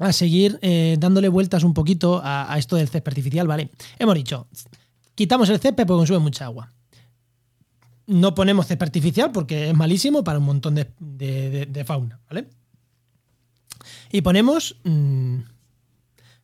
a 0.00 0.12
seguir 0.12 0.58
eh, 0.62 0.96
dándole 0.98 1.28
vueltas 1.28 1.62
un 1.62 1.72
poquito 1.72 2.20
a, 2.24 2.56
esto 2.58 2.74
del 2.74 2.88
césped 2.88 3.10
artificial, 3.12 3.46
¿vale? 3.46 3.70
Hemos 4.00 4.16
dicho, 4.16 4.48
quitamos 5.14 5.48
el 5.50 5.60
césped 5.60 5.86
porque 5.86 5.98
consume 6.00 6.18
mucha 6.18 6.46
agua. 6.46 6.72
No 8.06 8.34
ponemos 8.34 8.66
césped 8.66 8.86
artificial 8.86 9.30
porque 9.30 9.68
es 9.68 9.76
malísimo 9.76 10.24
para 10.24 10.40
un 10.40 10.44
montón 10.46 10.74
de, 10.74 11.84
fauna, 11.86 12.18
¿vale? 12.28 12.48
Y 14.10 14.22
ponemos 14.22 14.76
mm, 14.82 15.38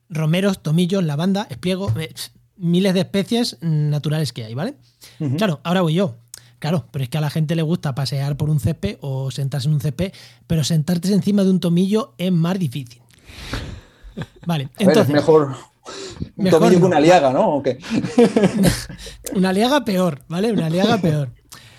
romeros, 0.09 0.63
tomillos, 0.63 1.05
lavanda, 1.05 1.47
espliego, 1.51 1.93
eh, 1.99 2.13
miles 2.57 2.95
de 2.95 3.01
especies 3.01 3.59
naturales 3.61 4.33
que 4.33 4.45
hay, 4.45 4.55
¿vale? 4.55 4.77
Claro, 5.37 5.61
ahora 5.65 5.83
voy 5.83 5.95
yo. 5.95 6.17
Claro, 6.59 6.87
pero 6.91 7.03
es 7.05 7.11
que 7.11 7.19
a 7.19 7.21
la 7.21 7.31
gente 7.31 7.55
le 7.55 7.63
gusta 7.63 7.95
pasear 7.95 8.37
por 8.37 8.49
un 8.49 8.61
césped 8.61 8.97
o 9.03 9.31
sentarse 9.31 9.69
en 9.69 9.75
un 9.75 9.81
césped, 9.81 10.13
pero 10.47 10.65
sentarte 10.65 11.13
encima 11.13 11.45
de 11.45 11.51
un 11.51 11.61
tomillo 11.61 12.15
es 12.17 12.33
más 12.33 12.59
difícil. 12.59 13.03
Vale, 14.47 14.71
entonces. 14.79 15.13
mejor, 15.13 15.55
un 16.37 16.51
tomillo 16.51 16.79
que 16.79 16.85
una 16.85 17.01
liaga, 17.01 17.33
¿no? 17.33 17.63
una 19.35 19.53
liaga 19.53 19.85
peor, 19.85 20.23
¿vale? 20.29 20.53
Una 20.53 20.71
liaga 20.71 20.99
peor. 20.99 21.31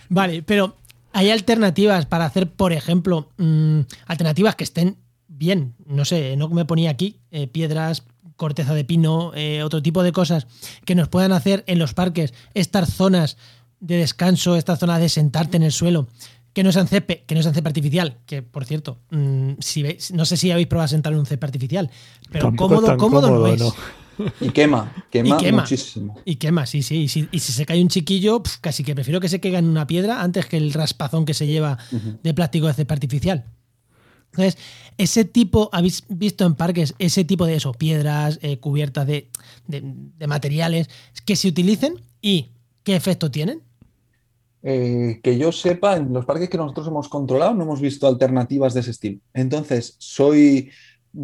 Vale, 0.09 0.43
pero 0.43 0.75
hay 1.11 1.31
alternativas 1.31 2.05
para 2.05 2.25
hacer, 2.25 2.51
por 2.51 2.73
ejemplo, 2.73 3.31
mm, 3.37 3.79
alternativas 4.05 4.55
que 4.55 4.63
estén 4.63 4.97
bien. 5.27 5.75
No 5.85 6.05
sé, 6.05 6.35
no 6.37 6.49
me 6.49 6.65
ponía 6.65 6.91
aquí 6.91 7.19
eh, 7.31 7.47
piedras, 7.47 8.03
corteza 8.37 8.73
de 8.73 8.85
pino, 8.85 9.33
eh, 9.35 9.63
otro 9.63 9.81
tipo 9.81 10.03
de 10.03 10.13
cosas 10.13 10.47
que 10.85 10.95
nos 10.95 11.09
puedan 11.09 11.33
hacer 11.33 11.63
en 11.67 11.79
los 11.79 11.93
parques, 11.93 12.33
estas 12.53 12.93
zonas 12.93 13.37
de 13.79 13.97
descanso, 13.97 14.55
estas 14.55 14.79
zonas 14.79 15.01
de 15.01 15.09
sentarte 15.09 15.57
en 15.57 15.63
el 15.63 15.71
suelo, 15.71 16.07
que 16.53 16.63
no 16.63 16.71
sean 16.71 16.87
cepe, 16.87 17.23
que 17.27 17.35
no 17.35 17.43
sean 17.43 17.53
cepe 17.53 17.67
artificial, 17.67 18.17
que 18.25 18.41
por 18.41 18.65
cierto, 18.65 18.99
mm, 19.11 19.53
si 19.59 19.83
no 20.13 20.25
sé 20.25 20.37
si 20.37 20.51
habéis 20.51 20.67
probado 20.67 20.87
sentar 20.87 21.13
en 21.13 21.19
un 21.19 21.25
cepe 21.25 21.45
artificial, 21.45 21.89
pero 22.31 22.55
cómodo, 22.55 22.95
cómodo, 22.97 23.29
no 23.29 23.47
es. 23.47 23.61
Y 24.41 24.49
quema, 24.49 24.91
quema, 25.11 25.37
muchísimo. 25.51 26.19
Y 26.25 26.37
quema, 26.37 26.65
sí, 26.65 26.81
sí. 26.81 27.03
Y 27.31 27.39
si, 27.39 27.51
se 27.51 27.65
cae 27.67 27.79
un 27.79 27.87
chiquillo, 27.87 28.41
casi 28.61 28.83
que 28.83 28.95
prefiero 28.95 29.19
que 29.19 29.29
se 29.29 29.39
caiga 29.39 29.59
en 29.59 29.65
una 29.65 29.85
piedra 29.85 30.23
antes 30.23 30.47
que 30.47 30.57
el 30.57 30.73
raspazón 30.73 31.23
que 31.23 31.35
se 31.35 31.45
lleva 31.45 31.77
de 32.23 32.33
plástico 32.33 32.65
de 32.65 32.73
cepe 32.73 32.93
artificial. 32.95 33.45
Entonces, 34.31 34.57
ese 34.97 35.25
tipo, 35.25 35.69
habéis 35.71 36.03
visto 36.09 36.45
en 36.45 36.55
parques, 36.55 36.95
ese 36.99 37.23
tipo 37.23 37.45
de 37.45 37.55
eso, 37.55 37.73
piedras, 37.73 38.39
eh, 38.41 38.57
cubiertas 38.59 39.07
de, 39.07 39.29
materiales 40.27 40.89
que 41.25 41.35
se 41.35 41.47
utilicen 41.47 41.95
y 42.21 42.51
qué 42.83 42.95
efecto 42.95 43.31
tienen. 43.31 43.61
Eh, 44.63 45.19
que 45.23 45.37
yo 45.37 45.51
sepa, 45.51 45.97
en 45.97 46.13
los 46.13 46.25
parques 46.25 46.49
que 46.49 46.57
nosotros 46.57 46.87
hemos 46.87 47.09
controlado 47.09 47.53
no 47.53 47.63
hemos 47.63 47.79
visto 47.79 48.07
alternativas 48.07 48.73
de 48.73 48.81
ese 48.81 48.91
estilo. 48.91 49.19
Entonces, 49.33 49.95
soy 49.99 50.71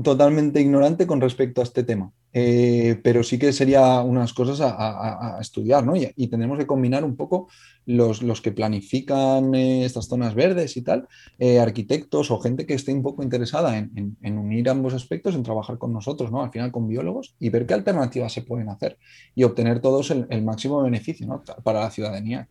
totalmente 0.04 0.62
ignorante 0.62 1.06
con 1.06 1.22
respecto 1.22 1.62
a 1.62 1.66
este 1.66 1.84
tema. 1.84 2.12
Eh, 2.34 3.00
pero 3.04 3.22
sí 3.24 3.38
que 3.38 3.54
sería 3.54 4.02
unas 4.02 4.34
cosas 4.34 4.60
a, 4.62 5.38
estudiar, 5.40 5.86
¿no? 5.86 5.94
Y, 5.96 6.28
tenemos 6.28 6.58
que 6.58 6.66
combinar 6.66 7.04
un 7.04 7.16
poco 7.16 7.48
los, 7.86 8.24
los 8.24 8.42
que 8.42 8.52
planifican 8.52 9.54
eh, 9.54 9.86
estas 9.86 10.08
zonas 10.08 10.34
verdes 10.34 10.76
y 10.78 10.82
tal, 10.82 11.08
eh, 11.38 11.60
arquitectos 11.60 12.32
o 12.32 12.40
gente 12.40 12.66
que 12.66 12.74
esté 12.74 12.92
un 12.92 13.04
poco 13.04 13.22
interesada 13.22 13.78
en, 13.78 14.18
unir 14.38 14.70
ambos 14.70 14.94
aspectos, 14.94 15.36
en 15.36 15.44
trabajar 15.44 15.78
con 15.78 15.94
nosotros, 15.94 16.32
¿no? 16.32 16.44
Al 16.44 16.52
final 16.52 16.72
con 16.72 16.88
biólogos 16.88 17.36
y 17.40 17.50
ver 17.50 17.68
qué 17.68 17.76
alternativas 17.76 18.34
se 18.34 18.42
pueden 18.42 18.70
hacer 18.70 18.98
y 19.36 19.44
obtener 19.44 19.80
todos 19.80 20.10
el 20.12 20.44
máximo 20.44 20.82
beneficio, 20.82 21.44
Para 21.64 21.82
la 21.82 21.92
ciudadanía 21.92 22.50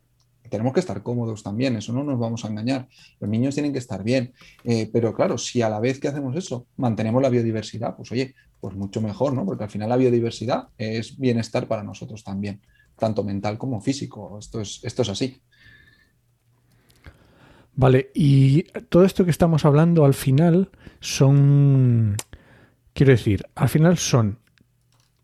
tenemos 0.52 0.74
que 0.74 0.80
estar 0.80 1.02
cómodos 1.02 1.42
también, 1.42 1.76
eso 1.76 1.94
no 1.94 2.04
nos 2.04 2.18
vamos 2.18 2.44
a 2.44 2.48
engañar. 2.48 2.86
Los 3.20 3.30
niños 3.30 3.54
tienen 3.54 3.72
que 3.72 3.78
estar 3.78 4.04
bien, 4.04 4.34
eh, 4.64 4.90
pero 4.92 5.14
claro, 5.14 5.38
si 5.38 5.62
a 5.62 5.70
la 5.70 5.80
vez 5.80 5.98
que 5.98 6.08
hacemos 6.08 6.36
eso 6.36 6.66
mantenemos 6.76 7.22
la 7.22 7.30
biodiversidad, 7.30 7.96
pues 7.96 8.12
oye, 8.12 8.34
pues 8.60 8.76
mucho 8.76 9.00
mejor, 9.00 9.32
¿no? 9.32 9.46
Porque 9.46 9.64
al 9.64 9.70
final 9.70 9.88
la 9.88 9.96
biodiversidad 9.96 10.68
es 10.76 11.18
bienestar 11.18 11.66
para 11.66 11.82
nosotros 11.82 12.22
también, 12.22 12.60
tanto 12.98 13.24
mental 13.24 13.56
como 13.56 13.80
físico. 13.80 14.38
Esto 14.38 14.60
es, 14.60 14.80
esto 14.84 15.00
es 15.00 15.08
así. 15.08 15.40
Vale, 17.74 18.10
y 18.14 18.64
todo 18.90 19.06
esto 19.06 19.24
que 19.24 19.30
estamos 19.30 19.64
hablando 19.64 20.04
al 20.04 20.12
final 20.12 20.68
son, 21.00 22.16
quiero 22.92 23.12
decir, 23.12 23.46
al 23.54 23.70
final 23.70 23.96
son, 23.96 24.38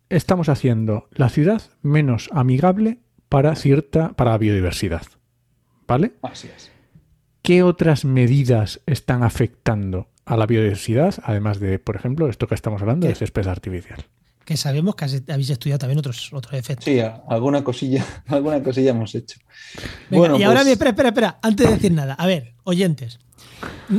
estamos 0.09 0.49
haciendo 0.49 1.07
la 1.11 1.29
ciudad 1.29 1.61
menos 1.83 2.29
amigable 2.33 2.97
para 3.29 3.55
cierta, 3.55 4.13
para 4.13 4.31
la 4.31 4.39
biodiversidad. 4.39 5.03
¿Vale? 5.89 6.13
Así 6.21 6.47
es. 6.55 6.69
¿Qué 7.41 7.63
otras 7.63 8.05
medidas 8.05 8.79
están 8.85 9.23
afectando 9.23 10.07
a 10.23 10.37
la 10.37 10.45
biodiversidad, 10.45 11.15
además 11.23 11.59
de, 11.59 11.79
por 11.79 11.95
ejemplo, 11.95 12.29
esto 12.29 12.47
que 12.47 12.53
estamos 12.53 12.81
hablando 12.81 13.07
de 13.07 13.15
césped 13.15 13.47
artificial? 13.47 14.05
Que 14.45 14.55
sabemos 14.55 14.95
que 14.95 15.05
habéis 15.05 15.49
estudiado 15.49 15.79
también 15.79 15.99
otros, 15.99 16.31
otros 16.31 16.53
efectos. 16.53 16.85
Sí, 16.85 16.99
alguna 17.27 17.63
cosilla, 17.63 18.05
alguna 18.27 18.61
cosilla 18.61 18.91
hemos 18.91 19.15
hecho. 19.15 19.39
bueno, 20.09 20.37
y 20.37 20.43
ahora, 20.43 20.61
pues- 20.61 20.73
espera, 20.73 20.91
espera, 20.91 21.09
espera, 21.09 21.39
antes 21.41 21.67
de 21.67 21.73
decir 21.73 21.91
nada, 21.91 22.13
a 22.13 22.27
ver, 22.27 22.53
oyentes, 22.63 23.19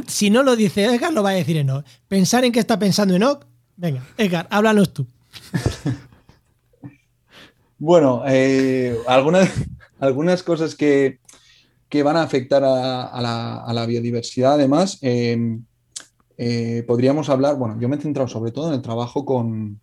si 0.07 0.31
no 0.31 0.42
lo 0.42 0.57
dice 0.57 0.85
Edgar, 0.85 1.12
lo 1.12 1.22
va 1.22 1.31
a 1.31 1.35
decir 1.35 1.57
Enoch. 1.57 1.85
Pensar 2.09 2.44
en 2.44 2.53
qué 2.53 2.61
está 2.61 2.79
pensando 2.79 3.14
Enoch, 3.14 3.44
venga, 3.76 4.05
Edgar, 4.16 4.46
háblanos 4.50 4.92
tú. 4.92 5.07
bueno, 7.79 8.22
eh, 8.26 8.96
algunas, 9.09 9.50
algunas 9.98 10.42
cosas 10.42 10.74
que, 10.74 11.19
que 11.90 12.05
van 12.05 12.16
a 12.16 12.22
afectar 12.22 12.62
a, 12.64 13.72
la, 13.74 13.87
biodiversidad. 13.87 14.55
Además, 14.55 14.98
em, 15.03 15.64
eh, 16.38 16.85
podríamos 16.87 17.29
hablar, 17.29 17.57
bueno, 17.57 17.79
yo 17.81 17.88
me 17.88 17.96
he 17.96 18.00
centrado 18.00 18.29
sobre 18.29 18.53
todo 18.53 18.68
en 18.68 18.74
el 18.74 18.81
trabajo 18.81 19.26
con, 19.26 19.81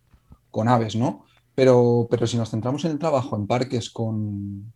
aves, 0.66 0.96
¿no? 0.96 1.24
Pero, 1.54 2.08
pero, 2.10 2.26
si 2.26 2.36
nos 2.36 2.50
centramos 2.50 2.84
en 2.84 2.92
el 2.92 2.98
trabajo 2.98 3.36
en 3.36 3.46
parques 3.46 3.90
con, 3.90 4.72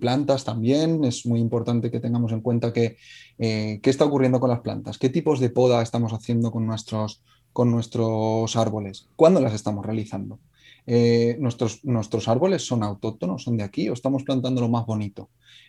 plantas 0.00 0.44
también, 0.44 1.04
es 1.04 1.24
muy 1.24 1.40
importante 1.40 1.90
que 1.90 2.00
tengamos 2.00 2.32
en 2.32 2.40
cuenta 2.40 2.72
que, 2.72 2.96
eh, 3.38 3.78
qué 3.82 3.90
está 3.90 4.04
ocurriendo 4.04 4.40
con 4.40 4.50
las 4.50 4.60
plantas, 4.60 4.98
qué 4.98 5.08
tipos 5.08 5.38
de 5.38 5.50
poda 5.50 5.82
estamos 5.82 6.12
haciendo 6.12 6.50
con 6.50 6.66
nuestros, 6.66 7.22
con 7.52 7.70
nuestros 7.70 8.56
árboles, 8.56 9.08
cuándo 9.14 9.40
las 9.40 9.54
estamos 9.54 9.86
realizando. 9.86 10.40
eh, 10.88 11.36
nuestros, 11.40 11.84
nuestros 11.84 12.28
árboles 12.28 12.66
son 12.66 12.82
autóctonos, 12.82 13.42
son 13.44 13.56
de 13.56 13.64
aquí 13.64 13.88
o 13.88 13.92
estamos 13.92 14.24
plantando 14.24 14.60
lo 14.60 14.68
más 14.68 14.86
bonito. 14.86 15.28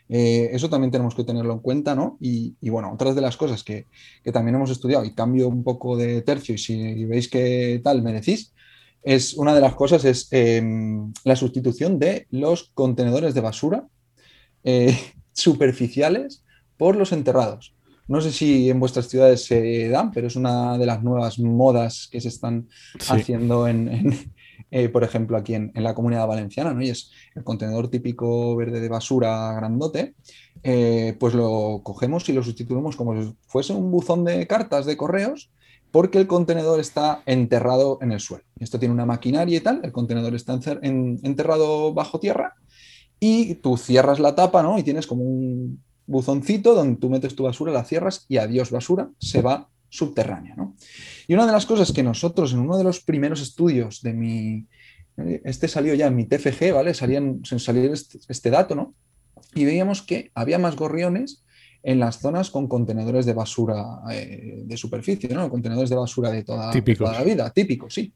Eh, 0.10 0.50
eso 0.54 0.70
también 0.70 0.92
tenemos 0.92 1.16
que 1.16 1.24
tenerlo 1.24 1.54
en 1.54 1.60
cuenta, 1.60 1.96
¿no? 1.96 2.18
Y, 2.22 2.56
bueno, 2.70 2.94
otras 2.94 3.16
de 3.16 3.22
las 3.22 3.38
cosas 3.38 3.64
que, 3.64 3.88
también 4.32 4.56
hemos 4.56 4.70
estudiado, 4.70 5.04
y 5.06 5.14
cambio 5.14 5.48
un 5.48 5.64
poco 5.64 5.98
de 5.98 6.22
tercio, 6.22 6.56
y 6.56 6.58
si 6.58 7.06
veis 7.06 7.30
que 7.30 7.82
tal 7.84 8.02
me 8.02 8.14
decís, 8.14 8.54
es 9.04 9.34
una 9.36 9.54
de 9.54 9.62
las 9.62 9.76
cosas 9.76 10.04
es 10.06 10.28
em, 10.32 11.14
la 11.24 11.36
sustitución 11.36 12.00
de 12.00 12.28
los 12.30 12.72
contenedores 12.74 13.34
de 13.34 13.42
basura 13.42 13.88
eh, 14.64 14.98
superficiales 15.34 16.44
por 16.78 16.96
los 16.96 17.12
enterrados. 17.12 17.74
No 18.08 18.22
sé 18.22 18.32
si 18.32 18.70
en 18.70 18.80
vuestras 18.80 19.10
ciudades 19.10 19.44
se 19.46 19.90
dan, 19.90 20.12
pero 20.12 20.28
es 20.28 20.36
una 20.38 20.78
de 20.78 20.86
las 20.86 21.04
nuevas 21.04 21.40
modas 21.40 22.08
que 22.10 22.22
se 22.22 22.30
están 22.30 22.70
haciendo 23.10 23.68
en, 23.68 24.32
eh, 24.70 24.90
por 24.90 25.04
ejemplo, 25.04 25.38
aquí 25.38 25.54
en, 25.54 25.72
la 25.76 25.96
comunidad 25.96 26.28
valenciana, 26.28 26.74
¿no? 26.74 26.82
Y 26.82 26.90
es 26.90 27.12
el 27.36 27.44
contenedor 27.44 27.90
típico 27.90 28.56
verde 28.56 28.80
de 28.80 28.90
basura 28.90 29.54
grandote, 29.54 30.16
eh, 30.64 31.16
pues 31.20 31.34
lo 31.34 31.82
cogemos 31.84 32.28
y 32.30 32.34
lo 32.34 32.44
sustituimos 32.44 32.96
como 32.96 33.22
si 33.22 33.34
fuese 33.48 33.74
un 33.74 33.92
buzón 33.92 34.26
de 34.26 34.46
cartas 34.48 34.86
de 34.86 34.98
correos, 34.98 35.50
porque 35.92 36.18
el 36.18 36.28
contenedor 36.28 36.80
está 36.80 37.22
enterrado 37.26 37.98
en 38.02 38.12
el 38.12 38.20
suelo. 38.20 38.44
Esto 38.60 38.78
tiene 38.78 38.94
una 38.94 39.06
maquinaria 39.06 39.58
y 39.58 39.62
tal, 39.62 39.80
el 39.84 39.92
contenedor 39.92 40.36
está 40.36 40.60
enterrado 40.82 41.94
bajo 41.94 42.20
tierra 42.20 42.56
y 43.20 43.56
tú 43.56 43.78
cierras 43.78 44.20
la 44.20 44.36
tapa, 44.36 44.62
¿no? 44.64 44.78
Y 44.78 44.84
tienes 44.84 45.08
como 45.08 45.24
un 45.24 45.82
buzoncito 46.06 46.74
donde 46.74 47.00
tú 47.00 47.10
metes 47.10 47.36
tu 47.36 47.44
basura, 47.44 47.72
la 47.72 47.86
cierras 47.86 48.26
y 48.28 48.38
adiós 48.38 48.72
basura, 48.72 49.10
se 49.20 49.42
va 49.42 49.70
subterránea. 49.90 50.56
¿no? 50.56 50.76
Y 51.28 51.34
una 51.34 51.46
de 51.46 51.52
las 51.52 51.66
cosas 51.66 51.92
que 51.92 52.04
nosotros 52.04 52.54
en 52.54 52.60
uno 52.60 52.78
de 52.78 52.84
los 52.84 53.00
primeros 53.00 53.42
estudios 53.42 54.02
de 54.02 54.14
mi, 54.14 54.66
eh, 55.18 55.42
este 55.46 55.68
salió 55.68 55.94
ya 55.94 56.08
en 56.08 56.16
mi 56.16 56.26
TFG, 56.26 56.74
¿vale? 56.74 56.94
Salían, 56.94 57.42
salió 57.44 57.94
este, 57.94 58.20
este, 58.28 58.50
dato, 58.50 58.76
¿no? 58.76 58.94
Y 59.56 59.66
veíamos 59.66 60.02
que 60.02 60.32
había 60.36 60.60
más 60.60 60.76
gorriones 60.76 61.44
en 61.84 62.00
las 62.00 62.20
zonas 62.20 62.50
con 62.50 62.68
contenedores 62.68 63.26
de 63.26 63.34
basura 63.34 64.02
eh, 64.12 64.64
de 64.66 64.78
superficie, 64.78 65.30
¿no? 65.30 65.50
Contenedores 65.50 65.90
de 65.90 65.96
basura 65.96 66.32
de 66.32 66.44
toda, 66.44 66.72
toda, 66.72 67.14
la 67.14 67.24
vida, 67.24 67.50
típicos, 67.52 67.94
sí. 67.94 68.14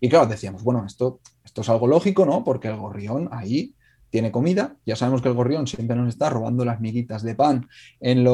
Y 0.00 0.08
claro, 0.08 0.26
decíamos, 0.26 0.62
bueno, 0.62 0.84
esto, 0.86 1.20
esto 1.44 1.62
es 1.62 1.68
algo 1.68 1.86
lógico, 1.86 2.24
¿no? 2.24 2.44
Porque 2.44 2.68
el 2.68 2.76
gorrión 2.76 3.28
ahí 3.32 3.74
tiene 4.10 4.30
comida. 4.30 4.76
Ya 4.86 4.96
sabemos 4.96 5.22
que 5.22 5.28
el 5.28 5.34
gorrión 5.34 5.66
siempre 5.66 5.96
nos 5.96 6.08
está 6.08 6.30
robando 6.30 6.64
las 6.64 6.80
miguitas 6.80 7.22
de 7.22 7.34
pan 7.34 7.68
en, 8.00 8.24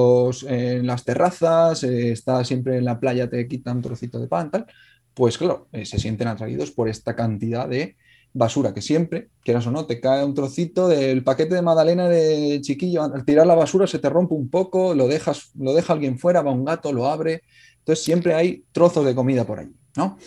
las 0.86 1.04
terrazas, 1.04 1.82
eh, 1.84 2.12
está 2.12 2.44
siempre 2.44 2.78
en 2.78 2.84
la 2.84 3.00
playa, 3.00 3.28
te 3.28 3.46
quita 3.48 3.72
un 3.72 3.82
trocito 3.82 4.18
de 4.18 4.28
pan, 4.28 4.50
tal. 4.50 4.66
Pues 5.14 5.38
claro, 5.38 5.68
eh, 5.72 5.84
se 5.84 5.98
sienten 5.98 6.28
atraídos 6.28 6.70
por 6.70 6.88
esta 6.88 7.14
cantidad 7.14 7.68
de 7.68 7.96
basura 8.32 8.74
que 8.74 8.82
siempre, 8.82 9.28
quieras 9.44 9.66
o 9.68 9.70
no, 9.70 9.86
te 9.86 10.00
cae 10.00 10.24
un 10.24 10.34
trocito 10.34 10.88
del 10.88 11.22
paquete 11.22 11.54
de 11.54 11.62
magdalena 11.62 12.08
de 12.08 12.60
chiquillo, 12.60 13.04
al 13.04 13.24
tirar 13.24 13.46
la 13.46 13.54
basura 13.54 13.86
se 13.86 14.00
te 14.00 14.10
rompe 14.10 14.34
un 14.34 14.50
poco, 14.50 14.92
lo 14.92 15.06
dejas, 15.06 15.52
lo 15.56 15.72
deja 15.72 15.92
alguien 15.92 16.18
fuera, 16.18 16.42
va 16.42 16.50
un 16.50 16.64
gato, 16.64 16.92
lo 16.92 17.06
abre. 17.06 17.42
Entonces 17.78 18.04
siempre 18.04 18.34
hay 18.34 18.64
trozos 18.72 19.04
de 19.06 19.14
comida 19.14 19.44
por 19.44 19.60
ahí, 19.60 19.70
¿no? 19.96 20.18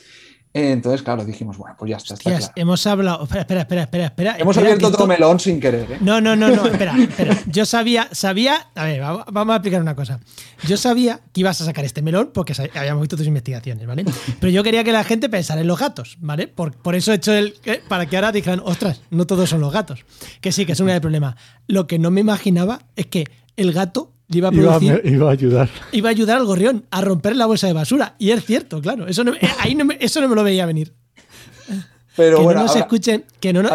Entonces, 0.58 1.04
claro, 1.04 1.24
dijimos, 1.24 1.58
bueno, 1.58 1.76
pues 1.78 1.92
ya 1.92 1.98
está. 1.98 2.16
está 2.16 2.52
hemos 2.56 2.86
hablado. 2.88 3.24
Espera, 3.24 3.62
espera, 3.62 3.82
espera, 3.84 4.06
espera. 4.06 4.36
Hemos 4.40 4.58
abierto 4.58 4.88
otro 4.88 5.08
melón 5.08 5.40
sin 5.40 5.60
querer. 5.60 5.92
¿eh? 5.92 5.98
No, 6.02 6.20
no, 6.20 6.36
no, 6.36 6.50
no, 6.50 6.66
espera, 6.66 6.96
espera. 6.98 7.38
Yo 7.48 7.66
sabía, 7.66 8.10
sabía. 8.12 8.68
A 8.76 8.86
ver, 8.86 9.02
vamos 9.02 9.54
a 9.54 9.58
explicar 9.58 9.82
una 9.82 9.96
cosa. 9.96 10.20
Yo 10.68 10.78
sabía 10.78 11.22
que 11.32 11.42
ibas 11.42 11.62
a 11.62 11.66
sacar 11.66 11.86
este 11.86 12.02
melón 12.02 12.32
porque 12.34 12.54
habíamos 12.76 13.02
visto 13.02 13.18
tus 13.18 13.28
investigaciones, 13.28 13.86
¿vale? 13.86 14.06
Pero 14.40 14.52
yo 14.52 14.64
quería 14.64 14.84
que 14.84 14.92
la 14.92 15.04
gente 15.04 15.30
pensara 15.30 15.62
en 15.62 15.68
los 15.68 15.80
gatos, 15.80 16.18
¿vale? 16.20 16.48
Por, 16.48 16.76
por 16.76 16.96
eso 16.96 17.12
he 17.12 17.16
hecho 17.16 17.34
el. 17.34 17.56
Para 17.88 18.06
que 18.06 18.16
ahora 18.16 18.32
dijeran, 18.32 18.62
ostras, 18.64 19.02
no 19.10 19.28
todos 19.28 19.50
son 19.50 19.62
los 19.62 19.72
gatos. 19.72 20.06
Que 20.42 20.52
sí, 20.52 20.66
que 20.66 20.74
es 20.74 20.80
un 20.80 20.88
gran 20.88 21.02
problema. 21.02 21.38
Lo 21.68 21.88
que 21.88 22.00
no 22.00 22.12
me 22.12 22.22
imaginaba 22.22 22.80
es 22.96 23.08
que 23.08 23.26
el 23.56 23.74
gato 23.74 24.14
Iba 24.30 24.50
a, 24.50 24.52
ayudar. 25.32 25.70
Iba 25.94 26.10
a 26.10 26.12
ayudar 26.12 26.38
al 26.38 26.46
gorrión 26.46 26.86
a 26.92 27.02
romper 27.02 27.36
la 27.36 27.46
bolsa 27.46 27.68
de 27.68 27.74
basura. 27.74 28.16
Y 28.20 28.32
es 28.32 28.44
cierto, 28.44 28.82
claro. 28.82 29.08
Eso 29.08 29.24
no, 29.24 29.34
eh, 29.34 29.40
ahí 29.60 29.74
no 29.74 29.86
me, 29.86 29.98
eso 30.02 30.20
no 30.20 30.28
me 30.28 30.36
lo 30.36 30.44
veía 30.44 30.66
venir. 30.66 30.94
Pero 32.18 32.38
que 32.38 32.44
bueno, 32.44 32.62
no 32.62 32.66
nos 32.66 32.76
escuchen, 32.76 33.26
que 33.40 33.54
no, 33.54 33.62
nos, 33.62 33.72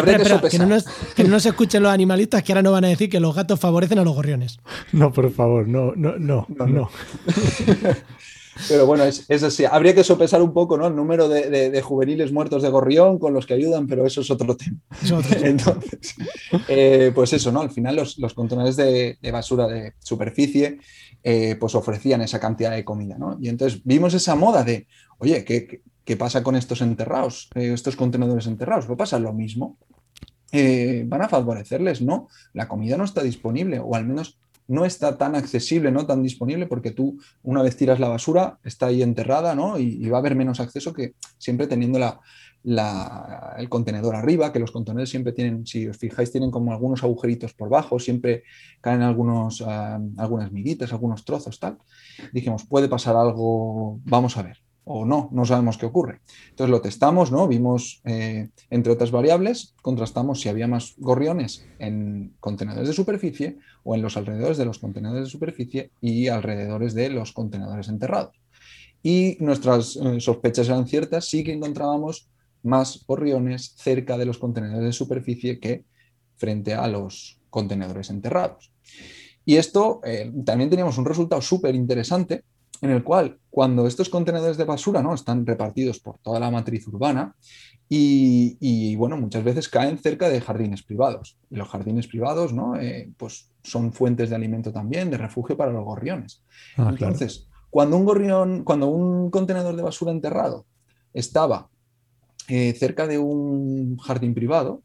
escuchen 1.46 1.82
los 1.82 1.92
animalistas 1.92 2.42
que 2.42 2.52
ahora 2.52 2.62
no 2.62 2.72
van 2.72 2.84
a 2.84 2.88
decir 2.88 3.08
que 3.08 3.20
los 3.20 3.34
gatos 3.36 3.60
favorecen 3.60 4.00
a 4.00 4.04
los 4.04 4.14
gorriones. 4.14 4.58
No, 4.90 5.12
por 5.12 5.32
favor, 5.32 5.68
no, 5.68 5.92
no, 5.94 6.18
no, 6.18 6.46
no. 6.48 6.90
Pero 8.68 8.86
bueno, 8.86 9.04
es, 9.04 9.42
así. 9.42 9.64
Habría 9.64 9.94
que 9.94 10.04
sopesar 10.04 10.42
un 10.42 10.52
poco 10.52 10.76
¿no? 10.76 10.86
el 10.86 10.94
número 10.94 11.28
de, 11.28 11.80
juveniles 11.82 12.32
muertos 12.32 12.62
de 12.62 12.68
gorrión 12.68 13.18
con 13.18 13.32
los 13.32 13.46
que 13.46 13.54
ayudan, 13.54 13.86
pero 13.86 14.06
eso 14.06 14.20
es 14.20 14.30
otro 14.30 14.56
tema. 14.56 14.78
Entonces, 15.42 16.14
eh, 16.68 17.12
pues 17.14 17.32
eso, 17.32 17.50
¿no? 17.50 17.60
Al 17.60 17.70
final 17.70 17.96
los, 17.96 18.34
contenedores 18.34 18.76
de, 18.76 19.18
basura 19.32 19.66
de 19.66 19.94
superficie 20.00 20.78
eh, 21.22 21.56
pues 21.58 21.74
ofrecían 21.74 22.20
esa 22.20 22.40
cantidad 22.40 22.72
de 22.72 22.84
comida, 22.84 23.16
¿no? 23.18 23.38
Y 23.40 23.48
entonces 23.48 23.80
vimos 23.84 24.12
esa 24.14 24.34
moda 24.34 24.64
de, 24.64 24.86
oye, 25.18 25.44
¿qué, 25.44 26.16
pasa 26.16 26.42
con 26.42 26.56
estos 26.56 26.82
enterrados, 26.82 27.48
eh, 27.54 27.72
estos 27.72 27.96
contenedores 27.96 28.46
enterrados? 28.46 28.88
¿Va 28.88 28.94
a 28.94 28.98
pasar 28.98 29.20
lo 29.20 29.32
mismo? 29.32 29.78
¿Van 30.52 31.22
a 31.22 31.28
favorecerles? 31.30 32.02
No, 32.02 32.28
la 32.52 32.68
comida 32.68 32.98
no 32.98 33.04
está 33.04 33.22
disponible, 33.22 33.78
o 33.78 33.94
al 33.94 34.04
menos 34.04 34.38
no 34.68 34.84
está 34.84 35.18
tan 35.18 35.34
accesible, 35.34 35.90
no 35.90 36.06
tan 36.06 36.22
disponible, 36.22 36.66
porque 36.66 36.90
tú 36.90 37.18
una 37.42 37.62
vez 37.62 37.76
tiras 37.76 38.00
la 38.00 38.08
basura, 38.08 38.58
está 38.64 38.86
ahí 38.86 39.02
enterrada, 39.02 39.54
¿no? 39.54 39.78
Y, 39.78 40.08
va 40.08 40.18
a 40.18 40.20
haber 40.20 40.34
menos 40.34 40.60
acceso 40.60 40.92
que 40.92 41.14
siempre 41.38 41.66
teniendo 41.66 41.98
la, 41.98 43.54
el 43.58 43.68
contenedor 43.68 44.14
arriba, 44.14 44.52
que 44.52 44.58
los 44.58 44.70
contenedores 44.70 45.10
siempre 45.10 45.32
tienen, 45.32 45.66
si 45.66 45.88
os 45.88 45.96
fijáis, 45.96 46.30
tienen 46.30 46.50
como 46.50 46.72
algunos 46.72 47.02
agujeritos 47.02 47.54
por 47.54 47.68
bajo, 47.68 47.98
siempre 47.98 48.44
caen 48.80 49.02
algunos, 49.02 49.62
ah, 49.66 50.00
algunas 50.16 50.52
miguitas, 50.52 50.92
algunos 50.92 51.24
trozos, 51.24 51.58
tal. 51.58 51.78
Dijimos, 52.32 52.64
puede 52.64 52.88
pasar 52.88 53.16
algo, 53.16 54.00
vamos 54.04 54.36
a 54.36 54.42
ver 54.42 54.58
o 54.84 55.04
no, 55.04 55.28
no 55.32 55.44
sabemos 55.44 55.78
qué 55.78 55.86
ocurre. 55.86 56.20
Entonces 56.50 56.70
lo 56.70 56.80
testamos, 56.80 57.30
¿no? 57.30 57.46
Vimos, 57.46 58.00
eh, 58.04 58.48
entre 58.70 58.92
otras 58.92 59.10
variables, 59.10 59.74
contrastamos 59.82 60.40
si 60.40 60.48
había 60.48 60.66
más 60.66 60.94
gorriones 60.98 61.64
en 61.78 62.34
contenedores 62.40 62.88
de 62.88 62.94
superficie 62.94 63.58
o 63.84 63.94
en 63.94 64.02
los 64.02 64.16
alrededores 64.16 64.58
de 64.58 64.64
los 64.64 64.78
contenedores 64.78 65.24
de 65.24 65.30
superficie 65.30 65.90
y 66.00 66.28
alrededores 66.28 66.94
de 66.94 67.10
los 67.10 67.32
contenedores 67.32 67.88
enterrados. 67.88 68.36
Y 69.02 69.36
nuestras 69.40 69.96
eh, 69.96 70.20
sospechas 70.20 70.68
eran 70.68 70.86
ciertas, 70.86 71.26
sí 71.26 71.44
que 71.44 71.52
encontrábamos 71.52 72.28
más 72.62 73.04
gorriones 73.06 73.74
cerca 73.76 74.16
de 74.16 74.26
los 74.26 74.38
contenedores 74.38 74.84
de 74.84 74.92
superficie 74.92 75.58
que 75.58 75.84
frente 76.36 76.74
a 76.74 76.86
los 76.88 77.40
contenedores 77.50 78.10
enterrados. 78.10 78.72
Y 79.44 79.56
esto 79.56 80.00
eh, 80.04 80.32
también 80.44 80.70
teníamos 80.70 80.98
un 80.98 81.04
resultado 81.04 81.42
súper 81.42 81.74
interesante 81.74 82.44
en 82.82 82.90
el 82.90 83.02
cual 83.02 83.38
cuando 83.48 83.86
estos 83.86 84.08
contenedores 84.08 84.56
de 84.56 84.64
basura 84.64 85.02
¿no? 85.02 85.14
están 85.14 85.46
repartidos 85.46 86.00
por 86.00 86.18
toda 86.18 86.40
la 86.40 86.50
matriz 86.50 86.86
urbana 86.88 87.34
y, 87.88 88.96
bueno, 88.96 89.18
muchas 89.18 89.44
veces 89.44 89.68
caen 89.68 89.98
cerca 89.98 90.30
de 90.30 90.40
jardines 90.40 90.82
privados. 90.82 91.38
Y 91.50 91.56
los 91.56 91.68
jardines 91.68 92.06
privados 92.06 92.52
¿no? 92.52 92.80
Eh, 92.80 93.12
pues 93.18 93.50
son 93.62 93.92
fuentes 93.92 94.30
de 94.30 94.36
alimento 94.36 94.72
también, 94.72 95.10
de 95.10 95.18
refugio 95.18 95.56
para 95.56 95.72
los 95.72 95.84
gorriones. 95.84 96.42
Ah, 96.76 96.88
Entonces, 96.90 97.48
cuando 97.70 97.96
un 97.96 98.04
gorrión, 98.04 98.64
cuando 98.64 98.88
un 98.88 99.30
contenedor 99.30 99.76
de 99.76 99.82
basura 99.82 100.10
enterrado 100.10 100.66
estaba 101.12 101.68
eh, 102.48 102.72
cerca 102.72 103.06
de 103.06 103.18
un 103.18 103.98
jardín 103.98 104.34
privado, 104.34 104.82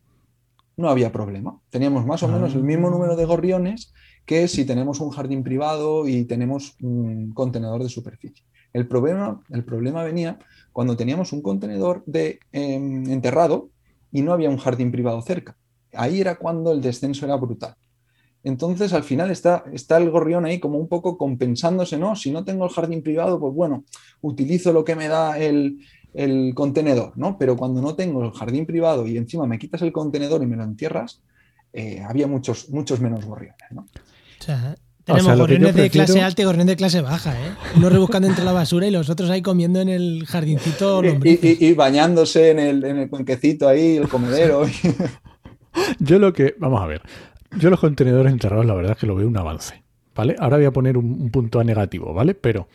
no 0.76 0.90
había 0.90 1.12
problema. 1.12 1.60
Teníamos 1.70 2.06
más 2.06 2.22
o 2.22 2.28
menos 2.28 2.54
el 2.54 2.64
mismo 2.64 2.90
número 2.92 3.16
de 3.16 3.26
gorriones 3.26 3.94
que 4.28 4.48
si 4.50 4.66
tenemos 4.66 5.00
un 5.00 5.10
jardín 5.10 5.42
privado 5.42 6.08
y 6.08 6.26
tenemos 6.26 6.76
un 6.82 7.32
contenedor 7.34 7.82
de 7.82 7.90
superficie. 7.90 8.46
El 8.74 8.86
problema, 8.86 9.42
el 9.50 9.64
problema 9.64 10.04
venía 10.04 10.38
cuando 10.74 10.98
teníamos 10.98 11.32
un 11.32 11.42
contenedor 11.42 12.04
de, 12.06 12.40
em, 12.52 13.10
enterrado 13.10 13.70
y 14.12 14.22
no 14.22 14.34
había 14.34 14.50
un 14.50 14.58
jardín 14.58 14.92
privado 14.92 15.22
cerca. 15.22 15.58
Ahí 15.94 16.20
era 16.20 16.36
cuando 16.36 16.74
el 16.74 16.82
descenso 16.82 17.26
era 17.26 17.38
brutal. 17.38 17.76
Entonces, 18.44 18.94
al 18.94 19.04
final 19.04 19.32
está, 19.32 19.64
está 19.72 19.98
el 19.98 20.10
gorrión 20.10 20.46
ahí 20.46 20.60
como 20.60 20.78
un 20.78 20.90
poco 20.90 21.18
compensándose, 21.18 21.98
¿no? 21.98 22.16
Si 22.16 22.30
no 22.30 22.44
tengo 22.44 22.66
el 22.66 22.72
jardín 22.72 23.02
privado, 23.02 23.40
pues 23.40 23.54
bueno, 23.54 23.86
utilizo 24.22 24.74
lo 24.74 24.84
que 24.84 24.96
me 24.96 25.08
da 25.08 25.40
el, 25.40 25.80
contenedor, 26.54 27.14
¿no? 27.16 27.38
Pero 27.38 27.56
cuando 27.56 27.82
no 27.82 27.96
tengo 27.96 28.24
el 28.24 28.32
jardín 28.32 28.66
privado 28.66 29.08
y 29.08 29.18
encima 29.18 29.46
me 29.46 29.60
quitas 29.60 29.82
el 29.84 29.92
contenedor 29.92 30.44
y 30.44 30.48
me 30.48 30.56
lo 30.58 30.64
entierras, 30.64 31.22
eh, 31.74 32.02
había 32.08 32.28
muchos, 32.28 32.70
muchos 32.70 33.00
menos 33.00 33.26
gorriones, 33.26 33.72
¿no? 33.72 33.86
Tenemos 35.04 35.38
gorriones 35.38 35.74
de 35.74 35.90
clase 35.90 36.22
alta 36.22 36.42
y 36.42 36.46
gorriones 36.46 36.68
de 36.68 36.76
clase 36.76 37.02
baja, 37.02 37.34
¿eh? 37.34 37.54
Unos 37.76 37.92
rebuscando 37.92 38.28
entre 38.28 38.44
la 38.44 38.52
basura 38.52 38.88
y 38.88 38.92
los 38.92 39.10
otros 39.10 39.30
ahí 39.30 39.42
comiendo 39.42 39.80
en 39.80 39.90
el 39.90 40.26
jardincito. 40.28 41.02
Y, 41.04 41.74
bañándose 41.74 42.52
en 42.52 42.60
el, 42.60 42.84
en 42.84 42.98
el 42.98 43.10
cuenquecito 43.10 43.68
ahí, 43.68 43.98
el 43.98 44.10
comedero. 44.10 44.66
Yo 46.00 46.20
lo 46.20 46.34
que. 46.34 46.56
Vamos 46.60 46.82
a 46.82 46.88
ver. 46.88 47.02
Yo 47.58 47.70
los 47.70 47.80
contenedores 47.80 48.34
enterrados, 48.34 48.66
la 48.66 48.74
verdad 48.74 48.94
es 48.94 48.98
que 48.98 49.08
lo 49.08 49.16
veo 49.16 49.28
un 49.28 49.38
avance. 49.38 49.82
¿Vale? 50.14 50.36
Ahora 50.40 50.58
voy 50.58 50.66
a 50.66 50.72
poner 50.72 50.98
un, 50.98 51.30
punto 51.30 51.60
a 51.60 51.64
negativo, 51.64 52.14
¿vale? 52.14 52.34
Pero. 52.34 52.68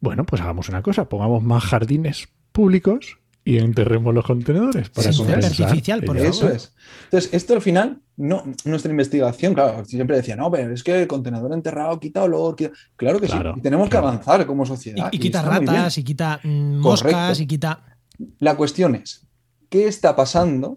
Bueno, 0.00 0.24
pues 0.24 0.42
hagamos 0.42 0.68
una 0.68 0.82
cosa, 0.82 1.08
pongamos 1.08 1.42
más 1.42 1.64
jardines 1.64 2.28
públicos 2.52 3.18
y 3.48 3.56
enterremos 3.58 4.14
los 4.14 4.26
contenedores 4.26 4.90
para 4.90 5.10
Sí, 5.10 5.22
artificial, 5.22 6.02
por 6.02 6.18
Eso 6.18 6.40
favor. 6.40 6.56
es. 6.56 6.74
Entonces, 7.04 7.32
esto 7.32 7.54
al 7.54 7.62
final, 7.62 8.00
no, 8.18 8.44
nuestra 8.66 8.90
investigación, 8.90 9.54
claro, 9.54 9.84
siempre 9.86 10.16
decía, 10.16 10.36
no, 10.36 10.50
pero 10.50 10.72
es 10.74 10.82
que 10.82 11.00
el 11.00 11.08
contenedor 11.08 11.52
enterrado 11.54 11.98
quita 11.98 12.22
olor. 12.24 12.56
quita-". 12.56 12.72
Claro 12.96 13.18
que 13.20 13.26
Claro, 13.26 13.54
sí. 13.54 13.60
Y 13.60 13.62
tenemos 13.62 13.88
que 13.88 13.96
avanzar 13.96 14.44
como 14.46 14.66
sociedad. 14.66 15.08
y 15.10 15.18
quita 15.18 15.40
ratas, 15.40 15.96
y 15.96 16.04
quita 16.04 16.40
mm, 16.44 16.76
moscas, 16.80 17.12
Correcto. 17.14 17.42
y 17.42 17.46
quita. 17.46 17.96
La 18.38 18.54
cuestión 18.56 18.94
es, 18.96 19.26
¿qué 19.70 19.86
está 19.86 20.14
pasando 20.14 20.76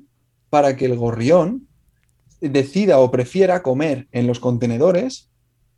para 0.49 0.77
que 0.77 0.85
el 0.85 0.95
gorrión 0.95 1.67
decida 2.39 2.99
o 2.99 3.11
prefiera 3.11 3.61
comer 3.63 4.07
en 4.13 4.27
los 4.27 4.39
contenedores 4.39 5.29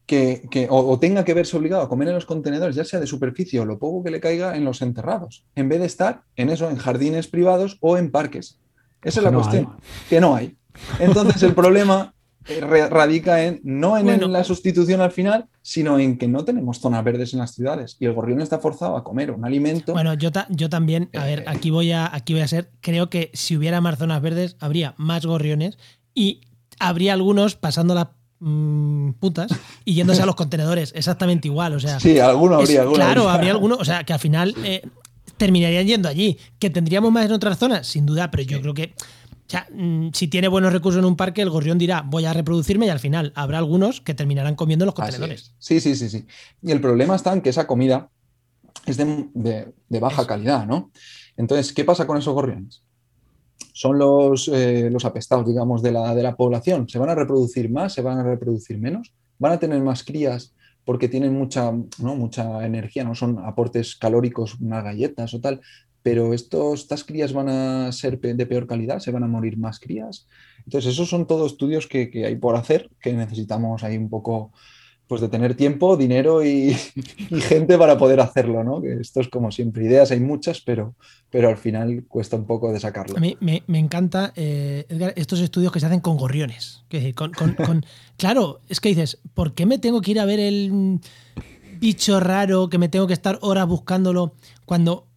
que, 0.05 0.47
que- 0.51 0.67
o, 0.69 0.77
o 0.91 0.99
tenga 0.99 1.23
que 1.23 1.33
verse 1.33 1.55
obligado 1.57 1.81
a 1.83 1.89
comer 1.89 2.07
en 2.09 2.15
los 2.15 2.25
contenedores, 2.25 2.75
ya 2.75 2.83
sea 2.85 2.99
de 2.99 3.07
superficie 3.07 3.59
o 3.59 3.65
lo 3.65 3.79
poco 3.79 4.03
que 4.03 4.11
le 4.11 4.19
caiga 4.19 4.55
en 4.57 4.65
los 4.65 4.81
enterrados, 4.81 5.45
en 5.55 5.69
vez 5.69 5.79
de 5.79 5.85
estar 5.85 6.23
en 6.35 6.49
eso, 6.49 6.69
en 6.69 6.77
jardines 6.77 7.27
privados 7.27 7.77
o 7.81 7.97
en 7.97 8.11
parques? 8.11 8.59
Esa 9.01 9.19
es 9.19 9.23
la 9.23 9.31
No 9.31 9.39
cuestión, 9.39 9.65
hay. 9.71 9.79
que 10.09 10.19
no 10.21 10.35
hay. 10.35 10.55
Entonces 10.99 11.41
el 11.43 11.53
problema 11.53 12.13
eh, 12.47 12.59
radica 12.89 13.43
en 13.45 13.61
no 13.63 13.97
en, 13.97 14.05
Bueno. 14.05 14.27
la 14.27 14.43
sustitución 14.43 14.99
al 14.99 15.11
final, 15.11 15.45
sino 15.61 15.97
en 15.99 16.17
que 16.17 16.27
no 16.27 16.43
tenemos 16.43 16.79
zonas 16.79 17.03
verdes 17.03 17.31
en 17.33 17.39
las 17.39 17.53
ciudades 17.53 17.95
y 17.99 18.05
el 18.05 18.13
gorrión 18.13 18.41
está 18.41 18.59
forzado 18.59 18.97
a 18.97 19.03
comer 19.05 19.31
un 19.31 19.45
alimento. 19.45 19.93
Bueno, 19.93 20.13
yo, 20.15 20.31
ta- 20.33 20.47
yo 20.49 20.69
también, 20.69 21.09
a 21.17 21.23
ver, 21.23 21.45
aquí 21.47 21.69
voy 21.69 21.91
a, 21.93 22.13
aquí 22.13 22.33
voy 22.33 22.41
a 22.41 22.47
ser. 22.49 22.71
Creo 22.81 23.09
que 23.09 23.29
si 23.33 23.55
hubiera 23.55 23.79
más 23.79 23.97
zonas 23.97 24.21
verdes, 24.21 24.57
habría 24.59 24.93
más 24.97 25.25
gorriones 25.25 25.77
y 26.13 26.41
habría 26.79 27.13
algunos 27.13 27.55
pasando 27.55 27.93
mm, 28.43 29.11
putas 29.19 29.51
y 29.85 29.93
yéndose 29.93 30.21
a 30.21 30.25
los 30.25 30.35
contenedores. 30.35 30.91
Exactamente 30.95 31.47
igual. 31.47 31.73
O 31.73 31.79
sea, 31.79 31.99
sí, 31.99 32.19
alguno 32.19 32.55
es- 32.59 32.63
habría, 32.69 32.81
alguno 32.81 32.95
claro, 32.95 33.21
habría. 33.21 33.33
habría 33.33 33.51
algunos. 33.51 33.79
O 33.79 33.85
sea, 33.85 34.03
que 34.03 34.13
al 34.13 34.19
final 34.19 34.53
eh, 34.63 34.81
terminarían 35.37 35.87
yendo 35.87 36.09
allí. 36.09 36.37
Que 36.59 36.69
tendríamos 36.69 37.11
más 37.11 37.25
en 37.25 37.31
otras 37.31 37.57
zonas, 37.57 37.87
sin 37.87 38.05
duda, 38.05 38.29
pero 38.31 38.43
yo 38.43 38.61
creo 38.61 38.73
que. 38.73 38.93
O 39.45 39.49
sea, 39.53 39.67
mm, 39.73 40.09
si 40.13 40.27
tiene 40.29 40.47
buenos 40.47 40.71
recursos 40.73 40.99
en 40.99 41.05
un 41.05 41.15
parque, 41.15 41.41
el 41.41 41.49
gorrión 41.49 41.77
dirá, 41.77 42.01
voy 42.01 42.25
a 42.25 42.33
reproducirme 42.33 42.85
y 42.85 42.89
al 42.89 42.99
final 42.99 43.31
habrá 43.35 43.57
algunos 43.59 43.99
que 44.01 44.13
terminarán 44.13 44.55
comiendo 44.55 44.83
en 44.83 44.87
los 44.87 44.95
contenedores. 44.95 45.41
es. 45.41 45.53
Sí, 45.59 45.79
sí, 45.79 45.95
sí, 45.95 46.09
sí. 46.09 46.25
Y 46.61 46.71
el 46.71 46.79
problema 46.81 47.15
está 47.15 47.33
en 47.33 47.41
que 47.41 47.49
esa 47.49 47.67
comida 47.67 48.09
es 48.85 48.97
de, 48.97 49.27
de- 49.33 49.73
de 49.89 49.99
baja 49.99 50.21
Eso. 50.21 50.27
calidad, 50.27 50.65
¿no? 50.65 50.91
Entonces, 51.37 51.73
¿qué 51.73 51.83
pasa 51.83 52.07
con 52.07 52.17
esos 52.17 52.33
gorriones? 52.33 52.83
Son 53.73 53.97
los, 53.97 54.47
eh, 54.47 54.89
los 54.89 55.03
apestados, 55.03 55.45
digamos, 55.45 55.81
de 55.81 55.91
la, 55.91 56.15
de 56.15 56.23
la 56.23 56.35
población. 56.35 56.87
¿Se 56.87 56.99
van 56.99 57.09
a 57.09 57.15
reproducir 57.15 57.69
más? 57.69 57.93
¿Se 57.93 58.01
van 58.01 58.19
a 58.19 58.23
reproducir 58.23 58.79
menos? 58.79 59.13
¿Van 59.39 59.51
a 59.51 59.59
tener 59.59 59.81
más 59.81 60.03
crías 60.03 60.53
porque 60.85 61.09
tienen 61.09 61.33
mucha, 61.33 61.71
¿no? 61.71 62.15
mucha 62.15 62.65
energía? 62.65 63.03
¿No? 63.03 63.15
Son 63.15 63.39
aportes 63.39 63.95
calóricos, 63.95 64.59
unas 64.59 64.83
galletas 64.83 65.33
o 65.33 65.41
tal. 65.41 65.59
Pero 66.03 66.33
estos, 66.33 66.81
estas 66.81 67.03
crías 67.03 67.33
van 67.33 67.49
a 67.49 67.91
ser 67.91 68.19
de 68.19 68.45
peor 68.45 68.67
calidad, 68.67 68.99
se 68.99 69.11
van 69.11 69.23
a 69.23 69.27
morir 69.27 69.57
más 69.57 69.79
crías. 69.79 70.27
Entonces, 70.65 70.93
esos 70.93 71.09
son 71.09 71.27
todos 71.27 71.53
estudios 71.53 71.87
que, 71.87 72.09
que 72.09 72.25
hay 72.25 72.35
por 72.35 72.55
hacer, 72.55 72.89
que 73.01 73.13
necesitamos 73.13 73.83
ahí 73.83 73.97
un 73.97 74.09
poco 74.09 74.51
pues 75.07 75.21
de 75.21 75.27
tener 75.29 75.55
tiempo, 75.55 75.97
dinero 75.97 76.43
y, 76.43 76.75
y 77.29 77.41
gente 77.41 77.77
para 77.77 77.97
poder 77.97 78.19
hacerlo, 78.19 78.63
¿no? 78.63 78.81
Que 78.81 78.93
esto 79.01 79.21
es 79.21 79.27
como 79.27 79.51
siempre, 79.51 79.85
ideas 79.85 80.11
hay 80.11 80.19
muchas, 80.19 80.61
pero, 80.61 80.95
pero 81.29 81.49
al 81.49 81.57
final 81.57 82.05
cuesta 82.07 82.35
un 82.35 82.45
poco 82.45 82.71
de 82.71 82.79
sacarlo. 82.79 83.17
A 83.17 83.19
mí 83.19 83.37
me, 83.39 83.63
me 83.67 83.79
encanta, 83.79 84.31
eh, 84.35 84.85
Edgar, 84.89 85.13
estos 85.15 85.39
estudios 85.41 85.71
que 85.71 85.79
se 85.79 85.85
hacen 85.85 85.99
con 85.99 86.17
gorriones. 86.17 86.83
Que 86.89 86.97
decir, 86.99 87.15
con, 87.15 87.31
con- 87.33 87.53
con- 87.53 87.85
claro, 88.17 88.61
es 88.69 88.79
que 88.79 88.89
dices, 88.89 89.19
¿por 89.33 89.53
qué 89.53 89.65
me 89.65 89.77
tengo 89.77 90.01
que 90.01 90.11
ir 90.11 90.19
a 90.19 90.25
ver 90.25 90.39
el 90.39 90.99
bicho 91.79 92.19
raro 92.19 92.69
que 92.69 92.77
me 92.77 92.87
tengo 92.89 93.07
que 93.07 93.13
estar 93.13 93.37
horas 93.41 93.67
buscándolo 93.67 94.35
cuando 94.65 95.07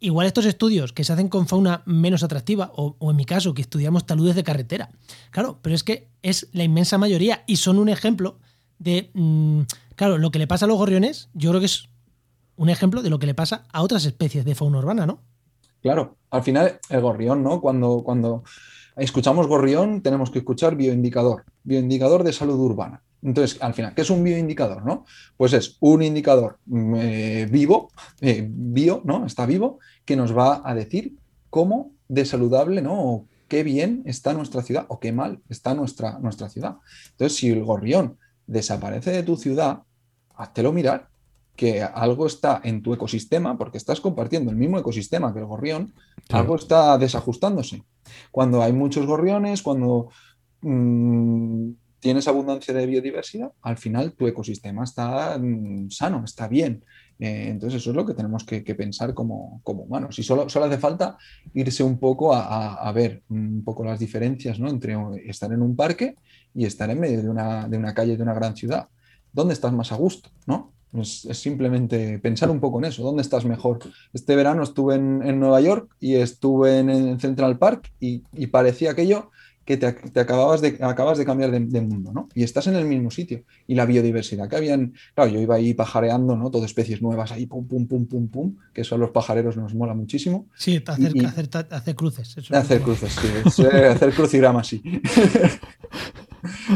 igual 0.00 0.26
estos 0.26 0.46
estudios 0.46 0.92
que 0.92 1.04
se 1.04 1.12
hacen 1.12 1.28
con 1.28 1.46
fauna 1.46 1.82
menos 1.86 2.24
atractiva, 2.24 2.72
o, 2.74 2.96
o 2.98 3.10
en 3.12 3.16
mi 3.16 3.24
caso, 3.24 3.54
que 3.54 3.62
estudiamos 3.62 4.04
taludes 4.04 4.34
de 4.34 4.42
carretera? 4.42 4.90
Claro, 5.30 5.60
pero 5.62 5.76
es 5.76 5.84
que 5.84 6.08
es 6.22 6.48
la 6.52 6.64
inmensa 6.64 6.98
mayoría 6.98 7.44
y 7.46 7.56
son 7.56 7.78
un 7.78 7.88
ejemplo 7.88 8.40
de, 8.78 9.10
mm, 9.14 9.60
claro, 9.96 10.18
lo 10.18 10.30
que 10.30 10.38
le 10.38 10.46
pasa 10.46 10.64
a 10.64 10.68
los 10.68 10.78
gorriones, 10.78 11.28
yo 11.34 11.50
creo 11.50 11.60
que 11.60 11.66
es 11.66 11.88
un 12.56 12.68
ejemplo 12.68 13.02
de 13.02 13.10
lo 13.10 13.18
que 13.18 13.26
le 13.26 13.34
pasa 13.34 13.64
a 13.72 13.82
otras 13.82 14.04
especies 14.04 14.44
de 14.44 14.54
fauna 14.54 14.78
urbana, 14.78 15.06
¿no? 15.06 15.20
Claro, 15.80 16.16
al 16.30 16.42
final 16.42 16.78
el 16.90 17.00
gorrión, 17.00 17.42
¿no? 17.42 17.60
Cuando, 17.60 18.02
cuando 18.04 18.44
escuchamos 18.96 19.46
gorrión, 19.48 20.00
tenemos 20.02 20.30
que 20.30 20.38
escuchar 20.38 20.76
bioindicador, 20.76 21.44
bioindicador 21.64 22.22
de 22.22 22.32
salud 22.32 22.58
urbana. 22.58 23.02
Entonces, 23.22 23.60
al 23.62 23.74
final, 23.74 23.94
¿qué 23.94 24.02
es 24.02 24.10
un 24.10 24.22
bioindicador, 24.22 24.84
no? 24.84 25.04
Pues 25.36 25.52
es 25.52 25.76
un 25.80 26.02
indicador 26.02 26.58
mm, 26.66 26.94
eh, 26.96 27.48
vivo, 27.50 27.90
eh, 28.20 28.46
bio, 28.48 29.00
¿no? 29.04 29.26
Está 29.26 29.46
vivo, 29.46 29.78
que 30.04 30.16
nos 30.16 30.36
va 30.36 30.62
a 30.64 30.74
decir 30.74 31.16
cómo 31.50 31.92
de 32.08 32.24
saludable, 32.24 32.82
¿no? 32.82 32.94
O 32.94 33.26
qué 33.48 33.62
bien 33.62 34.02
está 34.06 34.34
nuestra 34.34 34.62
ciudad 34.62 34.86
o 34.88 34.98
qué 34.98 35.12
mal 35.12 35.40
está 35.48 35.74
nuestra, 35.74 36.18
nuestra 36.18 36.48
ciudad. 36.48 36.76
Entonces, 37.12 37.38
si 37.38 37.50
el 37.50 37.64
gorrión 37.64 38.18
desaparece 38.46 39.10
de 39.12 39.22
tu 39.22 39.36
ciudad, 39.36 39.82
háztelo 40.34 40.72
mirar 40.72 41.08
que 41.56 41.82
algo 41.82 42.26
está 42.26 42.60
en 42.64 42.82
tu 42.82 42.94
ecosistema, 42.94 43.58
porque 43.58 43.78
estás 43.78 44.00
compartiendo 44.00 44.50
el 44.50 44.56
mismo 44.56 44.78
ecosistema 44.78 45.32
que 45.32 45.40
el 45.40 45.46
gorrión, 45.46 45.92
algo 46.30 46.56
está 46.56 46.96
desajustándose. 46.98 47.82
Cuando 48.30 48.62
hay 48.62 48.72
muchos 48.72 49.04
gorriones, 49.06 49.62
cuando 49.62 50.08
mm, 50.62 51.70
tienes 52.00 52.26
abundancia 52.28 52.74
de 52.74 52.86
biodiversidad, 52.86 53.52
al 53.62 53.76
final 53.76 54.12
tu 54.12 54.26
ecosistema 54.26 54.84
está 54.84 55.38
mm, 55.38 55.90
sano, 55.90 56.22
está 56.24 56.48
bien. 56.48 56.84
Eh, 57.18 57.48
entonces 57.50 57.80
eso 57.80 57.90
es 57.90 57.96
lo 57.96 58.04
que 58.06 58.14
tenemos 58.14 58.44
que, 58.44 58.64
que 58.64 58.74
pensar 58.74 59.14
como, 59.14 59.60
como 59.62 59.82
humanos. 59.82 60.18
Y 60.18 60.22
solo, 60.24 60.48
solo 60.48 60.64
hace 60.66 60.78
falta 60.78 61.16
irse 61.54 61.84
un 61.84 61.98
poco 61.98 62.34
a, 62.34 62.40
a- 62.46 62.88
a 62.88 62.92
ver 62.92 63.22
un 63.28 63.62
poco 63.64 63.84
las 63.84 64.00
diferencias 64.00 64.58
¿no? 64.58 64.68
entre 64.68 64.96
estar 65.26 65.52
en 65.52 65.62
un 65.62 65.76
parque 65.76 66.16
y 66.54 66.64
estar 66.66 66.90
en 66.90 67.00
medio 67.00 67.22
de 67.22 67.28
una, 67.28 67.68
de 67.68 67.76
una 67.78 67.94
calle 67.94 68.16
de 68.16 68.22
una 68.22 68.34
gran 68.34 68.56
ciudad. 68.56 68.88
¿Dónde 69.32 69.54
estás 69.54 69.72
más 69.72 69.92
a 69.92 69.96
gusto? 69.96 70.28
¿no? 70.46 70.72
Es, 70.98 71.24
es 71.24 71.38
simplemente 71.38 72.18
pensar 72.18 72.50
un 72.50 72.60
poco 72.60 72.78
en 72.78 72.84
eso. 72.86 73.02
¿Dónde 73.02 73.22
estás 73.22 73.44
mejor? 73.46 73.78
Este 74.12 74.36
verano 74.36 74.62
estuve 74.62 74.96
en, 74.96 75.22
en 75.22 75.40
Nueva 75.40 75.60
York 75.60 75.88
y 76.00 76.14
estuve 76.16 76.78
en, 76.80 76.90
en 76.90 77.18
Central 77.20 77.58
Park 77.58 77.90
y, 77.98 78.22
y 78.34 78.48
parecía 78.48 78.90
aquello 78.90 79.30
que 79.64 79.76
te, 79.76 79.92
te 79.92 80.18
acababas 80.18 80.60
de, 80.60 80.76
acabas 80.82 81.18
de 81.18 81.24
cambiar 81.24 81.52
de, 81.52 81.60
de 81.60 81.80
mundo, 81.80 82.12
¿no? 82.12 82.28
Y 82.34 82.42
estás 82.42 82.66
en 82.66 82.74
el 82.74 82.84
mismo 82.84 83.12
sitio. 83.12 83.44
Y 83.68 83.76
la 83.76 83.86
biodiversidad 83.86 84.48
que 84.48 84.56
habían, 84.56 84.92
claro, 85.14 85.30
yo 85.30 85.38
iba 85.40 85.54
ahí 85.54 85.72
pajareando, 85.72 86.36
¿no? 86.36 86.50
Todo 86.50 86.64
especies 86.66 87.00
nuevas 87.00 87.30
ahí, 87.30 87.46
pum, 87.46 87.64
pum, 87.68 87.86
pum, 87.86 88.04
pum, 88.06 88.26
pum, 88.28 88.56
que 88.74 88.80
eso 88.80 88.96
a 88.96 88.98
los 88.98 89.10
pajareros 89.10 89.56
nos 89.56 89.72
mola 89.72 89.94
muchísimo. 89.94 90.46
Sí, 90.56 90.82
hacer, 90.84 91.16
Y- 91.16 91.24
hacer, 91.24 91.48
hacer 91.70 91.94
cruces. 91.94 92.36
eso 92.36 92.56
Hacer 92.56 92.82
cruces, 92.82 93.12
sí, 93.54 93.62
eh, 93.62 93.86
hacer 93.86 94.12
crucigramas, 94.12 94.66
sí. 94.66 94.82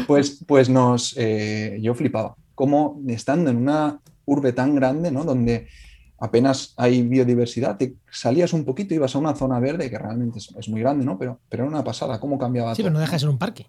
pues, 0.07 0.43
pues 0.47 0.69
nos, 0.69 1.15
eh, 1.17 1.79
yo 1.83 1.95
flipaba. 1.95 2.37
Como 2.55 3.01
estando 3.09 3.51
en 3.51 3.57
una 3.59 4.01
urbe 4.25 4.53
tan 4.53 4.75
grande, 4.75 5.11
¿no? 5.11 5.25
Donde 5.25 5.69
apenas 6.19 6.73
hay 6.77 7.03
biodiversidad, 7.03 7.77
te 7.77 7.97
salías 8.11 8.53
un 8.53 8.65
poquito, 8.65 8.95
ibas 8.95 9.15
a 9.15 9.19
una 9.19 9.35
zona 9.35 9.61
verde 9.61 9.91
que 9.91 9.99
realmente 9.99 10.39
es, 10.39 10.55
es 10.59 10.69
muy 10.69 10.81
grande, 10.81 11.05
¿no? 11.05 11.19
Pero, 11.19 11.41
pero 11.49 11.65
era 11.65 11.71
una 11.71 11.85
pasada, 11.85 12.19
cómo 12.19 12.39
cambiaba 12.39 12.75
Sí, 12.75 12.83
todo. 12.83 12.87
pero 12.89 12.95
no 12.95 13.01
deja 13.01 13.13
de 13.13 13.19
ser 13.21 13.29
un 13.29 13.39
parque. 13.39 13.67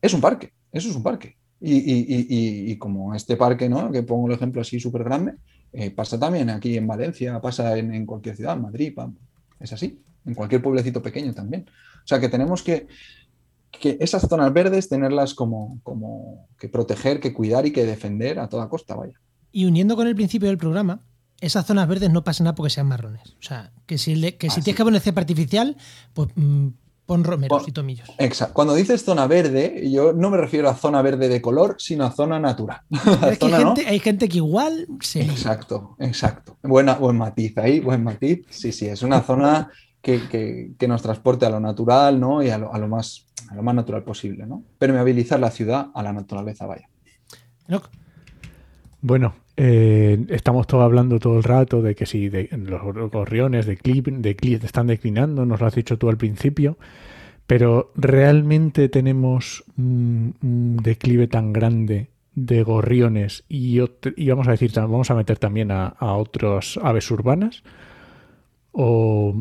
Es 0.00 0.14
un 0.14 0.20
parque, 0.20 0.52
eso 0.72 0.88
es 0.88 0.96
un 0.96 1.02
parque. 1.02 1.36
Y, 1.60 1.74
y- 1.76 2.06
y- 2.08 2.26
y- 2.28 2.72
y 2.72 2.78
como 2.78 3.14
este 3.14 3.36
parque, 3.36 3.68
¿no? 3.68 3.92
Que 3.92 4.02
pongo 4.02 4.26
el 4.26 4.32
ejemplo 4.34 4.62
así 4.62 4.80
súper 4.80 5.04
grande, 5.04 5.34
eh, 5.72 5.90
pasa 5.90 6.18
también 6.18 6.50
aquí 6.50 6.76
en 6.76 6.86
Valencia, 6.86 7.40
pasa 7.40 7.76
en, 7.78 7.94
en 7.94 8.04
cualquier 8.06 8.34
ciudad, 8.36 8.56
en 8.56 8.62
Madrid, 8.62 8.92
pam, 8.96 9.14
es 9.60 9.72
así, 9.72 10.02
en 10.26 10.34
cualquier 10.34 10.60
pueblecito 10.62 11.00
pequeño 11.02 11.32
también. 11.34 11.66
O 12.04 12.06
sea 12.06 12.18
que 12.18 12.28
tenemos 12.28 12.62
que, 12.64 12.88
que 13.80 13.96
esas 14.00 14.22
zonas 14.28 14.52
verdes 14.52 14.88
tenerlas 14.88 15.34
como, 15.34 15.80
como 15.82 16.46
que 16.58 16.68
proteger, 16.68 17.20
que 17.20 17.32
cuidar 17.32 17.66
y 17.66 17.72
que 17.72 17.84
defender 17.84 18.38
a 18.38 18.48
toda 18.48 18.68
costa, 18.68 18.94
vaya. 18.94 19.18
Y 19.50 19.64
uniendo 19.64 19.96
con 19.96 20.06
el 20.06 20.14
principio 20.14 20.48
del 20.48 20.58
programa, 20.58 21.02
esas 21.40 21.66
zonas 21.66 21.88
verdes 21.88 22.10
no 22.10 22.22
pasan 22.22 22.44
nada 22.44 22.54
porque 22.54 22.70
sean 22.70 22.86
marrones. 22.86 23.36
O 23.38 23.42
sea, 23.42 23.72
que 23.86 23.98
si, 23.98 24.14
que 24.14 24.20
si 24.20 24.60
Ah, 24.60 24.62
tienes 24.62 24.64
sí. 24.64 24.74
que 24.74 24.84
poner 24.84 25.00
cepa 25.00 25.20
artificial, 25.20 25.76
pues 26.14 26.28
mm, 26.36 26.68
pon 27.06 27.24
romeros 27.24 27.66
y 27.66 27.72
tomillos. 27.72 28.08
Exacto. 28.18 28.54
Cuando 28.54 28.74
dices 28.74 29.04
zona 29.04 29.26
verde, 29.26 29.90
yo 29.90 30.12
no 30.12 30.30
me 30.30 30.36
refiero 30.36 30.68
a 30.70 30.74
zona 30.76 31.02
verde 31.02 31.28
de 31.28 31.42
color, 31.42 31.74
sino 31.78 32.04
a 32.04 32.12
zona 32.12 32.38
natural. 32.38 32.82
Pero 33.04 33.26
es 33.32 33.38
que 33.38 33.46
hay, 33.46 33.64
gente, 33.64 33.86
hay 33.88 33.98
gente 33.98 34.28
que 34.28 34.36
igual 34.36 34.86
se. 35.00 35.22
Exacto, 35.22 35.96
exacto. 35.98 36.58
Buena, 36.62 36.94
buen 36.94 37.18
matiz 37.18 37.58
ahí, 37.58 37.80
buen 37.80 38.04
matiz. 38.04 38.46
Sí, 38.48 38.70
sí, 38.70 38.86
es 38.86 39.02
una 39.02 39.22
zona 39.22 39.70
que, 40.02 40.28
que- 40.28 40.72
que 40.78 40.88
nos 40.88 41.02
transporte 41.02 41.46
a 41.46 41.50
lo 41.50 41.60
natural, 41.60 42.20
¿no? 42.20 42.42
Y 42.42 42.50
a 42.50 42.58
lo, 42.58 42.74
a 42.74 42.78
lo 42.78 42.88
más, 42.88 43.26
a 43.50 43.54
lo 43.54 43.62
más 43.62 43.74
natural 43.74 44.04
posible, 44.04 44.46
¿no? 44.46 44.64
Permeabilizar 44.78 45.40
la 45.40 45.50
ciudad 45.50 45.90
a 45.94 46.02
la 46.02 46.12
naturaleza, 46.12 46.66
vaya. 46.66 46.88
¿no? 47.68 47.82
Bueno, 49.00 49.34
eh, 49.56 50.24
estamos 50.28 50.66
todos 50.66 50.84
hablando 50.84 51.18
todo 51.18 51.36
el 51.36 51.42
rato 51.42 51.82
de 51.82 51.94
que 51.94 52.06
si 52.06 52.28
de- 52.28 52.48
los 52.52 52.82
gorriones 53.10 53.66
de 53.66 53.76
clip, 53.76 54.06
de 54.08 54.36
clip 54.36 54.62
están 54.64 54.86
declinando, 54.86 55.44
nos 55.44 55.60
lo 55.60 55.66
has 55.66 55.74
dicho 55.74 55.98
tú 55.98 56.08
al 56.08 56.16
principio, 56.16 56.78
pero 57.46 57.92
¿realmente 57.96 58.88
tenemos 58.88 59.64
un, 59.78 60.36
un 60.42 60.78
declive 60.82 61.28
tan 61.28 61.52
grande 61.52 62.08
de 62.34 62.62
gorriones 62.62 63.44
y, 63.48 63.80
y 64.16 64.28
vamos 64.30 64.48
a 64.48 64.52
decir, 64.52 64.72
vamos 64.74 65.10
a 65.10 65.14
meter 65.16 65.38
también 65.38 65.70
a, 65.72 65.88
a 65.88 66.14
otras 66.14 66.78
aves 66.82 67.10
urbanas? 67.10 67.62
¿O 68.72 69.34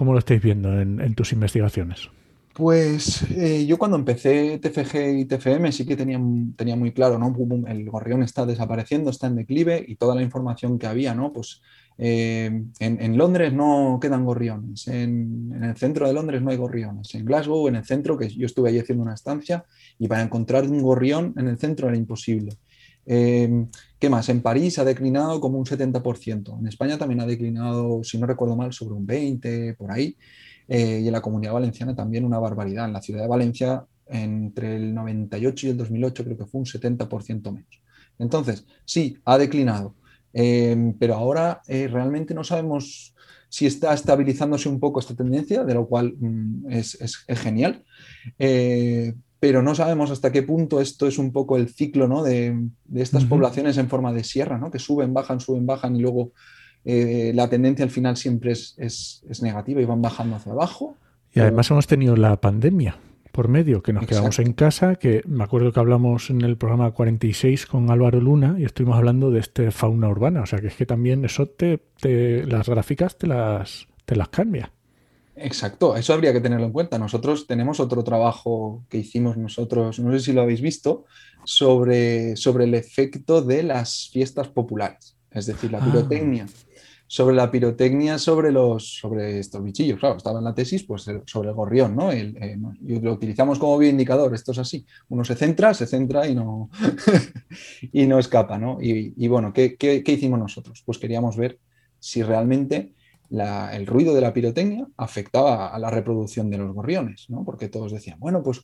¿Cómo 0.00 0.14
lo 0.14 0.18
estáis 0.18 0.40
viendo 0.40 0.80
en, 0.80 1.14
tus 1.14 1.34
investigaciones? 1.34 2.08
Pues 2.54 3.20
eh, 3.32 3.66
yo 3.66 3.76
cuando 3.76 3.98
empecé 3.98 4.58
TFG 4.58 5.18
y 5.18 5.24
TFM 5.26 5.70
sí 5.72 5.84
que 5.84 5.94
tenía, 5.94 6.18
tenía 6.56 6.74
muy 6.74 6.92
claro, 6.92 7.18
¿no? 7.18 7.36
El 7.68 7.90
gorrión 7.90 8.22
está 8.22 8.46
desapareciendo, 8.46 9.10
está 9.10 9.26
en 9.26 9.36
declive 9.36 9.84
y 9.86 9.96
toda 9.96 10.14
la 10.14 10.22
información 10.22 10.78
que 10.78 10.86
había, 10.86 11.14
¿no? 11.14 11.34
Pues 11.34 11.60
eh, 11.98 12.64
en, 12.78 13.18
Londres 13.18 13.52
no 13.52 13.98
quedan 14.00 14.24
gorriones, 14.24 14.88
en, 14.88 15.60
el 15.62 15.76
centro 15.76 16.06
de 16.06 16.14
Londres 16.14 16.40
no 16.40 16.48
hay 16.48 16.56
gorriones, 16.56 17.14
en 17.14 17.26
Glasgow, 17.26 17.68
en 17.68 17.76
el 17.76 17.84
centro, 17.84 18.16
que 18.16 18.30
yo 18.30 18.46
estuve 18.46 18.70
allí 18.70 18.78
haciendo 18.78 19.04
una 19.04 19.12
estancia, 19.12 19.66
y 19.98 20.08
para 20.08 20.22
encontrar 20.22 20.64
un 20.64 20.80
gorrión 20.80 21.34
en 21.36 21.46
el 21.46 21.58
centro 21.58 21.88
era 21.88 21.96
imposible. 21.98 22.56
Eh, 23.04 23.66
¿Qué 24.00 24.10
más? 24.10 24.28
En 24.28 24.42
París 24.42 24.78
ha 24.78 24.84
declinado 24.84 25.40
como 25.40 25.58
un 25.58 25.66
70%, 25.66 26.58
en 26.58 26.66
España 26.66 26.98
también 26.98 27.20
ha 27.20 27.26
declinado, 27.26 28.02
si 28.02 28.18
no 28.18 28.26
recuerdo 28.26 28.56
mal, 28.56 28.72
sobre 28.72 28.94
un 28.94 29.06
20%, 29.06 29.76
por 29.76 29.92
ahí, 29.92 30.16
eh, 30.66 31.00
y 31.02 31.06
en 31.06 31.12
la 31.12 31.20
comunidad 31.20 31.52
valenciana 31.52 31.94
también 31.94 32.24
una 32.24 32.38
barbaridad. 32.38 32.86
En 32.86 32.94
la 32.94 33.02
ciudad 33.02 33.22
de 33.22 33.28
Valencia, 33.28 33.84
entre 34.06 34.76
el 34.76 34.94
98 34.94 35.66
y 35.66 35.70
el 35.70 35.76
2008, 35.76 36.24
creo 36.24 36.38
que 36.38 36.46
fue 36.46 36.60
un 36.60 36.66
70% 36.66 37.52
menos. 37.52 37.80
Entonces, 38.18 38.66
sí, 38.84 39.18
ha 39.24 39.38
declinado 39.38 39.94
Em, 40.32 40.94
pero 40.94 41.14
ahora 41.14 41.60
eh, 41.66 41.88
realmente 41.88 42.34
no 42.34 42.44
sabemos 42.44 43.14
si 43.48 43.66
está 43.66 43.92
estabilizándose 43.92 44.68
un 44.68 44.78
poco 44.78 45.00
esta 45.00 45.16
tendencia, 45.16 45.64
de 45.64 45.74
lo 45.74 45.88
cual 45.88 46.14
mm, 46.18 46.70
es, 46.70 47.24
genial, 47.28 47.84
eh, 48.38 49.14
pero 49.40 49.62
no 49.62 49.74
sabemos 49.74 50.10
hasta 50.10 50.30
qué 50.30 50.42
punto 50.42 50.80
esto 50.80 51.06
es 51.06 51.18
un 51.18 51.32
poco 51.32 51.56
el 51.56 51.70
ciclo 51.70 52.06
¿no? 52.06 52.22
de, 52.22 52.68
estas 52.94 53.24
poblaciones 53.24 53.78
en 53.78 53.88
forma 53.88 54.12
de 54.12 54.22
sierra, 54.22 54.58
¿no? 54.58 54.70
que 54.70 54.78
suben, 54.78 55.14
bajan, 55.14 55.40
suben, 55.40 55.66
bajan 55.66 55.96
y 55.96 56.00
luego 56.00 56.32
eh, 56.84 57.32
la 57.34 57.48
tendencia 57.48 57.82
al 57.84 57.90
final 57.90 58.18
siempre 58.18 58.52
es, 58.52 58.74
es, 58.76 59.42
negativa 59.42 59.80
y 59.80 59.86
van 59.86 60.02
bajando 60.02 60.36
hacia 60.36 60.52
abajo. 60.52 60.96
Y 61.32 61.40
además 61.40 61.70
hemos 61.70 61.86
tenido 61.86 62.16
la 62.16 62.38
pandemia 62.38 62.98
por 63.32 63.48
medio, 63.48 63.82
que 63.82 63.92
nos 63.94 64.06
quedamos 64.06 64.38
en 64.40 64.52
casa, 64.52 64.96
que 64.96 65.22
me 65.26 65.44
acuerdo 65.44 65.72
que 65.72 65.80
hablamos 65.80 66.28
en 66.28 66.42
el 66.42 66.58
programa 66.58 66.90
46 66.90 67.64
con 67.64 67.90
Álvaro 67.90 68.20
Luna 68.20 68.56
y 68.58 68.64
estuvimos 68.64 68.98
hablando 68.98 69.30
de 69.30 69.40
este 69.40 69.70
fauna 69.70 70.08
urbana, 70.08 70.42
o 70.42 70.46
sea 70.46 70.58
que 70.58 70.66
es 70.66 70.74
que 70.74 70.84
también 70.84 71.24
eso 71.24 71.46
te, 71.46 71.80
las 72.02 72.68
gráficas 72.68 73.16
te 73.16 73.26
las, 73.26 73.86
te 74.04 74.16
las 74.16 74.28
cambia. 74.28 74.72
Exacto, 75.42 75.96
eso 75.96 76.12
habría 76.12 76.32
que 76.32 76.40
tenerlo 76.40 76.66
en 76.66 76.72
cuenta. 76.72 76.98
Nosotros 76.98 77.46
tenemos 77.46 77.80
otro 77.80 78.04
trabajo 78.04 78.84
que 78.88 78.98
hicimos 78.98 79.36
nosotros, 79.36 79.98
no 79.98 80.12
sé 80.12 80.20
si 80.20 80.32
lo 80.32 80.42
habéis 80.42 80.60
visto, 80.60 81.04
sobre, 81.44 82.36
sobre 82.36 82.64
el 82.64 82.74
efecto 82.74 83.40
de 83.40 83.62
las 83.62 84.10
fiestas 84.12 84.48
populares, 84.48 85.16
es 85.30 85.46
decir, 85.46 85.72
la 85.72 85.78
ah. 85.78 85.84
pirotecnia 85.84 86.46
sobre 87.10 87.34
la 87.34 87.50
pirotecnia 87.50 88.18
sobre, 88.18 88.52
los, 88.52 88.98
sobre 89.00 89.40
estos 89.40 89.64
bichillos. 89.64 89.98
Claro, 89.98 90.16
estaba 90.16 90.38
en 90.38 90.44
la 90.44 90.54
tesis 90.54 90.84
pues, 90.84 91.10
sobre 91.26 91.48
el 91.48 91.54
gorrión, 91.56 91.96
¿no? 91.96 92.12
El, 92.12 92.36
eh, 92.40 92.56
y 92.86 93.00
lo 93.00 93.14
utilizamos 93.14 93.58
como 93.58 93.76
bioindicador, 93.78 94.32
esto 94.32 94.52
es 94.52 94.58
así. 94.58 94.86
Uno 95.08 95.24
se 95.24 95.34
centra, 95.34 95.74
se 95.74 95.88
centra 95.88 96.28
y 96.28 96.36
no, 96.36 96.70
y 97.92 98.06
no 98.06 98.20
escapa, 98.20 98.58
¿no? 98.58 98.78
Y, 98.80 99.26
bueno, 99.26 99.52
¿qué, 99.52 99.74
¿qué, 99.74 100.04
hicimos 100.06 100.38
nosotros? 100.38 100.84
Pues 100.86 100.98
queríamos 100.98 101.36
ver 101.36 101.58
si 101.98 102.22
realmente 102.22 102.94
el 103.30 103.86
ruido 103.86 104.14
de 104.14 104.20
la 104.20 104.32
pirotecnia 104.32 104.86
afectaba 104.96 105.68
a 105.68 105.78
la 105.78 105.90
reproducción 105.90 106.50
de 106.50 106.58
los 106.58 106.74
gorriones, 106.74 107.26
¿no? 107.28 107.44
Porque 107.44 107.68
todos 107.68 107.92
decían, 107.92 108.18
bueno, 108.18 108.42
pues 108.42 108.62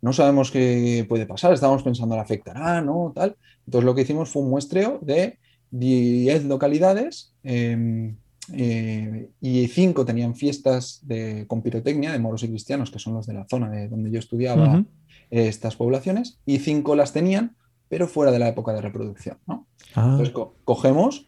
no 0.00 0.12
sabemos 0.12 0.50
qué 0.50 1.04
puede 1.08 1.26
pasar, 1.26 1.52
estábamos 1.52 1.82
pensando, 1.82 2.14
¿le 2.14 2.20
afectará, 2.20 2.80
no? 2.80 3.12
Tal. 3.14 3.36
Entonces 3.66 3.84
lo 3.84 3.94
que 3.94 4.02
hicimos 4.02 4.30
fue 4.30 4.42
un 4.42 4.50
muestreo 4.50 4.98
de 5.02 5.38
10 5.70 6.44
localidades 6.44 7.34
em, 7.42 8.16
eh, 8.52 9.28
y 9.40 9.66
5 9.66 10.04
tenían 10.04 10.34
fiestas 10.34 11.00
de, 11.02 11.44
con 11.46 11.62
pirotecnia 11.62 12.12
de 12.12 12.18
moros 12.18 12.42
y 12.42 12.48
cristianos, 12.48 12.90
que 12.90 12.98
son 12.98 13.14
los 13.14 13.26
de 13.26 13.34
la 13.34 13.46
zona 13.48 13.70
de 13.70 13.88
donde 13.88 14.10
yo 14.10 14.18
estudiaba 14.18 14.84
estas 15.30 15.74
poblaciones, 15.76 16.38
y 16.46 16.58
5 16.58 16.94
las 16.94 17.12
tenían, 17.12 17.56
pero 17.88 18.06
fuera 18.06 18.30
de 18.30 18.38
la 18.38 18.48
época 18.48 18.72
de 18.72 18.80
reproducción. 18.80 19.38
¿no? 19.46 19.66
Ah. 19.94 20.16
Entonces 20.18 20.34
cogemos 20.64 21.26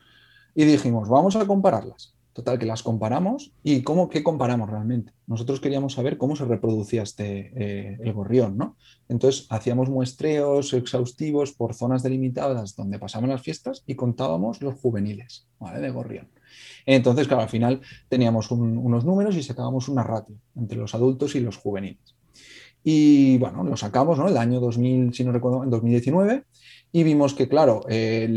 y 0.54 0.64
dijimos, 0.64 1.08
vamos 1.08 1.36
a 1.36 1.46
compararlas. 1.46 2.14
Total, 2.38 2.56
que 2.56 2.66
las 2.66 2.84
comparamos 2.84 3.50
y 3.64 3.82
cómo, 3.82 4.08
¿qué 4.08 4.22
comparamos 4.22 4.70
realmente? 4.70 5.12
Nosotros 5.26 5.58
queríamos 5.58 5.94
saber 5.94 6.18
cómo 6.18 6.36
se 6.36 6.44
reproducía 6.44 7.02
este, 7.02 7.50
eh, 7.56 7.98
el 8.00 8.12
gorrión, 8.12 8.56
¿no? 8.56 8.76
Entonces 9.08 9.48
hacíamos 9.50 9.90
muestreos 9.90 10.72
exhaustivos 10.72 11.50
por 11.50 11.74
zonas 11.74 12.04
delimitadas 12.04 12.76
donde 12.76 13.00
pasaban 13.00 13.30
las 13.30 13.42
fiestas 13.42 13.82
y 13.88 13.96
contábamos 13.96 14.62
los 14.62 14.76
juveniles. 14.76 15.48
De 15.80 15.90
gorrión. 15.90 16.28
Entonces, 16.86 17.26
claro, 17.26 17.42
al 17.42 17.48
final 17.48 17.80
teníamos 18.08 18.52
unos 18.52 19.04
números 19.04 19.34
y 19.34 19.42
sacábamos 19.42 19.88
una 19.88 20.04
ratio 20.04 20.36
entre 20.54 20.78
los 20.78 20.94
adultos 20.94 21.34
y 21.34 21.40
los 21.40 21.56
juveniles. 21.56 22.14
Y 22.84 23.36
bueno, 23.38 23.64
lo 23.64 23.76
sacamos, 23.76 24.16
¿no? 24.16 24.28
El 24.28 24.36
año 24.36 24.60
2000, 24.60 25.12
si 25.12 25.24
no 25.24 25.32
recuerdo, 25.32 25.64
en 25.64 25.70
2019, 25.70 26.44
y 26.92 27.02
vimos 27.02 27.34
que, 27.34 27.48
claro, 27.48 27.80
eh, 27.88 28.28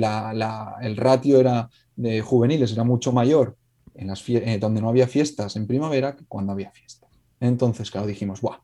el 0.82 0.98
ratio 0.98 1.40
era 1.40 1.70
de 1.96 2.22
juveniles 2.22 2.72
era 2.72 2.84
mucho 2.84 3.12
mayor 3.12 3.58
en 4.02 4.08
las 4.08 4.28
eh, 4.28 4.58
donde 4.60 4.82
no 4.82 4.90
había 4.90 5.08
fiestas 5.08 5.56
en 5.56 5.68
primavera 5.68 6.16
que 6.16 6.26
cuando 6.28 6.52
había 6.52 6.72
fiestas. 6.72 7.10
Entonces, 7.40 7.90
claro, 7.92 8.08
dijimos, 8.08 8.42
Buah, 8.42 8.58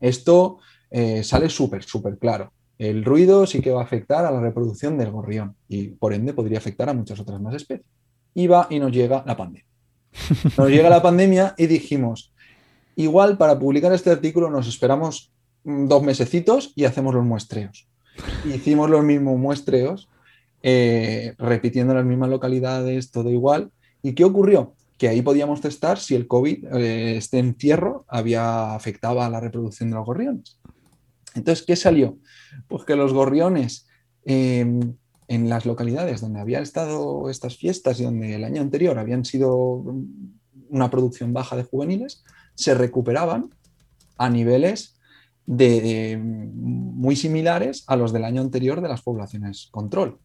esto 0.00 0.58
eh, 0.90 1.22
sale 1.22 1.50
súper, 1.50 1.84
súper 1.84 2.18
claro. 2.18 2.52
El 2.78 3.04
ruido 3.04 3.46
sí 3.46 3.60
que 3.60 3.70
va 3.70 3.82
a 3.82 3.84
afectar 3.84 4.24
a 4.24 4.30
la 4.30 4.40
reproducción 4.40 4.96
del 4.96 5.10
gorrión 5.10 5.54
y 5.68 5.88
por 5.88 6.14
ende 6.14 6.32
podría 6.32 6.58
afectar 6.58 6.88
a 6.88 6.94
muchas 6.94 7.20
otras 7.20 7.40
más 7.40 7.54
especies. 7.54 7.86
Y 8.34 8.46
va 8.46 8.66
y 8.70 8.78
nos 8.78 8.92
llega 8.92 9.22
la 9.26 9.36
pandemia. 9.36 9.66
Nos 10.56 10.70
llega 10.70 10.88
la 10.88 11.02
pandemia 11.02 11.54
y 11.58 11.66
dijimos, 11.66 12.32
igual 12.96 13.36
para 13.36 13.58
publicar 13.58 13.92
este 13.92 14.10
artículo 14.10 14.48
nos 14.48 14.66
esperamos 14.66 15.30
mm, 15.64 15.86
dos 15.86 16.02
mesecitos 16.02 16.72
y 16.74 16.86
hacemos 16.86 17.14
los 17.14 17.24
muestreos. 17.24 17.86
Hicimos 18.46 18.88
los 18.88 19.04
mismos 19.04 19.38
muestreos, 19.38 20.08
eh, 20.62 21.34
repitiendo 21.36 21.92
las 21.92 22.06
mismas 22.06 22.30
localidades, 22.30 23.10
todo 23.10 23.30
igual, 23.30 23.70
¿Y 24.02 24.14
qué 24.14 24.24
ocurrió? 24.24 24.74
Que 24.98 25.08
ahí 25.08 25.22
podíamos 25.22 25.60
testar 25.60 25.98
si 25.98 26.14
el 26.14 26.26
COVID, 26.26 26.64
eh, 26.74 27.16
este 27.16 27.38
encierro, 27.38 28.04
había 28.08 28.74
afectado 28.74 29.22
a 29.22 29.30
la 29.30 29.40
reproducción 29.40 29.90
de 29.90 29.96
los 29.96 30.04
gorriones. 30.04 30.60
Entonces, 31.34 31.64
¿qué 31.64 31.76
salió? 31.76 32.18
Pues 32.66 32.84
que 32.84 32.96
los 32.96 33.12
gorriones 33.12 33.86
em, 34.24 34.96
en 35.28 35.48
las 35.48 35.66
localidades 35.66 36.20
donde 36.20 36.40
habían 36.40 36.62
estado 36.62 37.30
estas 37.30 37.56
fiestas 37.56 38.00
y 38.00 38.04
donde 38.04 38.34
el 38.34 38.44
año 38.44 38.60
anterior 38.60 38.98
habían 38.98 39.24
sido 39.24 39.84
una 40.68 40.90
producción 40.90 41.32
baja 41.32 41.56
de 41.56 41.64
juveniles, 41.64 42.24
se 42.54 42.74
recuperaban 42.74 43.50
a 44.16 44.28
niveles 44.28 44.98
muy 45.46 47.16
similares 47.16 47.84
a 47.86 47.96
los 47.96 48.12
del 48.12 48.24
año 48.24 48.42
anterior 48.42 48.82
de 48.82 48.88
las 48.88 49.00
poblaciones 49.00 49.68
control 49.70 50.18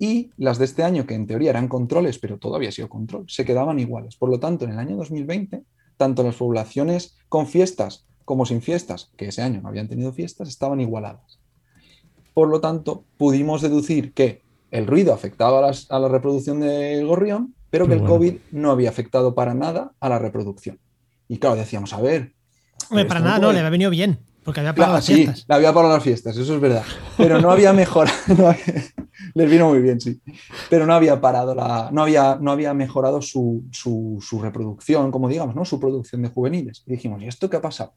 y 0.00 0.30
las 0.38 0.58
de 0.58 0.64
este 0.64 0.82
año, 0.82 1.06
que 1.06 1.14
en 1.14 1.26
teoría 1.26 1.50
eran 1.50 1.68
controles, 1.68 2.18
pero 2.18 2.38
todavía 2.38 2.70
ha 2.70 2.72
sido 2.72 2.88
control, 2.88 3.26
se 3.28 3.44
quedaban 3.44 3.78
iguales. 3.78 4.16
Por 4.16 4.30
lo 4.30 4.40
tanto, 4.40 4.64
en 4.64 4.72
el 4.72 4.78
año 4.78 4.96
2020, 4.96 5.62
tanto 5.98 6.22
las 6.22 6.36
poblaciones 6.36 7.18
con 7.28 7.46
fiestas 7.46 8.06
como 8.24 8.46
sin 8.46 8.62
fiestas, 8.62 9.10
que 9.16 9.26
ese 9.26 9.42
año 9.42 9.60
no 9.60 9.68
habían 9.68 9.88
tenido 9.88 10.12
fiestas, 10.12 10.48
estaban 10.48 10.80
igualadas. 10.80 11.38
Por 12.32 12.48
lo 12.48 12.60
tanto, 12.60 13.04
pudimos 13.18 13.60
deducir 13.60 14.14
que 14.14 14.40
el 14.70 14.86
ruido 14.86 15.12
afectaba 15.12 15.68
a, 15.68 15.98
la 15.98 16.08
reproducción 16.08 16.60
del 16.60 17.04
gorrión, 17.06 17.54
pero 17.68 17.86
que 17.86 17.94
el 17.94 18.04
COVID 18.04 18.36
no 18.52 18.70
había 18.70 18.88
afectado 18.88 19.34
para 19.34 19.52
nada 19.52 19.92
a 20.00 20.08
la 20.08 20.18
reproducción. 20.18 20.78
Y 21.28 21.38
claro, 21.38 21.56
decíamos, 21.56 21.92
a 21.92 22.00
ver. 22.00 22.32
para 22.88 23.20
nada, 23.20 23.38
no, 23.38 23.52
le 23.52 23.58
había 23.58 23.70
venido 23.70 23.90
bien. 23.90 24.20
Porque 24.44 24.60
había 24.60 24.74
parado 24.74 24.94
las 24.94 25.06
fiestas. 25.06 25.38
Sí, 25.38 25.44
la 25.48 25.56
había 25.56 25.72
parado 25.72 25.94
las 25.94 26.02
fiestas, 26.02 26.36
eso 26.36 26.54
es 26.54 26.60
verdad. 26.60 26.84
Pero 27.16 27.40
no 27.40 27.50
había 27.50 27.72
mejorado. 27.72 28.16
les 29.34 29.50
vino 29.50 29.68
muy 29.68 29.80
bien, 29.80 30.00
sí. 30.00 30.20
Pero 30.70 30.86
no 30.86 30.94
había 30.94 31.20
parado 31.20 31.54
la. 31.54 31.90
No 31.92 32.02
había, 32.02 32.38
no 32.40 32.50
había 32.50 32.72
mejorado 32.72 33.20
su, 33.20 33.62
reproducción, 34.40 35.10
como 35.10 35.28
digamos, 35.28 35.54
¿no? 35.54 35.64
Su 35.64 35.78
producción 35.78 36.22
de 36.22 36.28
juveniles. 36.28 36.82
Y 36.86 36.92
dijimos, 36.92 37.22
¿y 37.22 37.26
esto 37.26 37.50
qué 37.50 37.58
ha 37.58 37.60
pasado? 37.60 37.92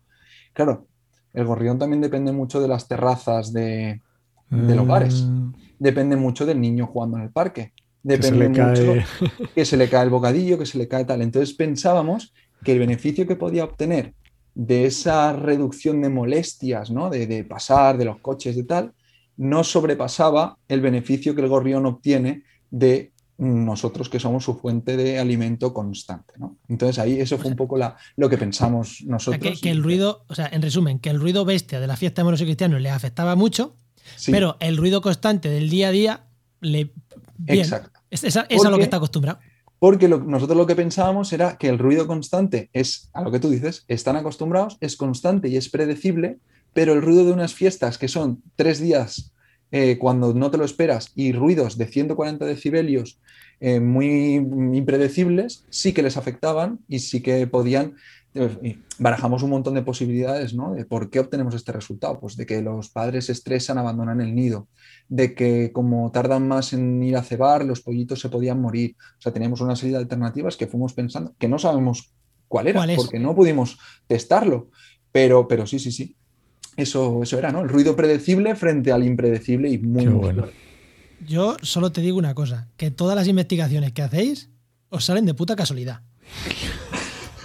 Claro, 0.52 0.88
el 1.34 1.46
gorrión 1.46 1.80
también 1.80 2.02
depende 2.02 2.32
mucho 2.32 2.60
de 2.60 2.68
las 2.68 2.88
terrazas 2.88 3.54
de, 3.54 4.02
de 4.50 4.76
los 4.76 4.86
bares. 4.86 5.24
Mm. 5.24 5.54
Depende 5.80 6.16
mucho 6.18 6.46
del 6.46 6.60
niño 6.60 6.88
jugando 6.88 7.18
en 7.18 7.24
el 7.24 7.30
parque. 7.32 7.74
Depende 8.04 8.52
que 8.52 8.62
mucho 8.62 9.08
que 9.56 9.64
se 9.64 9.78
le 9.78 9.90
cae 9.90 10.04
el 10.04 10.10
bocadillo, 10.10 10.60
que 10.60 10.66
se 10.66 10.78
le 10.78 10.90
cae 10.90 11.06
tal. 11.06 11.22
Entonces 11.22 11.56
pensábamos 11.56 12.34
que 12.64 12.74
el 12.74 12.80
beneficio 12.80 13.26
que 13.26 13.38
podía 13.38 13.64
obtener 13.64 14.14
de 14.56 14.86
esa 14.86 15.34
reducción 15.34 16.02
de 16.02 16.10
molestias, 16.10 16.92
¿no? 16.92 17.10
de, 17.10 17.44
pasar 17.44 17.98
de 17.98 18.06
los 18.06 18.20
coches 18.20 18.56
y 18.58 18.64
tal, 18.64 18.94
no 19.38 19.64
sobrepasaba 19.64 20.58
el 20.68 20.82
beneficio 20.82 21.34
que 21.34 21.42
el 21.42 21.48
gorrión 21.48 21.86
obtiene 21.86 22.44
de 22.70 23.12
nosotros 23.38 24.10
que 24.10 24.20
somos 24.20 24.44
su 24.44 24.56
fuente 24.56 24.96
de 24.96 25.18
alimento 25.18 25.74
constante. 25.74 26.34
¿no? 26.38 26.58
Entonces 26.70 27.00
ahí 27.00 27.20
eso 27.20 27.38
fue 27.40 27.50
un 27.50 27.58
poco 27.58 27.78
la, 27.78 27.98
lo 28.16 28.30
que 28.30 28.38
pensamos 28.38 29.04
nosotros. 29.06 29.60
que, 29.60 29.72
el 29.72 29.84
ruido, 29.84 30.24
o 30.28 30.36
sea, 30.36 30.48
en 30.52 30.62
resumen, 30.62 31.00
que 31.00 31.10
el 31.10 31.20
ruido 31.20 31.44
bestia 31.46 31.80
de 31.80 31.88
la 31.88 31.98
fiesta 31.98 32.22
de 32.22 32.26
moros 32.26 32.42
y 32.42 32.46
cristianos 32.46 32.80
le 32.80 32.92
afectaba 32.92 33.36
mucho, 33.36 33.76
pero 34.28 34.58
el 34.60 34.78
ruido 34.78 35.02
constante 35.02 35.50
del 35.50 35.70
día 35.70 35.88
a 35.88 35.92
día 35.92 36.28
le... 36.62 36.94
Exacto. 37.48 38.00
Es, 38.12 38.24
es, 38.24 38.38
a 38.38 38.70
lo 38.70 38.78
que 38.78 38.84
está 38.84 38.98
acostumbrado. 38.98 39.40
Porque 39.84 40.08
nosotros 40.08 40.58
lo 40.58 40.66
que 40.66 40.78
pensábamos 40.78 41.34
era 41.34 41.58
que 41.58 41.68
el 41.68 41.78
ruido 41.78 42.08
constante 42.08 42.70
es, 42.72 43.10
a 43.12 43.22
lo 43.22 43.32
que 43.32 43.42
tú 43.42 43.50
dices, 43.50 43.84
están 43.90 44.16
acostumbrados, 44.16 44.78
es 44.80 44.96
constante 44.96 45.50
y 45.50 45.58
es 45.58 45.68
predecible, 45.68 46.38
pero 46.72 46.94
el 46.94 47.02
ruido 47.02 47.26
de 47.26 47.34
unas 47.34 47.54
fiestas 47.54 47.98
que 47.98 48.08
son 48.08 48.42
tres 48.56 48.80
días 48.80 49.34
eh, 49.72 49.98
cuando 50.00 50.34
no 50.34 50.50
te 50.52 50.58
lo 50.58 50.64
esperas 50.64 51.12
y 51.16 51.34
ruidos 51.34 51.78
de 51.78 51.88
140 51.88 52.46
decibelios 52.46 53.20
eh, 53.60 53.82
muy 53.82 54.36
impredecibles, 54.36 55.66
sí 55.70 55.92
que 55.92 56.02
les 56.02 56.16
afectaban 56.16 56.80
y 56.88 57.00
sí 57.00 57.22
que 57.22 57.46
podían 57.46 57.96
barajamos 58.98 59.44
un 59.44 59.52
montón 59.52 59.74
de 59.76 59.84
posibilidades, 59.84 60.54
¿no? 60.54 60.74
De 60.74 60.86
por 60.86 61.10
qué 61.10 61.20
obtenemos 61.20 61.54
este 61.56 61.72
resultado. 61.72 62.20
Pues 62.20 62.36
de 62.36 62.46
que 62.46 62.62
los 62.62 62.90
padres 62.90 63.26
se 63.26 63.32
estresan, 63.32 63.78
abandonan 63.78 64.22
el 64.22 64.34
nido, 64.34 64.68
de 65.08 65.36
que 65.36 65.72
como 65.72 66.12
tardan 66.12 66.48
más 66.48 66.74
en 66.74 67.02
ir 67.04 67.16
a 67.16 67.24
cebar, 67.24 67.64
los 67.66 67.82
pollitos 67.82 68.20
se 68.20 68.30
podían 68.30 68.62
morir. 68.62 68.96
O 69.18 69.22
sea, 69.22 69.32
teníamos 69.32 69.62
una 69.62 69.76
serie 69.76 69.94
de 69.94 70.02
alternativas 70.02 70.58
que 70.58 70.68
fuimos 70.68 70.94
pensando, 70.94 71.36
que 71.38 71.48
no 71.48 71.60
sabemos 71.60 72.14
cuál 72.48 72.68
era, 72.68 72.86
porque 72.96 73.20
no 73.20 73.36
pudimos 73.36 73.78
testarlo. 74.08 74.70
Pero, 75.12 75.48
pero 75.48 75.68
sí, 75.68 75.80
sí, 75.80 75.92
sí. 75.92 76.16
Eso, 76.76 77.22
eso 77.22 77.38
era, 77.38 77.52
¿no? 77.52 77.62
El 77.62 77.70
ruido 77.70 77.96
predecible 77.96 78.56
frente 78.56 78.92
al 78.92 79.04
impredecible 79.04 79.70
y 79.70 79.78
muy, 79.78 80.08
bueno. 80.08 80.48
Yo 81.28 81.56
solo 81.62 81.92
te 81.92 82.02
digo 82.02 82.18
una 82.18 82.34
cosa, 82.34 82.68
que 82.78 82.92
todas 82.92 83.16
las 83.16 83.28
investigaciones 83.28 83.92
que 83.92 84.02
hacéis 84.02 84.50
os 84.90 85.06
salen 85.06 85.26
de 85.26 85.34
puta 85.34 85.56
casualidad. 85.56 86.02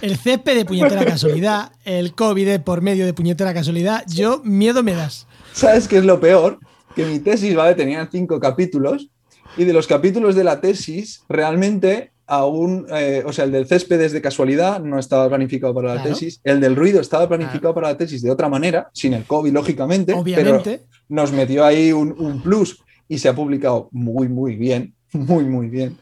El 0.01 0.17
césped 0.17 0.55
de 0.55 0.65
puñetera 0.65 1.05
casualidad, 1.05 1.71
el 1.83 2.13
COVID 2.13 2.61
por 2.61 2.81
medio 2.81 3.05
de 3.05 3.13
puñetera 3.13 3.53
casualidad, 3.53 4.05
yo 4.07 4.41
miedo 4.43 4.81
me 4.83 4.93
das. 4.93 5.27
¿Sabes 5.53 5.87
qué 5.87 5.97
es 5.97 6.05
lo 6.05 6.19
peor? 6.19 6.59
Que 6.95 7.05
mi 7.05 7.19
tesis, 7.19 7.53
¿vale? 7.55 7.75
Tenía 7.75 8.07
cinco 8.11 8.39
capítulos 8.39 9.09
y 9.57 9.65
de 9.65 9.73
los 9.73 9.87
capítulos 9.87 10.35
de 10.35 10.43
la 10.43 10.61
tesis, 10.61 11.23
realmente 11.27 12.11
aún, 12.27 12.85
eh, 12.91 13.23
o 13.25 13.33
sea, 13.33 13.45
el 13.45 13.51
del 13.51 13.65
césped 13.65 13.99
es 13.99 14.11
de 14.11 14.21
casualidad, 14.21 14.79
no 14.79 14.99
estaba 14.99 15.27
planificado 15.27 15.73
para 15.73 15.95
la 15.95 16.03
tesis. 16.03 16.39
El 16.43 16.61
del 16.61 16.75
ruido 16.75 17.01
estaba 17.01 17.27
planificado 17.27 17.73
para 17.73 17.89
la 17.89 17.97
tesis 17.97 18.21
de 18.21 18.29
otra 18.29 18.47
manera, 18.47 18.89
sin 18.93 19.13
el 19.13 19.23
COVID, 19.23 19.51
lógicamente. 19.51 20.13
Obviamente. 20.13 20.77
Pero 20.77 20.89
nos 21.09 21.31
metió 21.31 21.65
ahí 21.65 21.91
un, 21.91 22.15
un 22.17 22.41
plus 22.41 22.83
y 23.07 23.17
se 23.17 23.29
ha 23.29 23.35
publicado 23.35 23.89
muy, 23.91 24.29
muy 24.29 24.55
bien, 24.55 24.93
muy, 25.11 25.43
muy 25.43 25.67
bien. 25.67 25.97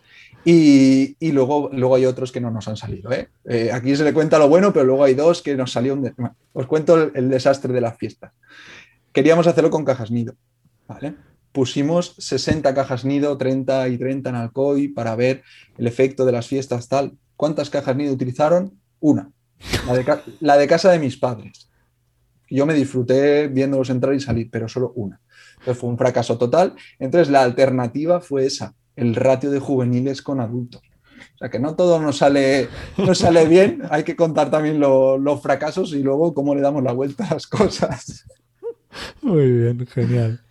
Y, 0.50 1.32
luego, 1.34 1.70
luego 1.74 1.96
hay 1.96 2.06
otros 2.06 2.32
que 2.32 2.40
no 2.40 2.50
nos 2.50 2.70
han 2.70 2.78
salido. 2.78 3.12
¿eh? 3.12 3.28
¿eh? 3.44 3.70
aquí 3.74 3.94
se 3.98 4.06
le 4.06 4.14
cuenta 4.14 4.40
lo 4.40 4.48
bueno, 4.48 4.72
pero 4.72 4.86
luego 4.86 5.04
hay 5.04 5.14
dos 5.14 5.42
que 5.42 5.58
nos 5.58 5.74
salió 5.74 5.94
un... 5.94 6.14
os 6.54 6.68
cuento 6.68 7.12
el, 7.14 7.30
desastre 7.30 7.74
de 7.74 7.82
las 7.82 7.98
fiestas. 7.98 8.32
Queríamos 9.12 9.46
hacerlo 9.46 9.70
con 9.70 9.84
cajas 9.84 10.10
nido. 10.10 10.36
¿vale? 10.88 11.16
Pusimos 11.52 12.16
60 12.20 12.74
cajas 12.74 13.04
nido, 13.04 13.38
30 13.38 13.90
y 13.90 13.98
30 13.98 14.30
en 14.30 14.36
Alcoy 14.38 14.88
para 14.88 15.18
ver 15.18 15.44
el 15.78 15.86
efecto 15.86 16.26
de 16.26 16.32
las 16.32 16.48
fiestas 16.48 16.88
tal. 16.88 17.18
¿Cuántas 17.36 17.70
cajas 17.70 17.98
nido 17.98 18.14
utilizaron? 18.14 18.80
Una. 19.02 19.30
La 19.86 19.96
de, 19.96 20.06
la 20.40 20.58
de 20.58 20.68
casa 20.68 20.92
de 20.92 21.00
mis 21.00 21.18
padres. 21.18 21.70
Yo 22.50 22.66
me 22.66 22.74
disfruté 22.74 23.50
viéndolos 23.50 23.90
entrar 23.90 24.14
y 24.14 24.22
salir, 24.22 24.48
pero 24.50 24.70
solo 24.70 24.94
una. 24.96 25.20
Entonces 25.60 25.78
fue 25.78 25.90
un 25.90 25.98
fracaso 25.98 26.38
total. 26.38 26.74
Entonces 27.00 27.28
la 27.28 27.44
alternativa 27.44 28.22
fue 28.22 28.46
esa, 28.46 28.74
el 28.98 29.16
ratio 29.16 29.50
de 29.50 29.60
juveniles 29.60 30.22
con 30.22 30.42
adultos. 30.42 30.82
O 31.36 31.38
sea 31.38 31.50
que 31.50 31.60
no 31.60 31.76
todo 31.76 32.02
nos 32.02 32.18
sale, 32.18 32.68
sale 33.14 33.48
bien, 33.48 33.84
hay 33.90 34.04
que 34.04 34.16
contar 34.16 34.52
también 34.52 34.80
los 34.80 35.42
fracasos 35.42 35.94
y 35.94 36.04
luego 36.04 36.34
cómo 36.34 36.54
le 36.56 36.62
damos 36.62 36.84
la 36.84 36.92
vuelta 36.92 37.28
a 37.28 37.36
las 37.36 37.48
cosas. 37.48 38.26
Muy 39.22 39.52
bien, 39.52 39.86
genial. 39.88 40.42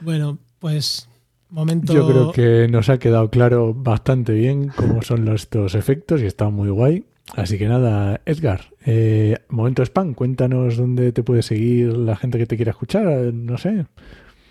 Bueno, 0.00 0.38
pues 0.58 1.08
momento. 1.50 1.92
Yo 1.92 2.06
creo 2.06 2.32
que 2.32 2.68
nos 2.68 2.88
ha 2.88 2.98
quedado 2.98 3.30
claro 3.30 3.74
bastante 3.74 4.32
bien 4.32 4.68
cómo 4.74 5.02
son 5.02 5.28
estos 5.28 5.74
efectos 5.74 6.20
y 6.20 6.26
está 6.26 6.50
muy 6.50 6.68
guay. 6.68 7.04
Así 7.34 7.58
que 7.58 7.68
nada, 7.68 8.20
Edgar, 8.24 8.72
eh, 8.86 9.36
momento 9.50 9.82
spam, 9.82 10.14
cuéntanos 10.14 10.78
dónde 10.78 11.12
te 11.12 11.22
puede 11.22 11.42
seguir 11.42 11.94
la 11.96 12.16
gente 12.16 12.38
que 12.38 12.46
te 12.46 12.56
quiera 12.56 12.70
escuchar, 12.70 13.04
no 13.04 13.58
sé. 13.58 13.84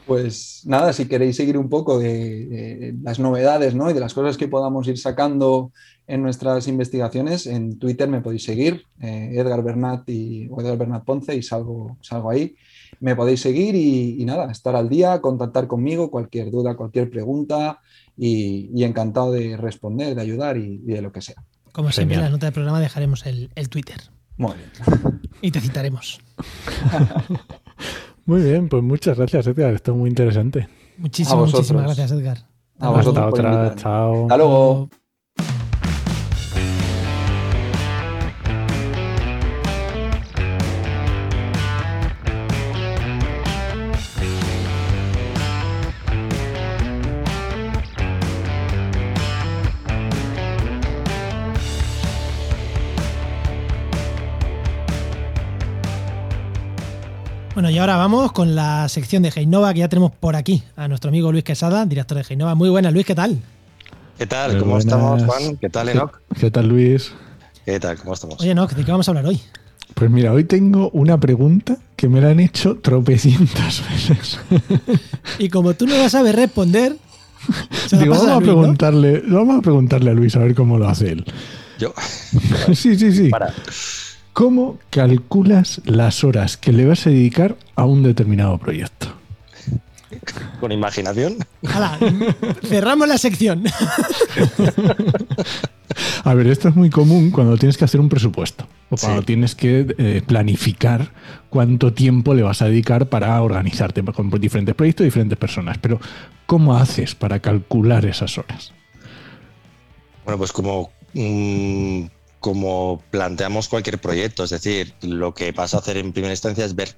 Pues 0.08 0.62
nada, 0.66 0.93
si 0.93 1.05
queréis 1.05 1.36
seguir 1.36 1.58
un 1.58 1.68
poco 1.68 1.99
de, 1.99 2.95
las 3.03 3.20
novedades 3.20 3.76
¿no? 3.76 3.91
y 3.91 3.93
de 3.93 3.99
las 3.99 4.14
cosas 4.14 4.38
que 4.38 4.47
podamos 4.47 4.88
ir 4.88 4.97
sacando 4.97 5.74
en 6.08 6.24
nuestras 6.24 6.70
investigaciones, 6.70 7.45
en 7.45 7.78
Twitter 7.78 8.08
me 8.08 8.22
podéis 8.22 8.45
seguir, 8.45 8.86
eh, 9.01 9.32
Edgar 9.34 9.62
Bernat 9.62 10.08
y, 10.10 10.47
o 10.49 10.62
Edgar 10.62 10.78
Bernat 10.78 11.03
Ponce, 11.03 11.36
y 11.36 11.43
salgo, 11.43 11.97
salgo 11.99 12.30
ahí. 12.30 12.55
Me 13.01 13.18
podéis 13.18 13.41
seguir 13.41 13.76
y, 13.76 14.24
nada, 14.24 14.49
estar 14.49 14.78
al 14.78 14.88
día, 14.88 15.20
contactar 15.20 15.68
conmigo, 15.68 16.10
cualquier 16.10 16.51
duda, 16.51 16.78
cualquier 16.78 17.10
pregunta, 17.10 17.82
y, 18.16 18.82
encantado 18.86 19.34
de 19.34 19.58
responder, 19.58 20.16
de 20.16 20.22
ayudar 20.22 20.55
y, 20.55 20.78
de 20.78 21.01
lo 21.01 21.12
que 21.12 21.22
sea. 21.22 21.43
Como 21.74 21.91
siempre, 21.91 22.16
en 22.16 22.24
la 22.24 22.30
nota 22.30 22.45
del 22.45 22.53
programa 22.53 22.80
dejaremos 22.80 23.26
el, 23.26 23.51
el 23.55 23.68
Twitter. 23.68 23.99
Muy 24.38 24.53
bien. 24.53 25.20
Y 25.41 25.51
te 25.51 25.60
citaremos. 25.60 26.22
Muy 28.28 28.42
bien, 28.42 28.68
pues 28.68 28.84
muchas 28.84 29.18
gracias, 29.18 29.48
Edgar. 29.48 29.74
Esto 29.74 29.94
es 29.94 29.98
muy 29.98 30.10
interesante. 30.10 30.68
Muchísimas, 30.98 31.50
muchísimas 31.50 31.86
gracias, 31.86 32.12
Edgar. 32.12 32.38
A 32.78 32.90
vosotros. 32.90 33.26
Hasta 33.26 33.28
otra. 33.30 33.76
Chao. 33.76 34.22
Hasta 34.24 34.38
luego. 34.38 34.90
Bueno, 57.58 57.72
y 57.72 57.80
ahora 57.80 57.97
vamos 57.97 58.34
con 58.34 58.53
la 58.53 58.88
sección 58.88 59.24
de 59.24 59.30
Heinova 59.36 59.74
que 59.74 59.80
ya 59.80 59.89
tenemos 59.89 60.12
por 60.12 60.36
aquí 60.36 60.62
a 60.76 60.88
nuestro 60.88 61.10
amigo 61.10 61.32
Luis 61.32 61.43
Quesada, 61.43 61.88
director 61.88 62.16
de 62.16 62.24
Heinova. 62.30 62.53
Muy 62.53 62.70
buenas, 62.70 62.93
Luis, 62.93 63.03
¿qué 63.03 63.16
tal? 63.16 63.39
¿Qué 64.16 64.28
tal? 64.28 64.60
¿Cómo 64.60 64.78
estamos, 64.78 65.24
Juan? 65.24 65.58
¿Qué 65.58 65.68
tal, 65.68 65.89
Enoch? 65.89 66.22
¿Qué 66.39 66.51
tal, 66.51 66.68
Luis? 66.68 67.14
¿Qué 67.66 67.80
tal? 67.80 67.97
¿Cómo 67.97 68.14
estamos? 68.14 68.39
Oye, 68.41 68.51
Enoch, 68.51 68.74
¿de 68.74 68.86
qué 68.86 68.91
vamos 68.91 69.08
a 69.08 69.12
hablar 69.12 69.26
hoy? 69.26 69.41
Pues 69.95 70.12
mira, 70.12 70.34
hoy 70.34 70.43
tengo 70.43 70.91
una 70.91 71.20
pregunta 71.20 71.78
que 71.95 72.08
me 72.08 72.22
la 72.22 72.30
han 72.30 72.39
hecho 72.39 72.78
tropecientas 72.78 73.82
veces. 73.89 74.39
y 75.39 75.49
como 75.49 75.74
tú 75.74 75.88
no 75.88 75.97
la 75.97 76.12
sabes 76.12 76.36
responder, 76.36 76.95
vamos, 77.91 78.28
a, 78.28 78.38
preguntarle, 78.38 79.24
vamos 79.26 79.58
a 79.58 79.62
preguntarle 79.64 80.12
a 80.12 80.14
Luis 80.14 80.36
a 80.36 80.39
ver 80.41 80.53
cómo 80.53 80.78
lo 80.78 80.88
hace 80.88 81.14
él. 81.14 81.26
Yo. 81.80 81.91
sí, 82.76 82.95
sí, 82.95 83.12
sí. 83.12 83.30
Para. 83.30 83.51
¿Cómo 84.38 84.78
calculas 84.92 85.82
las 85.86 86.24
horas 86.24 86.58
que 86.58 86.72
le 86.72 86.86
vas 86.86 87.08
a 87.08 87.10
dedicar 87.10 87.58
a 87.76 87.86
un 87.86 88.04
determinado 88.04 88.60
proyecto? 88.60 89.08
Con 90.60 90.72
imaginación. 90.72 91.38
cerramos 92.62 93.08
la 93.08 93.18
sección. 93.18 93.64
A 96.24 96.34
ver, 96.36 96.46
esto 96.46 96.70
es 96.70 96.76
muy 96.76 96.92
común 96.92 97.32
cuando 97.32 97.58
tienes 97.58 97.78
que 97.78 97.86
hacer 97.86 98.00
un 98.00 98.10
presupuesto 98.10 98.68
o 98.92 98.98
cuando 98.98 99.24
tienes 99.24 99.56
que 99.56 99.96
eh, 99.98 100.22
planificar 100.24 101.12
cuánto 101.50 101.92
tiempo 101.94 102.36
le 102.36 102.44
vas 102.44 102.62
a 102.62 102.66
dedicar 102.66 103.10
para 103.10 103.42
organizarte 103.42 104.04
con 104.04 104.30
diferentes 104.30 104.76
proyectos 104.76 105.04
y 105.04 105.08
diferentes 105.08 105.40
personas. 105.40 105.80
Pero, 105.80 106.00
¿cómo 106.46 106.78
haces 106.78 107.16
para 107.16 107.40
calcular 107.40 108.06
esas 108.06 108.38
horas? 108.38 108.72
Bueno, 110.26 110.38
pues 110.38 110.52
como 110.52 110.92
mm, 111.16 112.06
como 112.40 113.02
planteamos 113.12 113.68
cualquier 113.68 114.00
proyecto, 114.00 114.44
es 114.44 114.52
decir, 114.52 114.94
lo 115.02 115.34
que 115.34 115.52
vas 115.52 115.74
a 115.74 115.80
hacer 115.80 115.98
en 115.98 116.14
primera 116.14 116.34
instancia 116.34 116.66
es 116.66 116.76
ver 116.76 116.96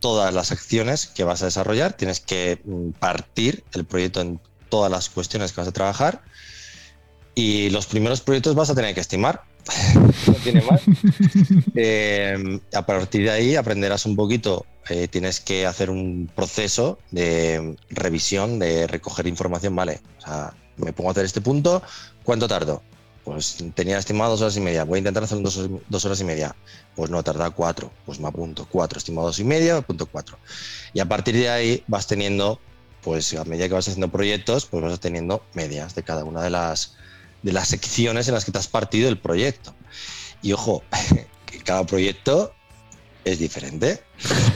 todas 0.00 0.32
las 0.32 0.52
acciones 0.52 1.06
que 1.06 1.24
vas 1.24 1.42
a 1.42 1.46
desarrollar, 1.46 1.92
tienes 1.92 2.20
que 2.20 2.60
mm, 2.64 2.90
partir 2.92 3.64
el 3.72 3.84
proyecto 3.84 4.20
en 4.20 4.40
todas 4.68 4.90
las 4.90 5.08
cuestiones 5.10 5.52
que 5.52 5.60
vas 5.60 5.68
a 5.68 5.72
trabajar 5.72 6.22
y 7.34 7.70
los 7.70 7.86
primeros 7.86 8.20
proyectos 8.20 8.54
vas 8.54 8.70
a 8.70 8.74
tener 8.74 8.94
que 8.94 9.00
estimar. 9.00 9.42
no 10.26 10.34
tiene 10.34 10.62
más. 10.62 10.82
Eh, 11.74 12.60
a 12.74 12.84
partir 12.84 13.22
de 13.22 13.30
ahí 13.30 13.56
aprenderás 13.56 14.04
un 14.04 14.16
poquito, 14.16 14.66
eh, 14.88 15.08
tienes 15.08 15.40
que 15.40 15.66
hacer 15.66 15.88
un 15.88 16.30
proceso 16.34 16.98
de 17.10 17.76
revisión, 17.90 18.58
de 18.58 18.86
recoger 18.86 19.26
información, 19.26 19.74
vale, 19.76 20.00
o 20.18 20.20
sea, 20.20 20.54
me 20.76 20.92
pongo 20.92 21.10
a 21.10 21.12
hacer 21.12 21.24
este 21.24 21.40
punto, 21.40 21.82
¿cuánto 22.24 22.48
tardo? 22.48 22.82
Pues 23.30 23.58
tenía 23.76 23.96
estimado 23.96 24.32
dos 24.32 24.40
horas 24.40 24.56
y 24.56 24.60
media, 24.60 24.82
voy 24.82 24.96
a 24.96 24.98
intentar 24.98 25.22
hacer 25.22 25.40
dos, 25.40 25.70
dos 25.88 26.04
horas 26.04 26.20
y 26.20 26.24
media. 26.24 26.56
Pues 26.96 27.10
no, 27.10 27.22
tarda 27.22 27.50
cuatro, 27.50 27.92
pues 28.04 28.18
me 28.18 28.26
apunto 28.26 28.66
cuatro, 28.68 28.98
estimado 28.98 29.28
dos 29.28 29.38
y 29.38 29.44
media, 29.44 29.74
me 29.74 29.78
apunto 29.78 30.06
cuatro. 30.06 30.36
Y 30.92 30.98
a 30.98 31.06
partir 31.06 31.36
de 31.36 31.48
ahí 31.48 31.84
vas 31.86 32.08
teniendo, 32.08 32.60
pues 33.02 33.32
a 33.34 33.44
medida 33.44 33.68
que 33.68 33.74
vas 33.74 33.86
haciendo 33.86 34.08
proyectos, 34.08 34.66
pues 34.66 34.82
vas 34.82 34.98
teniendo 34.98 35.44
medias 35.54 35.94
de 35.94 36.02
cada 36.02 36.24
una 36.24 36.42
de 36.42 36.50
las, 36.50 36.96
de 37.42 37.52
las 37.52 37.68
secciones 37.68 38.26
en 38.26 38.34
las 38.34 38.44
que 38.44 38.50
te 38.50 38.58
has 38.58 38.66
partido 38.66 39.08
el 39.08 39.20
proyecto. 39.20 39.76
Y 40.42 40.52
ojo, 40.52 40.82
que 41.46 41.60
cada 41.60 41.86
proyecto 41.86 42.52
es 43.24 43.38
diferente. 43.38 44.02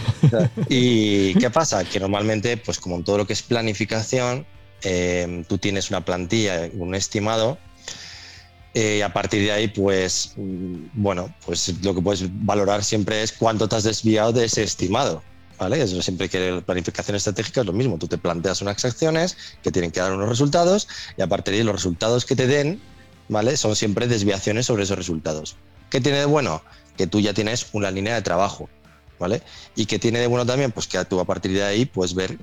¿Y 0.69 1.35
qué 1.35 1.49
pasa? 1.49 1.85
Que 1.85 2.01
normalmente, 2.01 2.57
pues 2.57 2.81
como 2.81 2.97
en 2.97 3.05
todo 3.05 3.19
lo 3.19 3.27
que 3.29 3.35
es 3.35 3.43
planificación, 3.43 4.47
eh, 4.83 5.45
tú 5.49 5.59
tienes 5.59 5.91
una 5.91 6.05
plantilla, 6.05 6.69
un 6.73 6.97
estimado, 6.97 7.57
Eh, 8.75 8.97
y 8.99 9.03
a 9.03 9.13
partir 9.13 9.43
de 9.43 9.53
ahí, 9.53 9.69
pues, 9.69 10.33
mm, 10.37 10.75
bueno, 10.95 11.33
pues 11.47 11.73
lo 11.83 11.95
que 11.95 12.03
puedes 12.03 12.25
valorar 12.45 12.83
siempre 12.83 13.23
es 13.23 13.31
cuánto 13.33 13.69
te 13.69 13.77
has 13.77 13.85
desviado 13.85 14.33
de 14.33 14.45
ese 14.47 14.65
estimado. 14.65 15.23
¿Vale? 15.57 15.81
Eso 15.81 16.03
siempre 16.03 16.29
que 16.29 16.51
la 16.51 16.61
planificación 16.61 17.17
estratégica 17.17 17.61
es 17.61 17.67
lo 17.67 17.73
mismo. 17.73 17.97
Tú 17.97 18.09
te 18.09 18.19
planteas 18.19 18.61
unas 18.61 18.85
acciones 18.85 19.37
que 19.63 19.71
tienen 19.71 19.93
que 19.93 20.01
dar 20.01 20.13
unos 20.13 20.29
resultados 20.29 20.89
y 21.17 21.23
a 21.23 21.29
partir 21.29 21.55
de 21.55 21.61
ahí 21.61 21.65
los 21.65 21.77
resultados 21.77 22.25
que 22.25 22.35
te 22.35 22.49
den, 22.49 22.83
¿vale? 23.29 23.57
Son 23.57 23.77
siempre 23.77 24.09
desviaciones 24.09 24.67
sobre 24.67 24.83
esos 24.83 24.99
resultados. 24.99 25.55
¿Qué 25.91 26.01
tiene 26.01 26.19
de 26.19 26.25
bueno? 26.25 26.61
Que 26.97 27.07
tú 27.07 27.21
ya 27.21 27.35
tienes 27.35 27.69
una 27.73 27.93
línea 27.93 28.17
de 28.17 28.23
trabajo, 28.23 28.69
¿vale? 29.21 29.43
Y 29.77 29.87
que 29.87 30.01
tiene 30.01 30.19
de 30.19 30.27
bueno 30.27 30.45
también, 30.45 30.73
pues 30.73 30.89
que 30.89 31.03
tú 31.05 31.21
a 31.21 31.25
partir 31.25 31.53
de 31.53 31.63
ahí 31.63 31.85
puedes 31.87 32.15
ver 32.15 32.37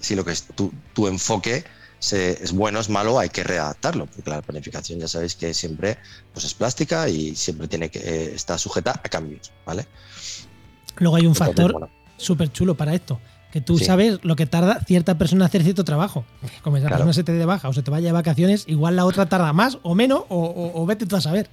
si 0.00 0.14
lo 0.14 0.24
que 0.24 0.32
es 0.32 0.44
tu, 0.44 0.72
tu 0.94 1.08
enfoque 1.08 1.62
es 2.00 2.52
bueno, 2.52 2.78
es 2.78 2.88
malo, 2.88 3.18
hay 3.18 3.28
que 3.28 3.42
readaptarlo, 3.42 4.06
porque 4.06 4.30
la 4.30 4.42
planificación 4.42 5.00
ya 5.00 5.08
sabéis 5.08 5.34
que 5.34 5.54
siempre 5.54 5.98
pues 6.32 6.44
es 6.44 6.54
plástica 6.54 7.08
y 7.08 7.34
siempre 7.34 7.68
tiene 7.68 7.90
que 7.90 7.98
eh, 7.98 8.34
estar 8.34 8.58
sujeta 8.58 8.92
a 9.02 9.08
cambios, 9.08 9.52
¿vale? 9.64 9.86
Luego 10.98 11.16
hay 11.16 11.26
un 11.26 11.34
factor 11.34 11.88
súper 12.16 12.52
chulo 12.52 12.74
para 12.74 12.94
esto, 12.94 13.20
que 13.52 13.60
tú 13.60 13.78
sabes 13.78 14.18
lo 14.22 14.36
que 14.36 14.46
tarda 14.46 14.80
cierta 14.86 15.18
persona 15.18 15.44
en 15.44 15.46
hacer 15.46 15.62
cierto 15.62 15.84
trabajo. 15.84 16.24
Como 16.62 16.76
esa 16.76 16.88
persona 16.88 17.12
se 17.12 17.24
te 17.24 17.32
de 17.32 17.44
baja 17.44 17.68
o 17.68 17.72
se 17.72 17.82
te 17.82 17.90
vaya 17.90 18.06
de 18.06 18.12
vacaciones, 18.12 18.64
igual 18.66 18.96
la 18.96 19.04
otra 19.04 19.26
tarda 19.26 19.52
más 19.52 19.78
o 19.82 19.94
menos, 19.94 20.24
o, 20.28 20.86
vete 20.86 21.06
tú 21.06 21.16
a 21.16 21.20
saber. 21.20 21.48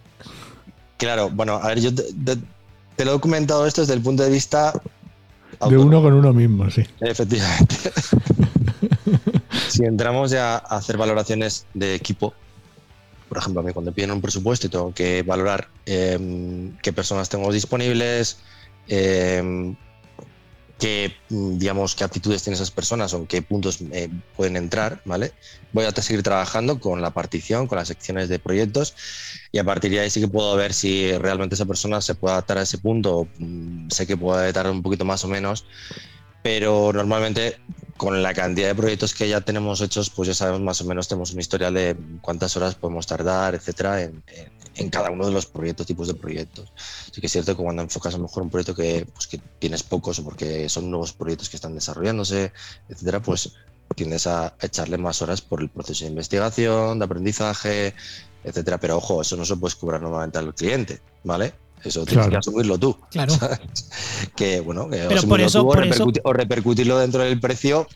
Claro, 0.97 1.29
bueno, 1.29 1.55
a 1.55 1.67
ver, 1.67 1.81
yo 1.81 1.93
te, 1.93 2.35
lo 2.35 2.41
he 2.97 3.05
documentado 3.05 3.65
esto 3.65 3.81
desde 3.81 3.93
el 3.93 4.01
punto 4.01 4.23
de 4.23 4.29
vista... 4.29 4.73
De 5.69 5.77
uno 5.77 6.01
con 6.01 6.13
uno 6.13 6.33
mismo, 6.33 6.69
sí. 6.69 6.83
Efectivamente. 6.99 7.75
si 9.73 9.83
entramos 9.85 10.31
ya 10.31 10.55
a 10.55 10.77
hacer 10.77 10.97
valoraciones 10.97 11.65
de 11.73 11.95
equipo, 11.95 12.33
por 13.27 13.39
ejemplo, 13.39 13.61
a 13.61 13.63
mí 13.63 13.73
cuando 13.73 13.91
piden 13.91 14.11
un 14.11 14.21
presupuesto 14.21 14.67
y 14.67 14.69
tengo 14.69 14.93
que 14.93 15.23
valorar 15.23 15.69
em, 15.85 16.77
qué 16.77 16.93
personas 16.93 17.29
tengo 17.29 17.51
disponibles, 17.51 18.37
eh, 18.87 19.73
qué, 20.83 21.15
digamos, 21.29 21.95
qué 21.95 22.03
aptitudes 22.03 22.43
tienen 22.43 22.55
esas 22.55 22.69
personas 22.69 23.13
o 23.13 23.25
qué 23.25 23.41
puntos 23.41 23.79
eh, 23.91 24.09
pueden 24.35 24.57
entrar, 24.57 25.01
¿vale? 25.05 25.31
Voy 25.71 25.85
a 25.85 25.91
seguir 25.91 26.21
trabajando 26.23 26.79
con 26.79 27.01
la 27.01 27.11
partición, 27.11 27.67
con 27.67 27.77
las 27.77 27.87
secciones 27.87 28.29
de 28.29 28.37
proyectos 28.37 28.93
y 29.51 29.59
a 29.59 29.63
partir 29.63 29.91
de 29.91 30.01
ahí 30.01 30.09
sí 30.09 30.19
que 30.19 30.27
puedo 30.27 30.55
ver 30.55 30.73
si 30.73 31.17
realmente 31.17 31.55
esa 31.55 31.65
persona 31.65 32.01
se 32.01 32.15
puede 32.15 32.33
adaptar 32.33 32.57
a 32.57 32.63
ese 32.63 32.77
punto. 32.77 33.27
Mm, 33.39 33.89
sé 33.89 34.05
que 34.05 34.17
puede 34.17 34.51
tardar 34.53 34.73
un 34.73 34.83
poquito 34.83 35.05
más 35.05 35.23
o 35.23 35.27
menos, 35.27 35.65
pero 36.43 36.91
normalmente 36.93 37.57
con 37.97 38.21
la 38.23 38.33
cantidad 38.33 38.67
de 38.67 38.75
proyectos 38.75 39.13
que 39.13 39.29
ya 39.29 39.41
tenemos 39.41 39.81
hechos, 39.81 40.09
pues 40.09 40.27
ya 40.27 40.33
sabemos 40.33 40.61
más 40.61 40.81
o 40.81 40.85
menos, 40.85 41.07
tenemos 41.07 41.31
una 41.31 41.41
historia 41.41 41.71
de 41.71 41.95
cuántas 42.21 42.55
horas 42.57 42.75
podemos 42.75 43.05
tardar, 43.05 43.55
etcétera, 43.55 44.01
en, 44.01 44.89
cada 44.89 45.11
uno 45.11 45.25
de 45.25 45.31
los 45.31 45.45
proyectos, 45.45 45.85
tipos 45.85 46.07
de 46.07 46.15
proyectos. 46.15 46.71
Sí 47.11 47.21
que 47.21 47.27
es 47.27 47.31
cierto 47.31 47.55
que 47.55 47.63
cuando 47.63 47.81
enfocas 47.81 48.15
a 48.15 48.17
lo 48.17 48.23
mejor 48.23 48.43
un 48.43 48.49
proyecto 48.49 48.75
que, 48.75 49.05
pues, 49.13 49.27
que 49.27 49.39
tienes 49.59 49.83
pocos 49.83 50.19
o 50.19 50.23
porque 50.23 50.67
son 50.69 50.89
nuevos 50.89 51.13
proyectos 51.13 51.49
que 51.49 51.57
están 51.57 51.75
desarrollándose, 51.75 52.51
etcétera, 52.89 53.21
pues 53.21 53.53
tienes 53.95 54.25
a 54.25 54.55
echarle 54.59 54.97
más 54.97 55.21
horas 55.21 55.41
por 55.41 55.61
el 55.61 55.69
proceso 55.69 56.05
de 56.05 56.09
investigación, 56.09 56.97
de 56.97 57.05
aprendizaje, 57.05 57.93
etcétera. 58.43 58.79
Pero 58.79 58.97
ojo, 58.97 59.21
eso 59.21 59.37
no 59.37 59.45
se 59.45 59.55
puede 59.55 59.75
cobrar 59.75 60.01
normalmente 60.01 60.39
al 60.39 60.53
cliente, 60.55 60.99
¿vale? 61.23 61.53
Eso 61.83 62.05
tienes 62.05 62.27
que 62.27 62.37
asumirlo 62.37 62.77
tú. 62.77 62.97
Claro. 63.11 63.33
Que 64.35 64.61
bueno, 64.61 64.89
o, 66.23 66.33
repercutirlo 66.33 66.97
dentro 66.97 67.23
del 67.23 67.39
precio 67.39 67.87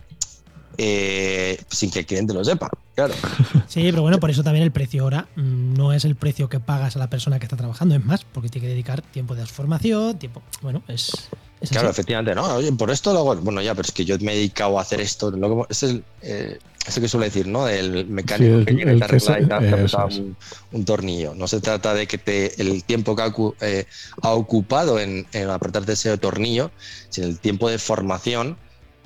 eh, 0.77 1.59
sin 1.69 1.91
que 1.91 1.99
el 1.99 2.05
cliente 2.05 2.33
lo 2.33 2.43
sepa. 2.43 2.69
Claro. 2.95 3.13
Sí, 3.67 3.81
pero 3.89 4.01
bueno, 4.01 4.19
por 4.19 4.29
eso 4.29 4.43
también 4.43 4.63
el 4.63 4.71
precio 4.71 5.03
ahora 5.03 5.27
mm, 5.35 5.73
no 5.73 5.93
es 5.93 6.05
el 6.05 6.15
precio 6.15 6.49
que 6.49 6.59
pagas 6.59 6.95
a 6.95 6.99
la 6.99 7.09
persona 7.09 7.37
que 7.37 7.45
está 7.45 7.57
trabajando, 7.57 7.95
es 7.95 8.03
más, 8.03 8.23
porque 8.23 8.49
tiene 8.49 8.67
que 8.67 8.73
dedicar 8.73 9.01
tiempo 9.01 9.35
de 9.35 9.45
formación, 9.45 10.17
tiempo. 10.17 10.41
Bueno, 10.61 10.81
es. 10.87 11.29
claro, 11.69 11.89
efectivamente, 11.89 12.33
no. 12.33 12.55
Oye, 12.55 12.71
por 12.71 12.89
esto 12.89 13.13
lo 13.13 13.19
hago. 13.19 13.35
Bueno, 13.35 13.61
ya, 13.61 13.75
pero 13.75 13.85
es 13.85 13.91
que 13.91 14.05
yo 14.05 14.17
me 14.19 14.33
he 14.33 14.35
dedicado 14.35 14.79
a 14.79 14.81
hacer 14.81 15.01
esto. 15.01 15.31
es 15.69 15.83
el, 15.83 16.03
eh, 16.21 16.57
eso 16.87 17.01
que 17.01 17.07
suele 17.07 17.25
decir, 17.25 17.47
¿no? 17.47 17.67
El 17.67 18.07
mecánico 18.07 18.63
que 18.65 18.73
llega 18.73 18.93
y 18.93 18.99
te 18.99 19.03
arregla 19.03 19.39
y 19.41 19.45
te 19.45 20.77
un, 20.77 20.85
tornillo. 20.85 21.35
No 21.35 21.47
se 21.47 21.59
trata 21.59 21.93
de 21.93 22.07
que 22.07 22.17
te, 22.17 22.61
el 22.61 22.83
tiempo 22.83 23.15
que 23.15 23.21
ha, 23.23 23.33
eh, 23.61 23.85
ocupado 24.23 24.97
en, 24.99 25.27
apretarte 25.49 25.93
ese 25.93 26.17
tornillo, 26.17 26.71
sino 27.09 27.27
el 27.27 27.39
tiempo 27.39 27.69
de 27.69 27.77
formación 27.77 28.57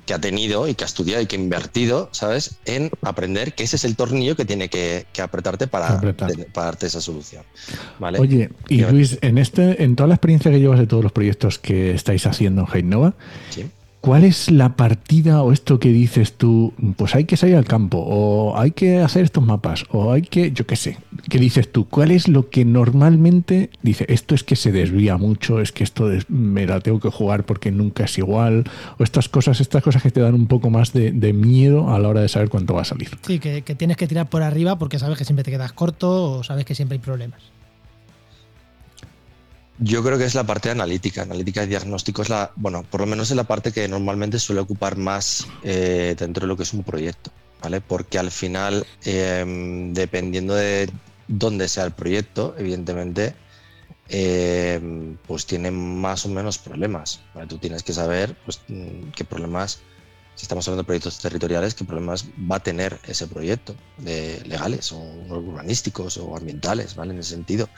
que 0.06 0.14
ha 0.14 0.20
tenido 0.20 0.66
y 0.68 0.74
que 0.74 0.84
ha 0.84 0.86
estudiado 0.86 1.22
y 1.22 1.26
que 1.26 1.36
ha 1.36 1.38
invertido, 1.38 2.08
¿sabes? 2.12 2.56
En 2.64 2.90
aprender 3.02 3.54
que 3.54 3.64
ese 3.64 3.76
es 3.76 3.84
el 3.84 3.96
tornillo 3.96 4.36
que 4.36 4.44
tiene 4.44 4.68
que, 4.68 5.06
apretarte 5.22 5.66
para, 5.66 6.00
darte 6.54 6.86
esa 6.86 7.00
solución. 7.00 7.44
¿vale? 7.98 8.18
Oye, 8.18 8.50
y 8.68 8.82
Luis, 8.82 9.18
en, 9.22 9.38
este, 9.38 9.82
en 9.82 9.96
toda 9.96 10.08
la 10.08 10.14
experiencia 10.14 10.50
que 10.50 10.58
llevas 10.58 10.78
de 10.78 10.86
todos 10.86 11.02
los 11.02 11.12
proyectos 11.12 11.58
que 11.58 11.92
estáis 11.92 12.26
haciendo 12.26 12.62
en 12.62 12.76
Heinova, 12.76 13.14
¿Sí? 13.50 13.66
¿Cuál 14.02 14.24
es 14.24 14.50
la 14.50 14.74
partida 14.74 15.44
o 15.44 15.52
esto 15.52 15.78
que 15.78 15.90
dices 15.90 16.32
tú? 16.32 16.74
Pues 16.96 17.14
hay 17.14 17.24
que 17.24 17.36
salir 17.36 17.54
al 17.54 17.66
campo, 17.66 17.98
o 17.98 18.58
hay 18.58 18.72
que 18.72 18.98
hacer 18.98 19.22
estos 19.22 19.46
mapas, 19.46 19.84
o 19.92 20.10
hay 20.10 20.22
que, 20.22 20.50
yo 20.50 20.66
qué 20.66 20.74
sé, 20.74 20.98
¿qué 21.30 21.38
dices 21.38 21.70
tú? 21.70 21.86
¿Cuál 21.86 22.10
es 22.10 22.26
lo 22.26 22.50
que 22.50 22.64
normalmente 22.64 23.70
dice, 23.80 24.04
esto 24.08 24.34
es 24.34 24.42
que 24.42 24.56
se 24.56 24.72
desvía 24.72 25.18
mucho, 25.18 25.60
es 25.60 25.70
que 25.70 25.84
esto 25.84 26.10
me 26.26 26.66
la 26.66 26.80
tengo 26.80 26.98
que 26.98 27.10
jugar 27.10 27.44
porque 27.44 27.70
nunca 27.70 28.06
es 28.06 28.18
igual, 28.18 28.64
o 28.98 29.04
estas 29.04 29.28
cosas, 29.28 29.60
estas 29.60 29.84
cosas 29.84 30.02
que 30.02 30.10
te 30.10 30.20
dan 30.20 30.34
un 30.34 30.48
poco 30.48 30.68
más 30.68 30.92
de, 30.92 31.12
miedo 31.32 31.94
a 31.94 32.00
la 32.00 32.08
hora 32.08 32.22
de 32.22 32.28
saber 32.28 32.48
cuánto 32.48 32.74
va 32.74 32.82
a 32.82 32.84
salir? 32.84 33.10
Sí, 33.24 33.38
que 33.38 33.62
tienes 33.76 33.96
que 33.96 34.08
tirar 34.08 34.28
por 34.28 34.42
arriba 34.42 34.80
porque 34.80 34.98
sabes 34.98 35.16
que 35.16 35.24
siempre 35.24 35.44
te 35.44 35.52
quedas 35.52 35.72
corto 35.72 36.38
o 36.38 36.42
sabes 36.42 36.64
que 36.64 36.74
siempre 36.74 36.96
hay 36.96 37.00
problemas. 37.00 37.40
Yo 39.84 40.04
creo 40.04 40.16
que 40.16 40.24
es 40.24 40.36
la 40.36 40.44
parte 40.44 40.70
analítica. 40.70 41.22
Analítica 41.22 41.64
y 41.64 41.66
diagnóstico 41.66 42.22
es 42.22 42.28
la, 42.28 42.52
bueno, 42.54 42.84
por 42.88 43.00
lo 43.00 43.06
menos 43.06 43.30
es 43.30 43.36
la 43.36 43.44
parte 43.44 43.72
que 43.72 43.88
normalmente 43.88 44.38
suele 44.38 44.60
ocupar 44.60 44.96
más 44.96 45.48
eh, 45.64 46.14
dentro 46.16 46.42
de 46.42 46.46
lo 46.46 46.56
que 46.56 46.62
es 46.62 46.72
un 46.72 46.84
proyecto, 46.84 47.32
¿vale? 47.60 47.80
Porque 47.80 48.18
al 48.20 48.30
final, 48.30 48.86
em, 49.04 49.92
dependiendo 49.92 50.54
de 50.54 50.88
dónde 51.26 51.66
sea 51.66 51.84
el 51.84 51.90
proyecto, 51.90 52.54
evidentemente, 52.58 53.34
em, 54.08 55.16
pues 55.26 55.46
tiene 55.46 55.72
más 55.72 56.26
o 56.26 56.28
menos 56.28 56.58
problemas. 56.58 57.20
Tú 57.48 57.58
tienes 57.58 57.82
que 57.82 57.92
saber 57.92 58.36
pues, 58.44 58.60
mm, 58.68 59.10
qué 59.16 59.24
problemas, 59.24 59.80
si 60.36 60.44
estamos 60.44 60.66
hablando 60.68 60.82
de 60.84 60.86
proyectos 60.86 61.18
territoriales, 61.18 61.74
qué 61.74 61.84
problemas 61.84 62.26
va 62.50 62.56
a 62.56 62.60
tener 62.60 63.00
ese 63.08 63.26
proyecto, 63.26 63.74
de 63.98 64.42
legales 64.46 64.92
o 64.92 64.98
urbanísticos 64.98 66.18
o 66.18 66.36
ambientales, 66.36 66.94
¿vale? 66.94 67.14
En 67.14 67.18
ese 67.18 67.30
sentido. 67.30 67.68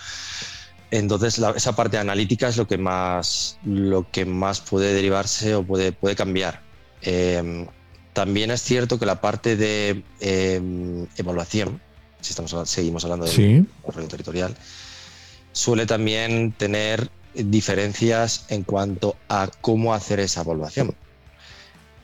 Entonces, 0.95 1.41
esa 1.57 1.75
parte 1.75 1.99
analítica 1.99 2.47
es 2.47 2.57
lo 2.57 2.69
que 2.69 2.79
más, 2.79 3.59
lo 3.65 4.09
que 4.13 4.25
más 4.25 4.61
puede 4.61 4.95
derivarse 4.95 5.57
o 5.57 5.65
puede, 5.65 5.91
puede 5.91 6.15
cambiar. 6.15 6.63
Em, 7.03 7.67
también 8.13 8.53
es 8.53 8.63
cierto 8.63 8.97
que 8.97 9.05
la 9.05 9.21
parte 9.21 9.57
de 9.57 10.05
em, 10.21 11.05
evaluación, 11.17 11.81
si 12.21 12.31
estamos, 12.31 12.71
seguimos 12.71 13.03
hablando 13.03 13.27
de 13.27 13.33
desarrollo 13.33 14.09
territorial, 14.09 14.57
suele 15.51 15.85
también 15.85 16.53
tener 16.53 17.11
diferencias 17.35 18.45
en 18.49 18.63
cuanto 18.63 19.17
a 19.29 19.51
cómo 19.61 19.95
hacer 19.95 20.21
esa 20.21 20.43
evaluación. 20.43 20.95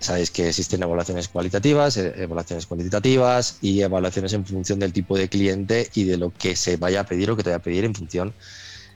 Sabéis 0.01 0.33
que 0.33 0.49
existen 0.49 0.83
evaluaciones 0.83 1.29
cualitativas, 1.29 1.97
eh, 1.97 2.13
evaluaciones 2.17 2.67
cuantitativas 2.67 3.59
y 3.61 3.83
evaluaciones 3.83 4.33
en 4.33 4.45
función 4.45 4.81
del 4.81 4.93
tipo 4.93 5.17
de 5.17 5.29
cliente 5.29 5.89
y 5.95 6.05
de 6.05 6.17
lo 6.17 6.33
que 6.33 6.57
se 6.57 6.77
vaya 6.77 7.03
a 7.03 7.05
pedir 7.05 7.31
o 7.31 7.37
que 7.37 7.45
te 7.45 7.51
vaya 7.51 7.59
a 7.59 7.63
pedir 7.63 7.85
en 7.85 7.95
función 7.95 8.35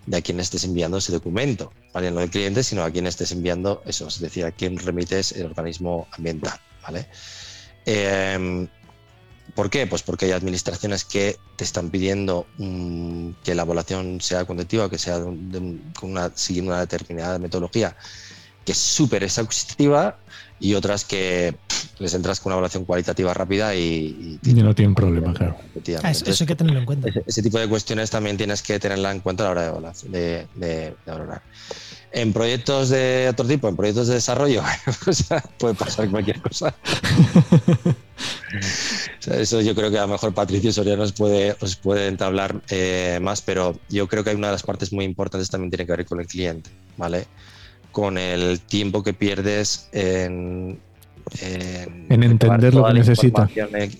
de 0.06 0.16
a 0.16 0.20
quién 0.20 0.40
estés 0.40 0.64
enviando 0.64 0.98
ese 0.98 1.12
documento, 1.12 1.72
¿vale? 1.92 2.10
No 2.10 2.20
del 2.20 2.30
cliente, 2.30 2.62
sino 2.62 2.82
a 2.82 2.90
quién 2.90 3.06
estés 3.06 3.32
enviando 3.32 3.82
eso, 3.86 4.08
es 4.08 4.20
decir, 4.20 4.44
a 4.44 4.52
quién 4.52 4.78
remites 4.78 5.32
el 5.32 5.46
organismo 5.46 6.06
ambiental, 6.12 6.58
¿vale? 6.82 7.06
Em, 7.86 8.68
¿Por 9.54 9.70
qué? 9.70 9.86
Pues 9.86 10.02
porque 10.02 10.26
hay 10.26 10.32
administraciones 10.32 11.04
que 11.04 11.36
te 11.56 11.64
están 11.64 11.90
pidiendo 11.90 12.46
mm, 12.58 13.30
que 13.44 13.54
la 13.54 13.62
evaluación 13.62 14.20
sea 14.20 14.44
cuantitativa, 14.44 14.90
que 14.90 14.98
sea 14.98 15.18
una, 15.18 16.32
siguiendo 16.34 16.72
una 16.72 16.80
determinada 16.80 17.38
metodología 17.38 17.96
que 18.64 18.72
es 18.72 18.78
súper 18.78 19.24
exhaustiva 19.24 20.18
y 20.60 20.74
otras 20.74 21.04
que 21.04 21.54
les 21.98 22.14
entras 22.14 22.40
con 22.40 22.50
una 22.50 22.56
evaluación 22.56 22.84
cualitativa 22.84 23.34
rápida 23.34 23.74
y, 23.74 24.38
y, 24.42 24.54
no 24.54 24.74
tienen 24.74 24.94
problema, 24.94 25.34
claro. 25.34 25.56
Ah, 26.02 26.10
eso, 26.10 26.24
hay 26.26 26.46
que 26.46 26.56
tenerlo 26.56 26.80
en 26.80 26.86
cuenta. 26.86 27.08
Ese, 27.26 27.42
tipo 27.42 27.58
de 27.58 27.68
cuestiones 27.68 28.10
también 28.10 28.36
tienes 28.36 28.62
que 28.62 28.78
tenerla 28.78 29.10
en 29.12 29.20
cuenta 29.20 29.44
a 29.44 29.46
la 29.46 29.50
hora 29.52 29.62
de, 29.62 29.68
evaluar, 29.68 29.94
de, 30.54 30.96
valorar. 31.06 31.42
En 32.12 32.32
proyectos 32.32 32.90
de 32.90 33.28
otro 33.30 33.46
tipo, 33.46 33.68
en 33.68 33.76
proyectos 33.76 34.06
de 34.08 34.14
desarrollo, 34.14 34.62
puede 35.58 35.74
pasar 35.74 36.08
cualquier 36.10 36.40
cosa. 36.40 36.74
eso 39.26 39.60
yo 39.60 39.74
creo 39.74 39.90
que 39.90 39.98
a 39.98 40.02
lo 40.02 40.08
mejor 40.08 40.32
Patricio 40.32 40.72
Soria 40.72 40.96
nos 40.96 41.12
puede, 41.12 41.56
os 41.60 41.76
puede 41.76 42.06
entablar 42.06 42.62
eh, 42.70 43.18
más, 43.20 43.42
pero 43.42 43.78
yo 43.88 44.06
creo 44.08 44.22
que 44.22 44.30
hay 44.30 44.36
una 44.36 44.48
de 44.48 44.54
las 44.54 44.62
partes 44.62 44.92
muy 44.92 45.04
importantes 45.04 45.50
también 45.50 45.70
tiene 45.70 45.86
que 45.86 45.92
ver 45.92 46.06
con 46.06 46.20
el 46.20 46.26
cliente, 46.26 46.70
¿vale? 46.96 47.26
Con 47.94 48.18
el 48.18 48.60
tiempo 48.60 49.04
que 49.04 49.14
pierdes 49.14 49.88
en, 49.92 50.80
en, 51.40 52.22
entender 52.22 52.74
lo 52.74 52.84
que 52.84 52.92
necesita. 52.92 53.48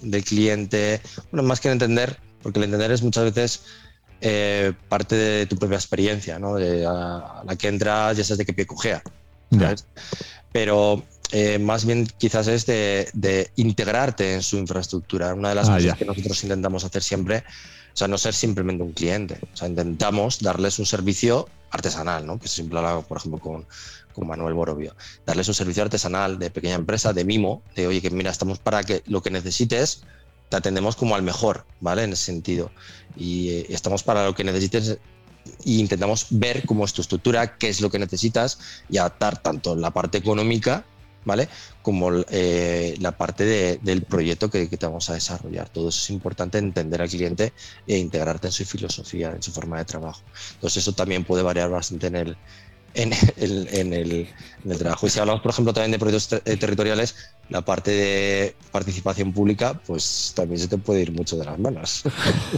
Del 0.02 0.24
cliente. 0.24 1.00
Bueno, 1.30 1.46
más 1.46 1.60
que 1.60 1.68
en 1.68 1.72
entender, 1.72 2.18
porque 2.42 2.58
el 2.58 2.64
entender 2.64 2.90
es 2.90 3.02
muchas 3.02 3.24
veces 3.24 3.62
eh, 4.20 4.72
parte 4.88 5.14
de 5.14 5.46
tu 5.46 5.56
propia 5.56 5.76
experiencia, 5.76 6.40
¿no? 6.40 6.56
De, 6.56 6.84
a, 6.84 7.44
la 7.46 7.56
que 7.56 7.68
entras 7.68 8.16
ya 8.16 8.24
sabes 8.24 8.38
de 8.38 8.44
qué 8.44 8.52
pie 8.52 8.66
cojea. 8.66 9.00
Pero 10.50 11.04
eh, 11.30 11.60
más 11.60 11.84
bien 11.84 12.08
quizás 12.18 12.48
es 12.48 12.66
de, 12.66 13.50
integrarte 13.54 14.34
en 14.34 14.42
su 14.42 14.58
infraestructura. 14.58 15.34
Una 15.34 15.50
de 15.50 15.54
las 15.54 15.68
ah, 15.68 15.76
cosas 15.76 15.96
que 15.96 16.04
nosotros 16.04 16.42
intentamos 16.42 16.82
hacer 16.82 17.02
siempre, 17.02 17.44
o 17.94 17.96
sea, 17.96 18.08
no 18.08 18.18
ser 18.18 18.34
simplemente 18.34 18.82
un 18.82 18.92
cliente. 18.92 19.38
O 19.52 19.56
sea, 19.56 19.68
intentamos 19.68 20.40
darles 20.40 20.80
un 20.80 20.86
servicio 20.86 21.48
artesanal, 21.70 22.26
¿no? 22.26 22.40
Que 22.40 22.48
siempre 22.48 22.76
hago, 22.80 23.02
por 23.02 23.18
ejemplo, 23.18 23.38
con, 23.38 23.66
con 24.12 24.26
Manuel 24.26 24.54
Borovio. 24.54 24.96
Darles 25.24 25.46
un 25.46 25.54
servicio 25.54 25.84
artesanal 25.84 26.40
de 26.40 26.50
pequeña 26.50 26.74
empresa, 26.74 27.12
de 27.12 27.24
mimo, 27.24 27.62
de 27.76 27.86
oye, 27.86 28.02
que 28.02 28.10
mira, 28.10 28.32
estamos 28.32 28.58
para 28.58 28.82
que 28.82 29.04
lo 29.06 29.22
que 29.22 29.30
necesites 29.30 30.02
te 30.48 30.56
atendemos 30.56 30.96
como 30.96 31.14
al 31.14 31.22
mejor, 31.22 31.66
¿vale? 31.80 32.02
En 32.02 32.12
ese 32.12 32.24
sentido. 32.24 32.72
Y 33.16 33.50
eh, 33.50 33.66
estamos 33.68 34.02
para 34.02 34.24
lo 34.24 34.34
que 34.34 34.42
necesites 34.42 34.98
e 35.64 35.70
intentamos 35.70 36.26
ver 36.30 36.66
cómo 36.66 36.84
es 36.84 36.92
tu 36.94 37.00
estructura, 37.00 37.58
qué 37.58 37.68
es 37.68 37.80
lo 37.80 37.90
que 37.90 38.00
necesitas 38.00 38.58
y 38.88 38.98
adaptar 38.98 39.40
tanto 39.40 39.76
la 39.76 39.92
parte 39.92 40.18
económica, 40.18 40.84
¿vale? 41.24 41.48
Como 41.82 42.10
eh, 42.30 42.94
la 43.00 43.12
parte 43.16 43.78
del 43.82 44.04
proyecto 44.04 44.50
que, 44.50 44.68
que, 44.68 44.76
te 44.78 44.86
vamos 44.86 45.08
a 45.10 45.14
desarrollar. 45.14 45.68
Todo 45.70 45.88
eso 45.88 46.00
es 46.00 46.10
importante 46.10 46.58
entender 46.58 47.02
al 47.02 47.08
cliente 47.08 47.54
e 47.86 47.98
integrarte 47.98 48.48
en 48.48 48.52
su 48.52 48.64
filosofía, 48.64 49.30
en 49.30 49.42
su 49.42 49.52
forma 49.52 49.78
de 49.78 49.84
trabajo. 49.84 50.22
Entonces 50.54 50.82
eso 50.82 50.92
también 50.94 51.24
puede 51.24 51.42
variar 51.42 51.70
bastante 51.70 52.06
en 52.08 52.16
el, 52.16 52.38
en 52.94 53.12
el, 53.12 53.68
en, 53.72 53.92
el, 53.92 54.28
en 54.64 54.70
el, 54.70 54.78
trabajo. 54.78 55.06
Y 55.06 55.10
si 55.10 55.18
hablamos, 55.18 55.42
por 55.42 55.50
ejemplo, 55.50 55.72
también 55.72 55.92
de 55.92 55.98
proyectos 55.98 56.40
eh, 56.44 56.56
territoriales, 56.56 57.14
la 57.48 57.62
parte 57.62 57.90
de 57.90 58.56
participación 58.72 59.32
pública, 59.32 59.80
pues 59.86 60.32
también 60.34 60.60
se 60.60 60.68
te 60.68 60.78
puede 60.78 61.02
ir 61.02 61.12
mucho 61.12 61.36
de 61.36 61.44
las 61.44 61.58
manos. 61.58 62.04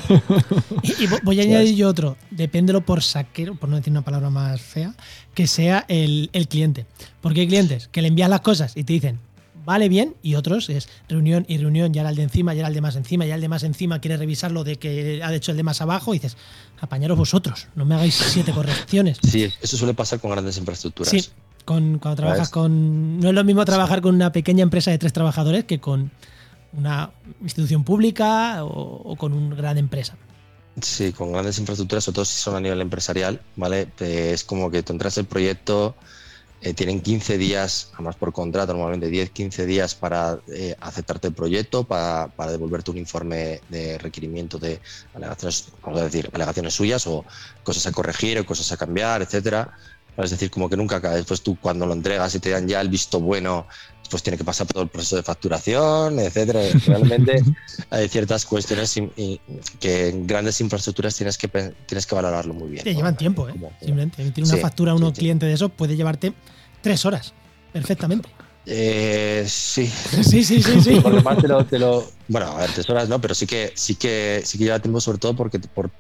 y, 0.82 1.06
voy 1.24 1.40
a 1.40 1.42
añadir 1.42 1.74
yo 1.74 1.88
otro, 1.88 2.16
depéndelo 2.30 2.82
por 2.82 3.02
saquero, 3.02 3.54
por 3.54 3.68
no 3.68 3.76
decir 3.76 3.90
una 3.90 4.02
palabra 4.02 4.30
más 4.30 4.60
fea, 4.60 4.94
que 5.34 5.46
sea 5.46 5.84
el, 5.88 6.30
el 6.32 6.48
cliente. 6.48 6.86
Porque 7.20 7.40
hay 7.40 7.48
clientes 7.48 7.88
que 7.88 8.02
le 8.02 8.08
envías 8.08 8.30
las 8.30 8.40
cosas 8.40 8.76
y 8.76 8.84
te 8.84 8.92
dicen, 8.92 9.18
vale 9.66 9.88
bien, 9.88 10.14
y 10.22 10.36
otros 10.36 10.70
es 10.70 10.88
reunión 11.08 11.44
y 11.48 11.58
reunión, 11.58 11.92
ya 11.92 12.02
era 12.02 12.10
el 12.10 12.16
de 12.16 12.22
encima, 12.22 12.54
ya 12.54 12.60
era 12.60 12.68
el 12.68 12.74
de 12.74 12.80
más 12.80 12.94
encima, 12.96 13.26
ya 13.26 13.34
el 13.34 13.40
de 13.40 13.48
más 13.48 13.64
encima 13.64 14.00
quiere 14.00 14.16
revisar 14.16 14.52
lo 14.52 14.62
de 14.64 14.76
que 14.76 15.20
ha 15.22 15.34
hecho 15.34 15.50
el 15.50 15.56
de 15.56 15.64
más 15.64 15.82
abajo, 15.82 16.14
y 16.14 16.18
dices, 16.18 16.36
apañaros 16.80 17.18
vosotros, 17.18 17.66
no 17.74 17.84
me 17.84 17.96
hagáis 17.96 18.14
siete 18.14 18.52
correcciones. 18.52 19.18
Sí, 19.22 19.52
eso 19.60 19.76
suele 19.76 19.92
pasar 19.92 20.20
con 20.20 20.30
grandes 20.30 20.56
infraestructuras. 20.56 21.10
Sí, 21.10 21.28
con, 21.64 21.98
cuando 21.98 22.16
trabajas 22.22 22.48
con. 22.48 23.18
No 23.18 23.28
es 23.28 23.34
lo 23.34 23.42
mismo 23.42 23.64
trabajar 23.64 24.00
con 24.00 24.14
una 24.14 24.30
pequeña 24.30 24.62
empresa 24.62 24.92
de 24.92 24.98
tres 24.98 25.12
trabajadores 25.12 25.64
que 25.64 25.80
con 25.80 26.12
una 26.72 27.10
institución 27.42 27.82
pública 27.82 28.64
o, 28.64 29.16
con 29.16 29.32
una 29.32 29.56
gran 29.56 29.78
empresa. 29.78 30.16
Sí, 30.80 31.12
con 31.12 31.32
grandes 31.32 31.58
infraestructuras, 31.58 32.04
sobre 32.04 32.14
todo 32.14 32.24
si 32.24 32.38
son 32.38 32.54
a 32.54 32.60
nivel 32.60 32.80
empresarial, 32.82 33.40
¿vale? 33.56 33.88
Es 33.98 34.44
como 34.44 34.70
que 34.70 34.84
tú 34.84 34.92
entras 34.92 35.18
el 35.18 35.24
proyecto, 35.24 35.96
eh, 36.66 36.74
tienen 36.74 37.00
15 37.00 37.38
días, 37.38 37.90
además 37.94 38.16
por 38.16 38.32
contrato, 38.32 38.72
normalmente 38.72 39.08
10, 39.08 39.30
15 39.30 39.66
días 39.66 39.94
para 39.94 40.40
eh, 40.52 40.74
aceptarte 40.80 41.28
el 41.28 41.32
proyecto, 41.32 41.84
para, 41.84 42.26
para, 42.26 42.50
devolverte 42.50 42.90
un 42.90 42.98
informe 42.98 43.60
de 43.68 43.98
requerimiento 43.98 44.58
de 44.58 44.80
alegaciones, 45.14 45.68
vamos 45.80 46.00
a 46.00 46.04
decir, 46.06 46.28
alegaciones 46.32 46.74
suyas 46.74 47.06
o 47.06 47.24
cosas 47.62 47.86
a 47.86 47.92
corregir 47.92 48.40
o 48.40 48.44
cosas 48.44 48.72
a 48.72 48.76
cambiar, 48.76 49.22
etcétera. 49.22 49.76
Es 50.16 50.30
decir, 50.30 50.50
como 50.50 50.68
que 50.68 50.76
nunca 50.76 50.96
acaba. 50.96 51.14
Después 51.14 51.42
tú 51.42 51.56
cuando 51.60 51.86
lo 51.86 51.92
entregas 51.92 52.34
y 52.34 52.40
te 52.40 52.50
dan 52.50 52.66
ya 52.66 52.80
el 52.80 52.88
visto 52.88 53.20
bueno, 53.20 53.66
pues 54.10 54.22
tiene 54.22 54.36
que 54.36 54.44
pasar 54.44 54.66
todo 54.66 54.82
el 54.82 54.88
proceso 54.88 55.16
de 55.16 55.22
facturación, 55.22 56.18
etcétera. 56.18 56.60
Realmente 56.86 57.42
hay 57.90 58.08
ciertas 58.08 58.44
cuestiones 58.44 58.94
que 59.78 60.08
en 60.08 60.26
grandes 60.26 60.60
infraestructuras 60.60 61.14
tienes 61.14 61.36
que, 61.38 61.48
tienes 61.48 62.06
que 62.06 62.14
valorarlo 62.14 62.54
muy 62.54 62.70
bien. 62.70 62.84
Te 62.84 62.94
llevan 62.94 63.16
tiempo, 63.16 63.48
¿eh? 63.48 63.54
Simplemente 63.78 64.22
emitir 64.22 64.44
una 64.44 64.56
factura 64.56 64.92
a 64.92 64.94
uno 64.94 65.12
cliente 65.12 65.46
de 65.46 65.52
eso 65.52 65.68
puede 65.68 65.96
llevarte 65.96 66.32
tres 66.86 67.04
horas, 67.04 67.34
perfectamente. 67.72 68.28
Eh, 68.64 69.44
sí. 69.48 69.92
Sí, 70.22 70.44
sí, 70.44 70.62
sí, 70.62 70.80
sí. 70.80 71.00
Porque 71.02 71.20
más 71.20 71.36
te 71.38 71.48
lo, 71.48 71.66
te 71.66 71.80
lo, 71.80 72.08
bueno, 72.28 72.46
a 72.46 72.58
ver, 72.58 72.70
tres 72.70 72.88
horas 72.88 73.08
no, 73.08 73.20
pero 73.20 73.34
sí 73.34 73.44
que 73.44 73.72
sí 73.74 73.96
que 73.96 74.42
sí 74.44 74.56
que 74.56 74.66
lleva 74.66 74.78
tiempo 74.78 75.00
sobre 75.00 75.18
todo 75.18 75.34
porque 75.34 75.58
por 75.58 75.90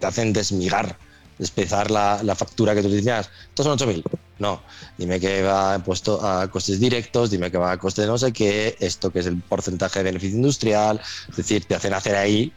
te 0.00 0.06
hacen 0.06 0.32
desmigar 0.32 0.98
despezar 1.38 1.92
la, 1.92 2.20
la, 2.24 2.34
factura 2.34 2.74
que 2.74 2.82
tú 2.82 2.90
decías, 2.90 3.30
estos 3.50 3.64
son 3.64 3.78
8.000. 3.78 4.02
No, 4.38 4.62
dime 4.96 5.18
que 5.18 5.42
va 5.42 5.78
puesto 5.80 6.24
a 6.24 6.48
costes 6.48 6.78
directos, 6.78 7.30
dime 7.30 7.50
que 7.50 7.58
va 7.58 7.72
a 7.72 7.78
coste 7.78 8.02
de 8.02 8.06
no 8.06 8.18
sé 8.18 8.32
qué, 8.32 8.76
esto 8.78 9.10
que 9.10 9.18
es 9.20 9.26
el 9.26 9.40
porcentaje 9.40 9.98
de 9.98 10.04
beneficio 10.04 10.36
industrial, 10.36 11.00
es 11.28 11.36
decir, 11.36 11.64
te 11.64 11.74
hacen 11.74 11.92
hacer 11.92 12.14
ahí 12.14 12.52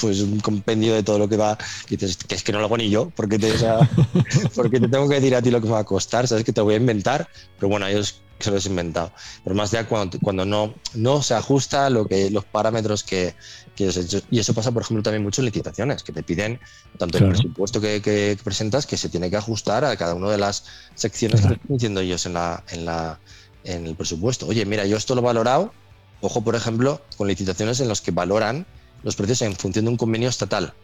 pues 0.00 0.20
un 0.20 0.38
compendio 0.40 0.94
de 0.94 1.02
todo 1.02 1.18
lo 1.18 1.28
que 1.28 1.36
va, 1.36 1.58
y 1.88 1.96
dices 1.96 2.16
que 2.16 2.36
es 2.36 2.44
que 2.44 2.52
no 2.52 2.60
lo 2.60 2.66
hago 2.66 2.76
ni 2.76 2.88
yo, 2.88 3.10
porque 3.16 3.38
te, 3.38 3.52
porque 4.54 4.78
te 4.78 4.88
tengo 4.88 5.08
que 5.08 5.16
decir 5.16 5.34
a 5.34 5.42
ti 5.42 5.50
lo 5.50 5.60
que 5.60 5.66
me 5.66 5.72
va 5.72 5.80
a 5.80 5.84
costar, 5.84 6.28
sabes 6.28 6.44
que 6.44 6.52
te 6.52 6.60
voy 6.60 6.74
a 6.74 6.78
inventar, 6.78 7.28
pero 7.58 7.68
bueno, 7.68 7.86
ellos 7.86 8.22
se 8.44 8.50
lo 8.50 8.56
he 8.56 8.60
inventado. 8.66 9.12
Pero 9.44 9.56
más 9.56 9.70
ya 9.70 9.86
cuando, 9.86 10.18
cuando 10.20 10.44
no, 10.44 10.74
no 10.94 11.22
se 11.22 11.34
ajusta 11.34 11.90
lo 11.90 12.06
que, 12.06 12.30
los 12.30 12.44
parámetros 12.44 13.02
que, 13.02 13.34
que 13.76 13.88
hecho. 13.88 14.20
Y 14.30 14.38
eso 14.38 14.54
pasa, 14.54 14.72
por 14.72 14.82
ejemplo, 14.82 15.02
también 15.02 15.22
mucho 15.22 15.40
en 15.40 15.46
licitaciones, 15.46 16.02
que 16.02 16.12
te 16.12 16.22
piden 16.22 16.60
tanto 16.98 17.18
el 17.18 17.28
presupuesto 17.28 17.80
que, 17.80 18.38
presentas 18.42 18.86
que 18.86 18.96
se 18.96 19.08
tiene 19.08 19.30
que 19.30 19.36
ajustar 19.36 19.84
a 19.84 19.96
cada 19.96 20.14
una 20.14 20.30
de 20.30 20.38
las 20.38 20.64
secciones 20.94 21.40
que 21.40 21.54
están 21.54 21.60
diciendo 21.68 22.00
ellos 22.00 22.26
en, 22.26 22.34
la, 22.34 22.64
en, 22.68 22.84
la, 22.84 23.18
en 23.64 23.86
el 23.86 23.94
presupuesto. 23.94 24.46
Oye, 24.46 24.64
mira, 24.66 24.86
yo 24.86 24.96
esto 24.96 25.14
lo 25.14 25.20
he 25.20 25.24
valorado. 25.24 25.72
Ojo, 26.20 26.42
por 26.42 26.54
ejemplo, 26.54 27.00
con 27.16 27.28
licitaciones 27.28 27.80
en 27.80 27.88
las 27.88 28.00
que 28.00 28.10
valoran 28.10 28.66
los 29.02 29.16
precios 29.16 29.42
en 29.42 29.54
función 29.54 29.86
de 29.86 29.90
un 29.90 29.96
convenio 29.96 30.28
estatal. 30.28 30.74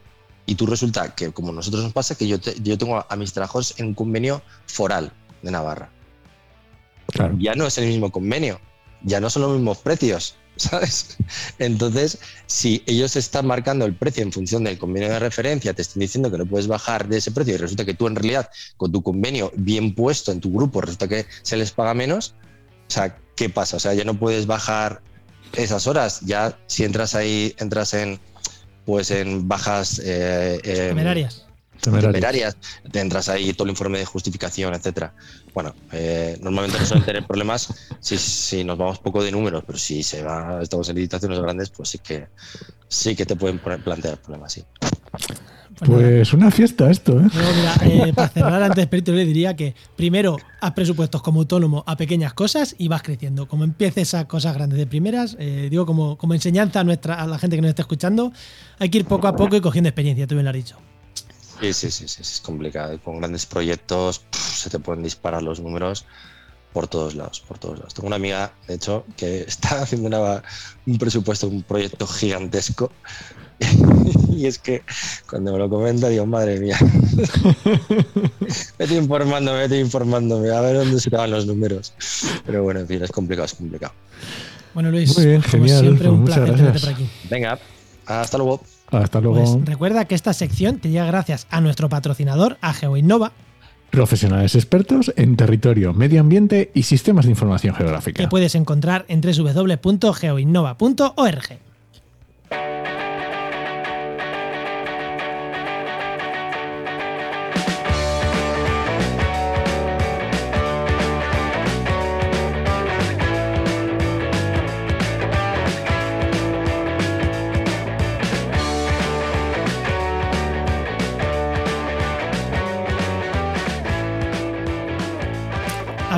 Y 0.46 0.54
tú 0.54 0.66
resulta 0.66 1.14
que, 1.14 1.32
como 1.32 1.52
nosotros 1.52 1.82
nos 1.82 1.92
pasa, 1.92 2.14
que 2.14 2.28
yo, 2.28 2.38
yo 2.62 2.78
tengo 2.78 3.04
a 3.06 3.16
mis 3.16 3.32
trabajos 3.32 3.74
en 3.78 3.86
un 3.86 3.94
convenio 3.94 4.42
foral 4.66 5.12
de 5.42 5.50
Navarra 5.50 5.90
ya 7.38 7.54
no 7.54 7.66
es 7.66 7.78
el 7.78 7.86
mismo 7.86 8.10
convenio, 8.10 8.60
ya 9.02 9.20
no 9.20 9.30
son 9.30 9.42
los 9.42 9.52
mismos 9.52 9.78
precios, 9.78 10.36
¿sabes? 10.56 11.16
Entonces, 11.58 12.18
si 12.46 12.82
ellos 12.86 13.16
están 13.16 13.46
marcando 13.46 13.84
el 13.84 13.94
precio 13.94 14.22
en 14.22 14.32
función 14.32 14.64
del 14.64 14.78
convenio 14.78 15.10
de 15.10 15.18
referencia, 15.18 15.74
te 15.74 15.82
están 15.82 16.00
diciendo 16.00 16.30
que 16.30 16.38
no 16.38 16.46
puedes 16.46 16.66
bajar 16.66 17.08
de 17.08 17.18
ese 17.18 17.30
precio 17.30 17.54
y 17.54 17.58
resulta 17.58 17.84
que 17.84 17.94
tú 17.94 18.06
en 18.06 18.16
realidad 18.16 18.48
con 18.76 18.92
tu 18.92 19.02
convenio 19.02 19.52
bien 19.56 19.94
puesto 19.94 20.32
en 20.32 20.40
tu 20.40 20.52
grupo 20.52 20.80
resulta 20.80 21.08
que 21.08 21.26
se 21.42 21.56
les 21.56 21.72
paga 21.72 21.94
menos, 21.94 22.34
o 22.88 22.90
sea, 22.90 23.18
¿qué 23.36 23.48
pasa? 23.48 23.76
O 23.76 23.80
sea, 23.80 23.94
ya 23.94 24.04
no 24.04 24.14
puedes 24.14 24.46
bajar 24.46 25.02
esas 25.52 25.86
horas, 25.86 26.20
ya 26.22 26.58
si 26.66 26.84
entras 26.84 27.14
ahí, 27.14 27.54
entras 27.58 27.94
en 27.94 28.18
pues 28.84 29.10
en 29.10 29.48
bajas 29.48 30.00
eh, 30.02 30.60
temerarias. 30.62 31.45
Te 31.80 33.00
entras 33.00 33.28
ahí 33.28 33.52
todo 33.52 33.64
el 33.64 33.70
informe 33.70 33.98
de 33.98 34.04
justificación, 34.04 34.74
etcétera. 34.74 35.14
Bueno, 35.54 35.74
eh, 35.92 36.36
normalmente 36.40 36.78
no 36.78 36.86
suelen 36.86 37.04
tener 37.04 37.26
problemas 37.26 37.72
si, 38.00 38.18
si, 38.18 38.64
nos 38.64 38.78
vamos 38.78 38.98
poco 38.98 39.22
de 39.22 39.32
números, 39.32 39.62
pero 39.66 39.78
si 39.78 40.02
se 40.02 40.22
va, 40.22 40.60
estamos 40.62 40.88
en 40.88 40.96
licitaciones 40.96 41.40
grandes, 41.40 41.70
pues 41.70 41.88
sí 41.90 41.98
que 41.98 42.28
sí 42.88 43.14
que 43.16 43.26
te 43.26 43.36
pueden 43.36 43.58
plantear 43.58 44.18
problemas, 44.18 44.52
sí. 44.52 44.64
Pues, 45.78 45.90
pues 45.90 46.32
una 46.32 46.50
fiesta 46.50 46.90
esto, 46.90 47.20
¿eh? 47.20 47.28
eh 47.82 48.12
para 48.14 48.28
cerrar 48.28 48.62
antes, 48.62 48.86
Perito, 48.86 49.12
le 49.12 49.26
diría 49.26 49.54
que 49.54 49.74
primero 49.94 50.38
haz 50.60 50.72
presupuestos 50.72 51.20
como 51.20 51.40
autónomo 51.40 51.84
a 51.86 51.96
pequeñas 51.96 52.32
cosas 52.32 52.74
y 52.78 52.88
vas 52.88 53.02
creciendo. 53.02 53.46
Como 53.46 53.64
empieces 53.64 54.14
a 54.14 54.26
cosas 54.26 54.54
grandes 54.54 54.78
de 54.78 54.86
primeras, 54.86 55.36
eh, 55.38 55.68
digo 55.70 55.84
como, 55.84 56.16
como 56.16 56.32
enseñanza 56.32 56.80
a, 56.80 56.84
nuestra, 56.84 57.16
a 57.16 57.26
la 57.26 57.38
gente 57.38 57.56
que 57.56 57.62
nos 57.62 57.68
está 57.68 57.82
escuchando, 57.82 58.32
hay 58.78 58.88
que 58.88 58.98
ir 58.98 59.04
poco 59.04 59.28
a 59.28 59.36
poco 59.36 59.56
y 59.56 59.60
cogiendo 59.60 59.88
experiencia, 59.88 60.26
tú 60.26 60.34
bien 60.34 60.44
lo 60.44 60.50
has 60.50 60.56
dicho. 60.56 60.76
Sí, 61.60 61.72
sí, 61.72 61.90
sí, 61.90 62.08
sí, 62.08 62.22
es 62.22 62.40
complicado. 62.40 62.98
Con 63.00 63.18
grandes 63.18 63.46
proyectos 63.46 64.22
se 64.30 64.70
te 64.70 64.78
pueden 64.78 65.02
disparar 65.02 65.42
los 65.42 65.60
números 65.60 66.04
por 66.72 66.88
todos 66.88 67.14
lados, 67.14 67.40
por 67.40 67.58
todos 67.58 67.78
lados. 67.78 67.94
Tengo 67.94 68.08
una 68.08 68.16
amiga, 68.16 68.52
de 68.68 68.74
hecho, 68.74 69.04
que 69.16 69.40
está 69.48 69.82
haciendo 69.82 70.42
un 70.86 70.98
presupuesto, 70.98 71.48
un 71.48 71.62
proyecto 71.62 72.06
gigantesco. 72.06 72.92
y 74.30 74.44
es 74.44 74.58
que 74.58 74.82
cuando 75.30 75.52
me 75.52 75.58
lo 75.58 75.70
comenta 75.70 76.10
digo, 76.10 76.26
madre 76.26 76.60
mía, 76.60 76.78
vete 78.78 78.94
informándome, 78.94 79.60
vete 79.60 79.80
informándome, 79.80 80.50
a 80.50 80.60
ver 80.60 80.76
dónde 80.76 81.00
se 81.00 81.08
te 81.08 81.16
van 81.16 81.30
los 81.30 81.46
números. 81.46 81.94
Pero 82.44 82.62
bueno, 82.62 82.80
en 82.80 82.88
fin, 82.88 83.02
es 83.02 83.10
complicado, 83.10 83.46
es 83.46 83.54
complicado. 83.54 83.94
Bueno, 84.74 84.90
Luis, 84.90 85.16
Muy 85.16 85.24
bien, 85.24 85.42
genial, 85.42 85.80
siempre, 85.80 86.10
un 86.10 86.26
placer 86.26 86.54
tenerte 86.54 86.80
por 86.80 86.88
aquí. 86.90 87.08
Venga, 87.30 87.58
hasta 88.04 88.36
luego. 88.36 88.60
Hasta 88.90 89.20
luego. 89.20 89.38
Pues 89.38 89.64
recuerda 89.64 90.04
que 90.04 90.14
esta 90.14 90.32
sección 90.32 90.78
te 90.78 90.90
llega 90.90 91.06
gracias 91.06 91.48
a 91.50 91.60
nuestro 91.60 91.88
patrocinador, 91.88 92.58
a 92.60 92.72
GeoInnova. 92.72 93.32
Profesionales 93.90 94.54
expertos 94.54 95.12
en 95.16 95.36
territorio, 95.36 95.92
medio 95.94 96.20
ambiente 96.20 96.70
y 96.74 96.82
sistemas 96.82 97.24
de 97.24 97.32
información 97.32 97.74
geográfica. 97.74 98.22
Que 98.22 98.28
puedes 98.28 98.54
encontrar 98.54 99.04
en 99.08 99.20
www.geoinnova.org. 99.20 101.58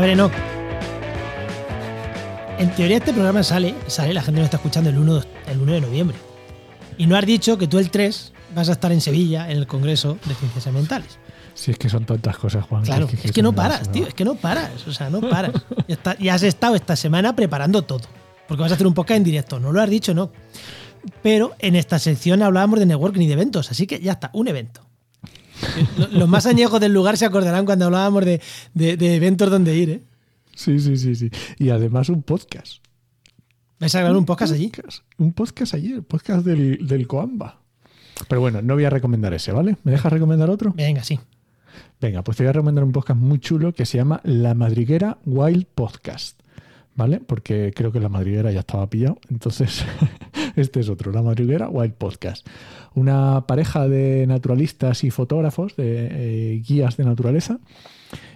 ver, 0.01 0.17
no. 0.17 0.31
En 2.59 2.71
teoría 2.71 2.97
este 2.97 3.13
programa 3.13 3.43
sale, 3.43 3.75
sale, 3.87 4.13
la 4.13 4.23
gente 4.23 4.41
lo 4.41 4.45
está 4.45 4.57
escuchando 4.57 4.91
el 4.91 4.99
1, 4.99 5.23
el 5.47 5.61
1 5.61 5.73
de 5.73 5.81
noviembre. 5.81 6.17
Y 6.97 7.07
no 7.07 7.17
has 7.17 7.25
dicho 7.25 7.57
que 7.57 7.69
tú 7.69 7.79
el 7.79 7.91
3 7.91 8.33
vas 8.55 8.69
a 8.69 8.73
estar 8.73 8.91
en 8.91 9.01
Sevilla 9.01 9.51
en 9.51 9.59
el 9.59 9.67
Congreso 9.67 10.19
de 10.27 10.35
Ciencias 10.35 10.67
Ambientales. 10.67 11.19
Si 11.55 11.71
es 11.71 11.79
que 11.79 11.89
son 11.89 12.05
tantas 12.05 12.37
cosas, 12.37 12.65
Juan. 12.65 12.85
Claro, 12.85 13.09
es 13.23 13.33
que 13.33 13.43
no 13.43 13.53
paras, 13.53 13.91
tío, 13.91 14.07
es 14.07 14.15
que 14.15 14.25
no 14.25 14.35
paras, 14.37 14.87
o 14.87 14.93
sea, 14.93 15.11
no 15.11 15.21
paras. 15.21 15.53
Y, 16.19 16.29
has 16.29 16.43
estado 16.43 16.77
esta 16.77 16.95
semana 16.95 17.35
preparando 17.35 17.83
todo, 17.83 18.03
porque 18.47 18.63
vas 18.63 18.71
a 18.71 18.75
hacer 18.75 18.87
un 18.87 18.95
podcast 18.95 19.19
en 19.19 19.25
directo, 19.25 19.59
no 19.59 19.73
lo 19.73 19.81
has 19.81 19.91
dicho, 19.91 20.15
no. 20.15 20.31
Pero 21.23 21.55
en 21.59 21.75
esta 21.77 21.99
sección 21.99 22.43
hablábamos 22.43 22.79
de 22.79 22.87
networking 22.87 23.23
y 23.23 23.27
de 23.27 23.33
eventos, 23.33 23.71
así 23.71 23.87
que 23.87 23.99
ya 24.01 24.13
está, 24.13 24.31
un 24.35 24.49
evento. 24.49 24.88
Los 26.13 26.29
más 26.29 26.47
añejos 26.47 26.81
del 26.81 26.93
lugar 26.93 27.17
se 27.17 27.27
acordarán 27.27 27.65
cuando 27.65 27.87
hablábamos 27.87 28.25
de, 28.25 28.41
eventos 28.75 29.51
donde 29.51 29.77
ir, 29.77 29.91
¿eh? 29.91 30.03
Sí, 30.55 30.81
sí, 30.81 30.97
sí, 30.97 31.15
sí. 31.15 31.31
Y 31.59 31.71
además 31.71 32.09
un 32.09 32.23
podcast. 32.23 32.83
¿Vais 33.79 33.95
a 33.95 34.01
grabar 34.01 34.17
un, 34.17 34.25
podcast, 34.25 34.53
allí? 34.53 34.73
Un 35.19 35.33
podcast 35.33 35.75
allí, 35.75 35.93
el 35.93 36.03
podcast 36.03 36.45
del, 36.45 36.85
del 36.87 37.07
Coamba. 37.07 37.61
Pero 38.27 38.41
bueno, 38.41 38.61
no 38.61 38.75
voy 38.75 38.85
a 38.85 38.91
recomendar 38.91 39.33
ese, 39.35 39.53
¿vale? 39.53 39.77
¿Me 39.85 39.93
dejas 39.93 40.13
recomendar 40.13 40.51
otro? 40.51 40.73
Venga, 40.75 41.05
sí. 41.05 41.21
Venga, 42.01 42.23
pues 42.23 42.37
te 42.37 42.43
voy 42.43 42.51
a 42.51 42.53
recomendar 42.53 42.85
un 42.85 42.93
podcast 42.93 43.21
muy 43.21 43.39
chulo 43.39 43.73
que 43.73 43.87
se 43.87 43.99
llama 43.99 44.21
La 44.25 44.55
Madriguera 44.55 45.19
Wild 45.25 45.67
Podcast. 45.67 46.41
¿Vale? 46.95 47.21
Porque 47.21 47.73
creo 47.75 47.93
que 47.93 48.01
la 48.01 48.09
madriguera 48.09 48.51
ya 48.51 48.61
estaba 48.61 48.89
pillado. 48.91 49.19
Entonces, 49.31 49.85
este 50.59 50.81
es 50.81 50.89
otro, 50.89 51.13
la 51.13 51.23
madriguera 51.23 51.69
Wild 51.69 51.95
Podcast. 51.95 52.47
Una 52.95 53.47
pareja 53.47 53.89
de 53.89 54.27
naturalistas 54.27 55.05
y 55.05 55.11
fotógrafos, 55.11 55.77
de 55.77 56.09
eh, 56.11 56.63
guías 56.67 56.97
de 56.97 57.05
naturaleza. 57.05 57.59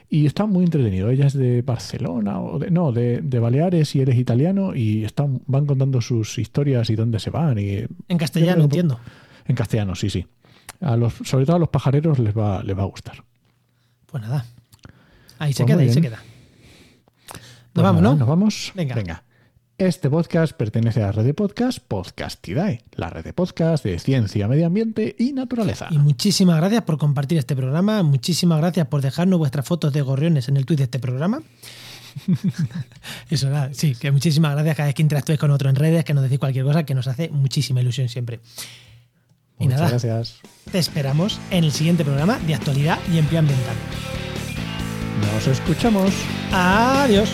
Y 0.09 0.27
está 0.27 0.45
muy 0.45 0.65
entretenido. 0.65 1.09
Ella 1.09 1.27
es 1.27 1.33
de 1.33 1.63
Barcelona, 1.63 2.41
o 2.41 2.59
de, 2.59 2.71
no, 2.71 2.93
de, 2.93 3.21
Baleares 3.39 3.95
y 3.97 4.03
eres 4.03 4.17
italiano. 4.17 4.75
Y 4.75 5.05
están, 5.05 5.41
van 5.47 5.67
contando 5.67 6.01
sus 6.01 6.39
historias 6.39 6.91
y 6.91 6.97
dónde 6.97 7.19
se 7.19 7.31
van. 7.31 7.59
Y, 7.59 7.85
en 8.09 8.19
castellano, 8.19 8.65
entiendo. 8.65 9.01
En 9.47 9.57
castellano, 9.57 9.95
sí, 9.95 10.11
sí. 10.11 10.27
A 10.81 10.97
los, 10.97 11.15
sobre 11.25 11.47
todo 11.47 11.57
a 11.57 11.59
los 11.59 11.71
pajareros 11.71 12.19
les 12.19 12.37
va, 12.37 12.63
les 12.63 12.77
va 12.77 12.83
a 12.83 12.87
gustar. 12.87 13.25
Pues 14.07 14.23
nada. 14.23 14.45
Ahí 15.39 15.53
se 15.55 15.65
pues 15.65 15.75
queda, 15.75 15.83
ahí 15.83 15.93
se 15.93 16.01
queda. 16.03 16.19
Nos 16.19 17.73
pues 17.73 17.85
vamos, 17.85 18.03
¿no? 18.03 18.15
Nos 18.15 18.29
vamos. 18.29 18.73
Venga. 18.75 18.95
Venga. 18.95 19.25
Este 19.83 20.09
podcast 20.09 20.53
pertenece 20.53 21.03
a 21.03 21.07
la 21.07 21.13
red 21.13 21.25
de 21.25 21.35
podcast 21.35 21.81
Podcastidae, 21.81 22.85
la 22.95 23.11
red 23.11 23.25
de 23.25 23.33
podcast 23.33 23.83
de 23.83 23.99
ciencia, 23.99 24.47
medio 24.47 24.69
ambiente 24.69 25.17
y 25.19 25.33
naturaleza. 25.33 25.89
Y 25.91 25.99
muchísimas 25.99 26.59
gracias 26.59 26.83
por 26.83 26.99
compartir 26.99 27.39
este 27.39 27.57
programa, 27.57 28.05
muchísimas 28.05 28.61
gracias 28.61 28.87
por 28.87 29.03
dejarnos 29.03 29.41
vuestras 29.41 29.67
fotos 29.67 29.93
de 29.93 30.01
gorriones 30.03 30.49
en 30.49 30.57
el 30.57 30.67
tweet 30.67 30.77
de 30.77 30.85
este 30.85 31.01
programa. 31.01 31.43
Eso 33.29 33.51
nada, 33.51 33.71
sí, 33.75 33.97
que 33.97 34.13
muchísimas 34.13 34.53
gracias 34.53 34.77
cada 34.77 34.87
vez 34.87 34.95
que 34.95 35.03
interactuéis 35.03 35.41
con 35.41 35.51
otro 35.51 35.69
en 35.69 35.75
redes, 35.75 36.05
que 36.05 36.15
nos 36.15 36.23
decís 36.23 36.39
cualquier 36.39 36.65
cosa, 36.65 36.85
que 36.85 36.95
nos 36.95 37.09
hace 37.09 37.31
muchísima 37.31 37.81
ilusión 37.81 38.09
siempre. 38.09 38.39
Y 39.59 39.65
Muchas 39.65 39.91
gracias. 39.91 40.41
Te 40.71 40.79
esperamos 40.79 41.41
en 41.51 41.65
el 41.65 41.73
siguiente 41.73 42.05
programa 42.05 42.39
de 42.39 42.55
actualidad 42.55 43.01
y 43.13 43.19
empleo 43.19 43.41
ambiental. 43.41 43.75
Nos 45.35 45.49
escuchamos. 45.49 46.13
Adiós. 46.53 47.31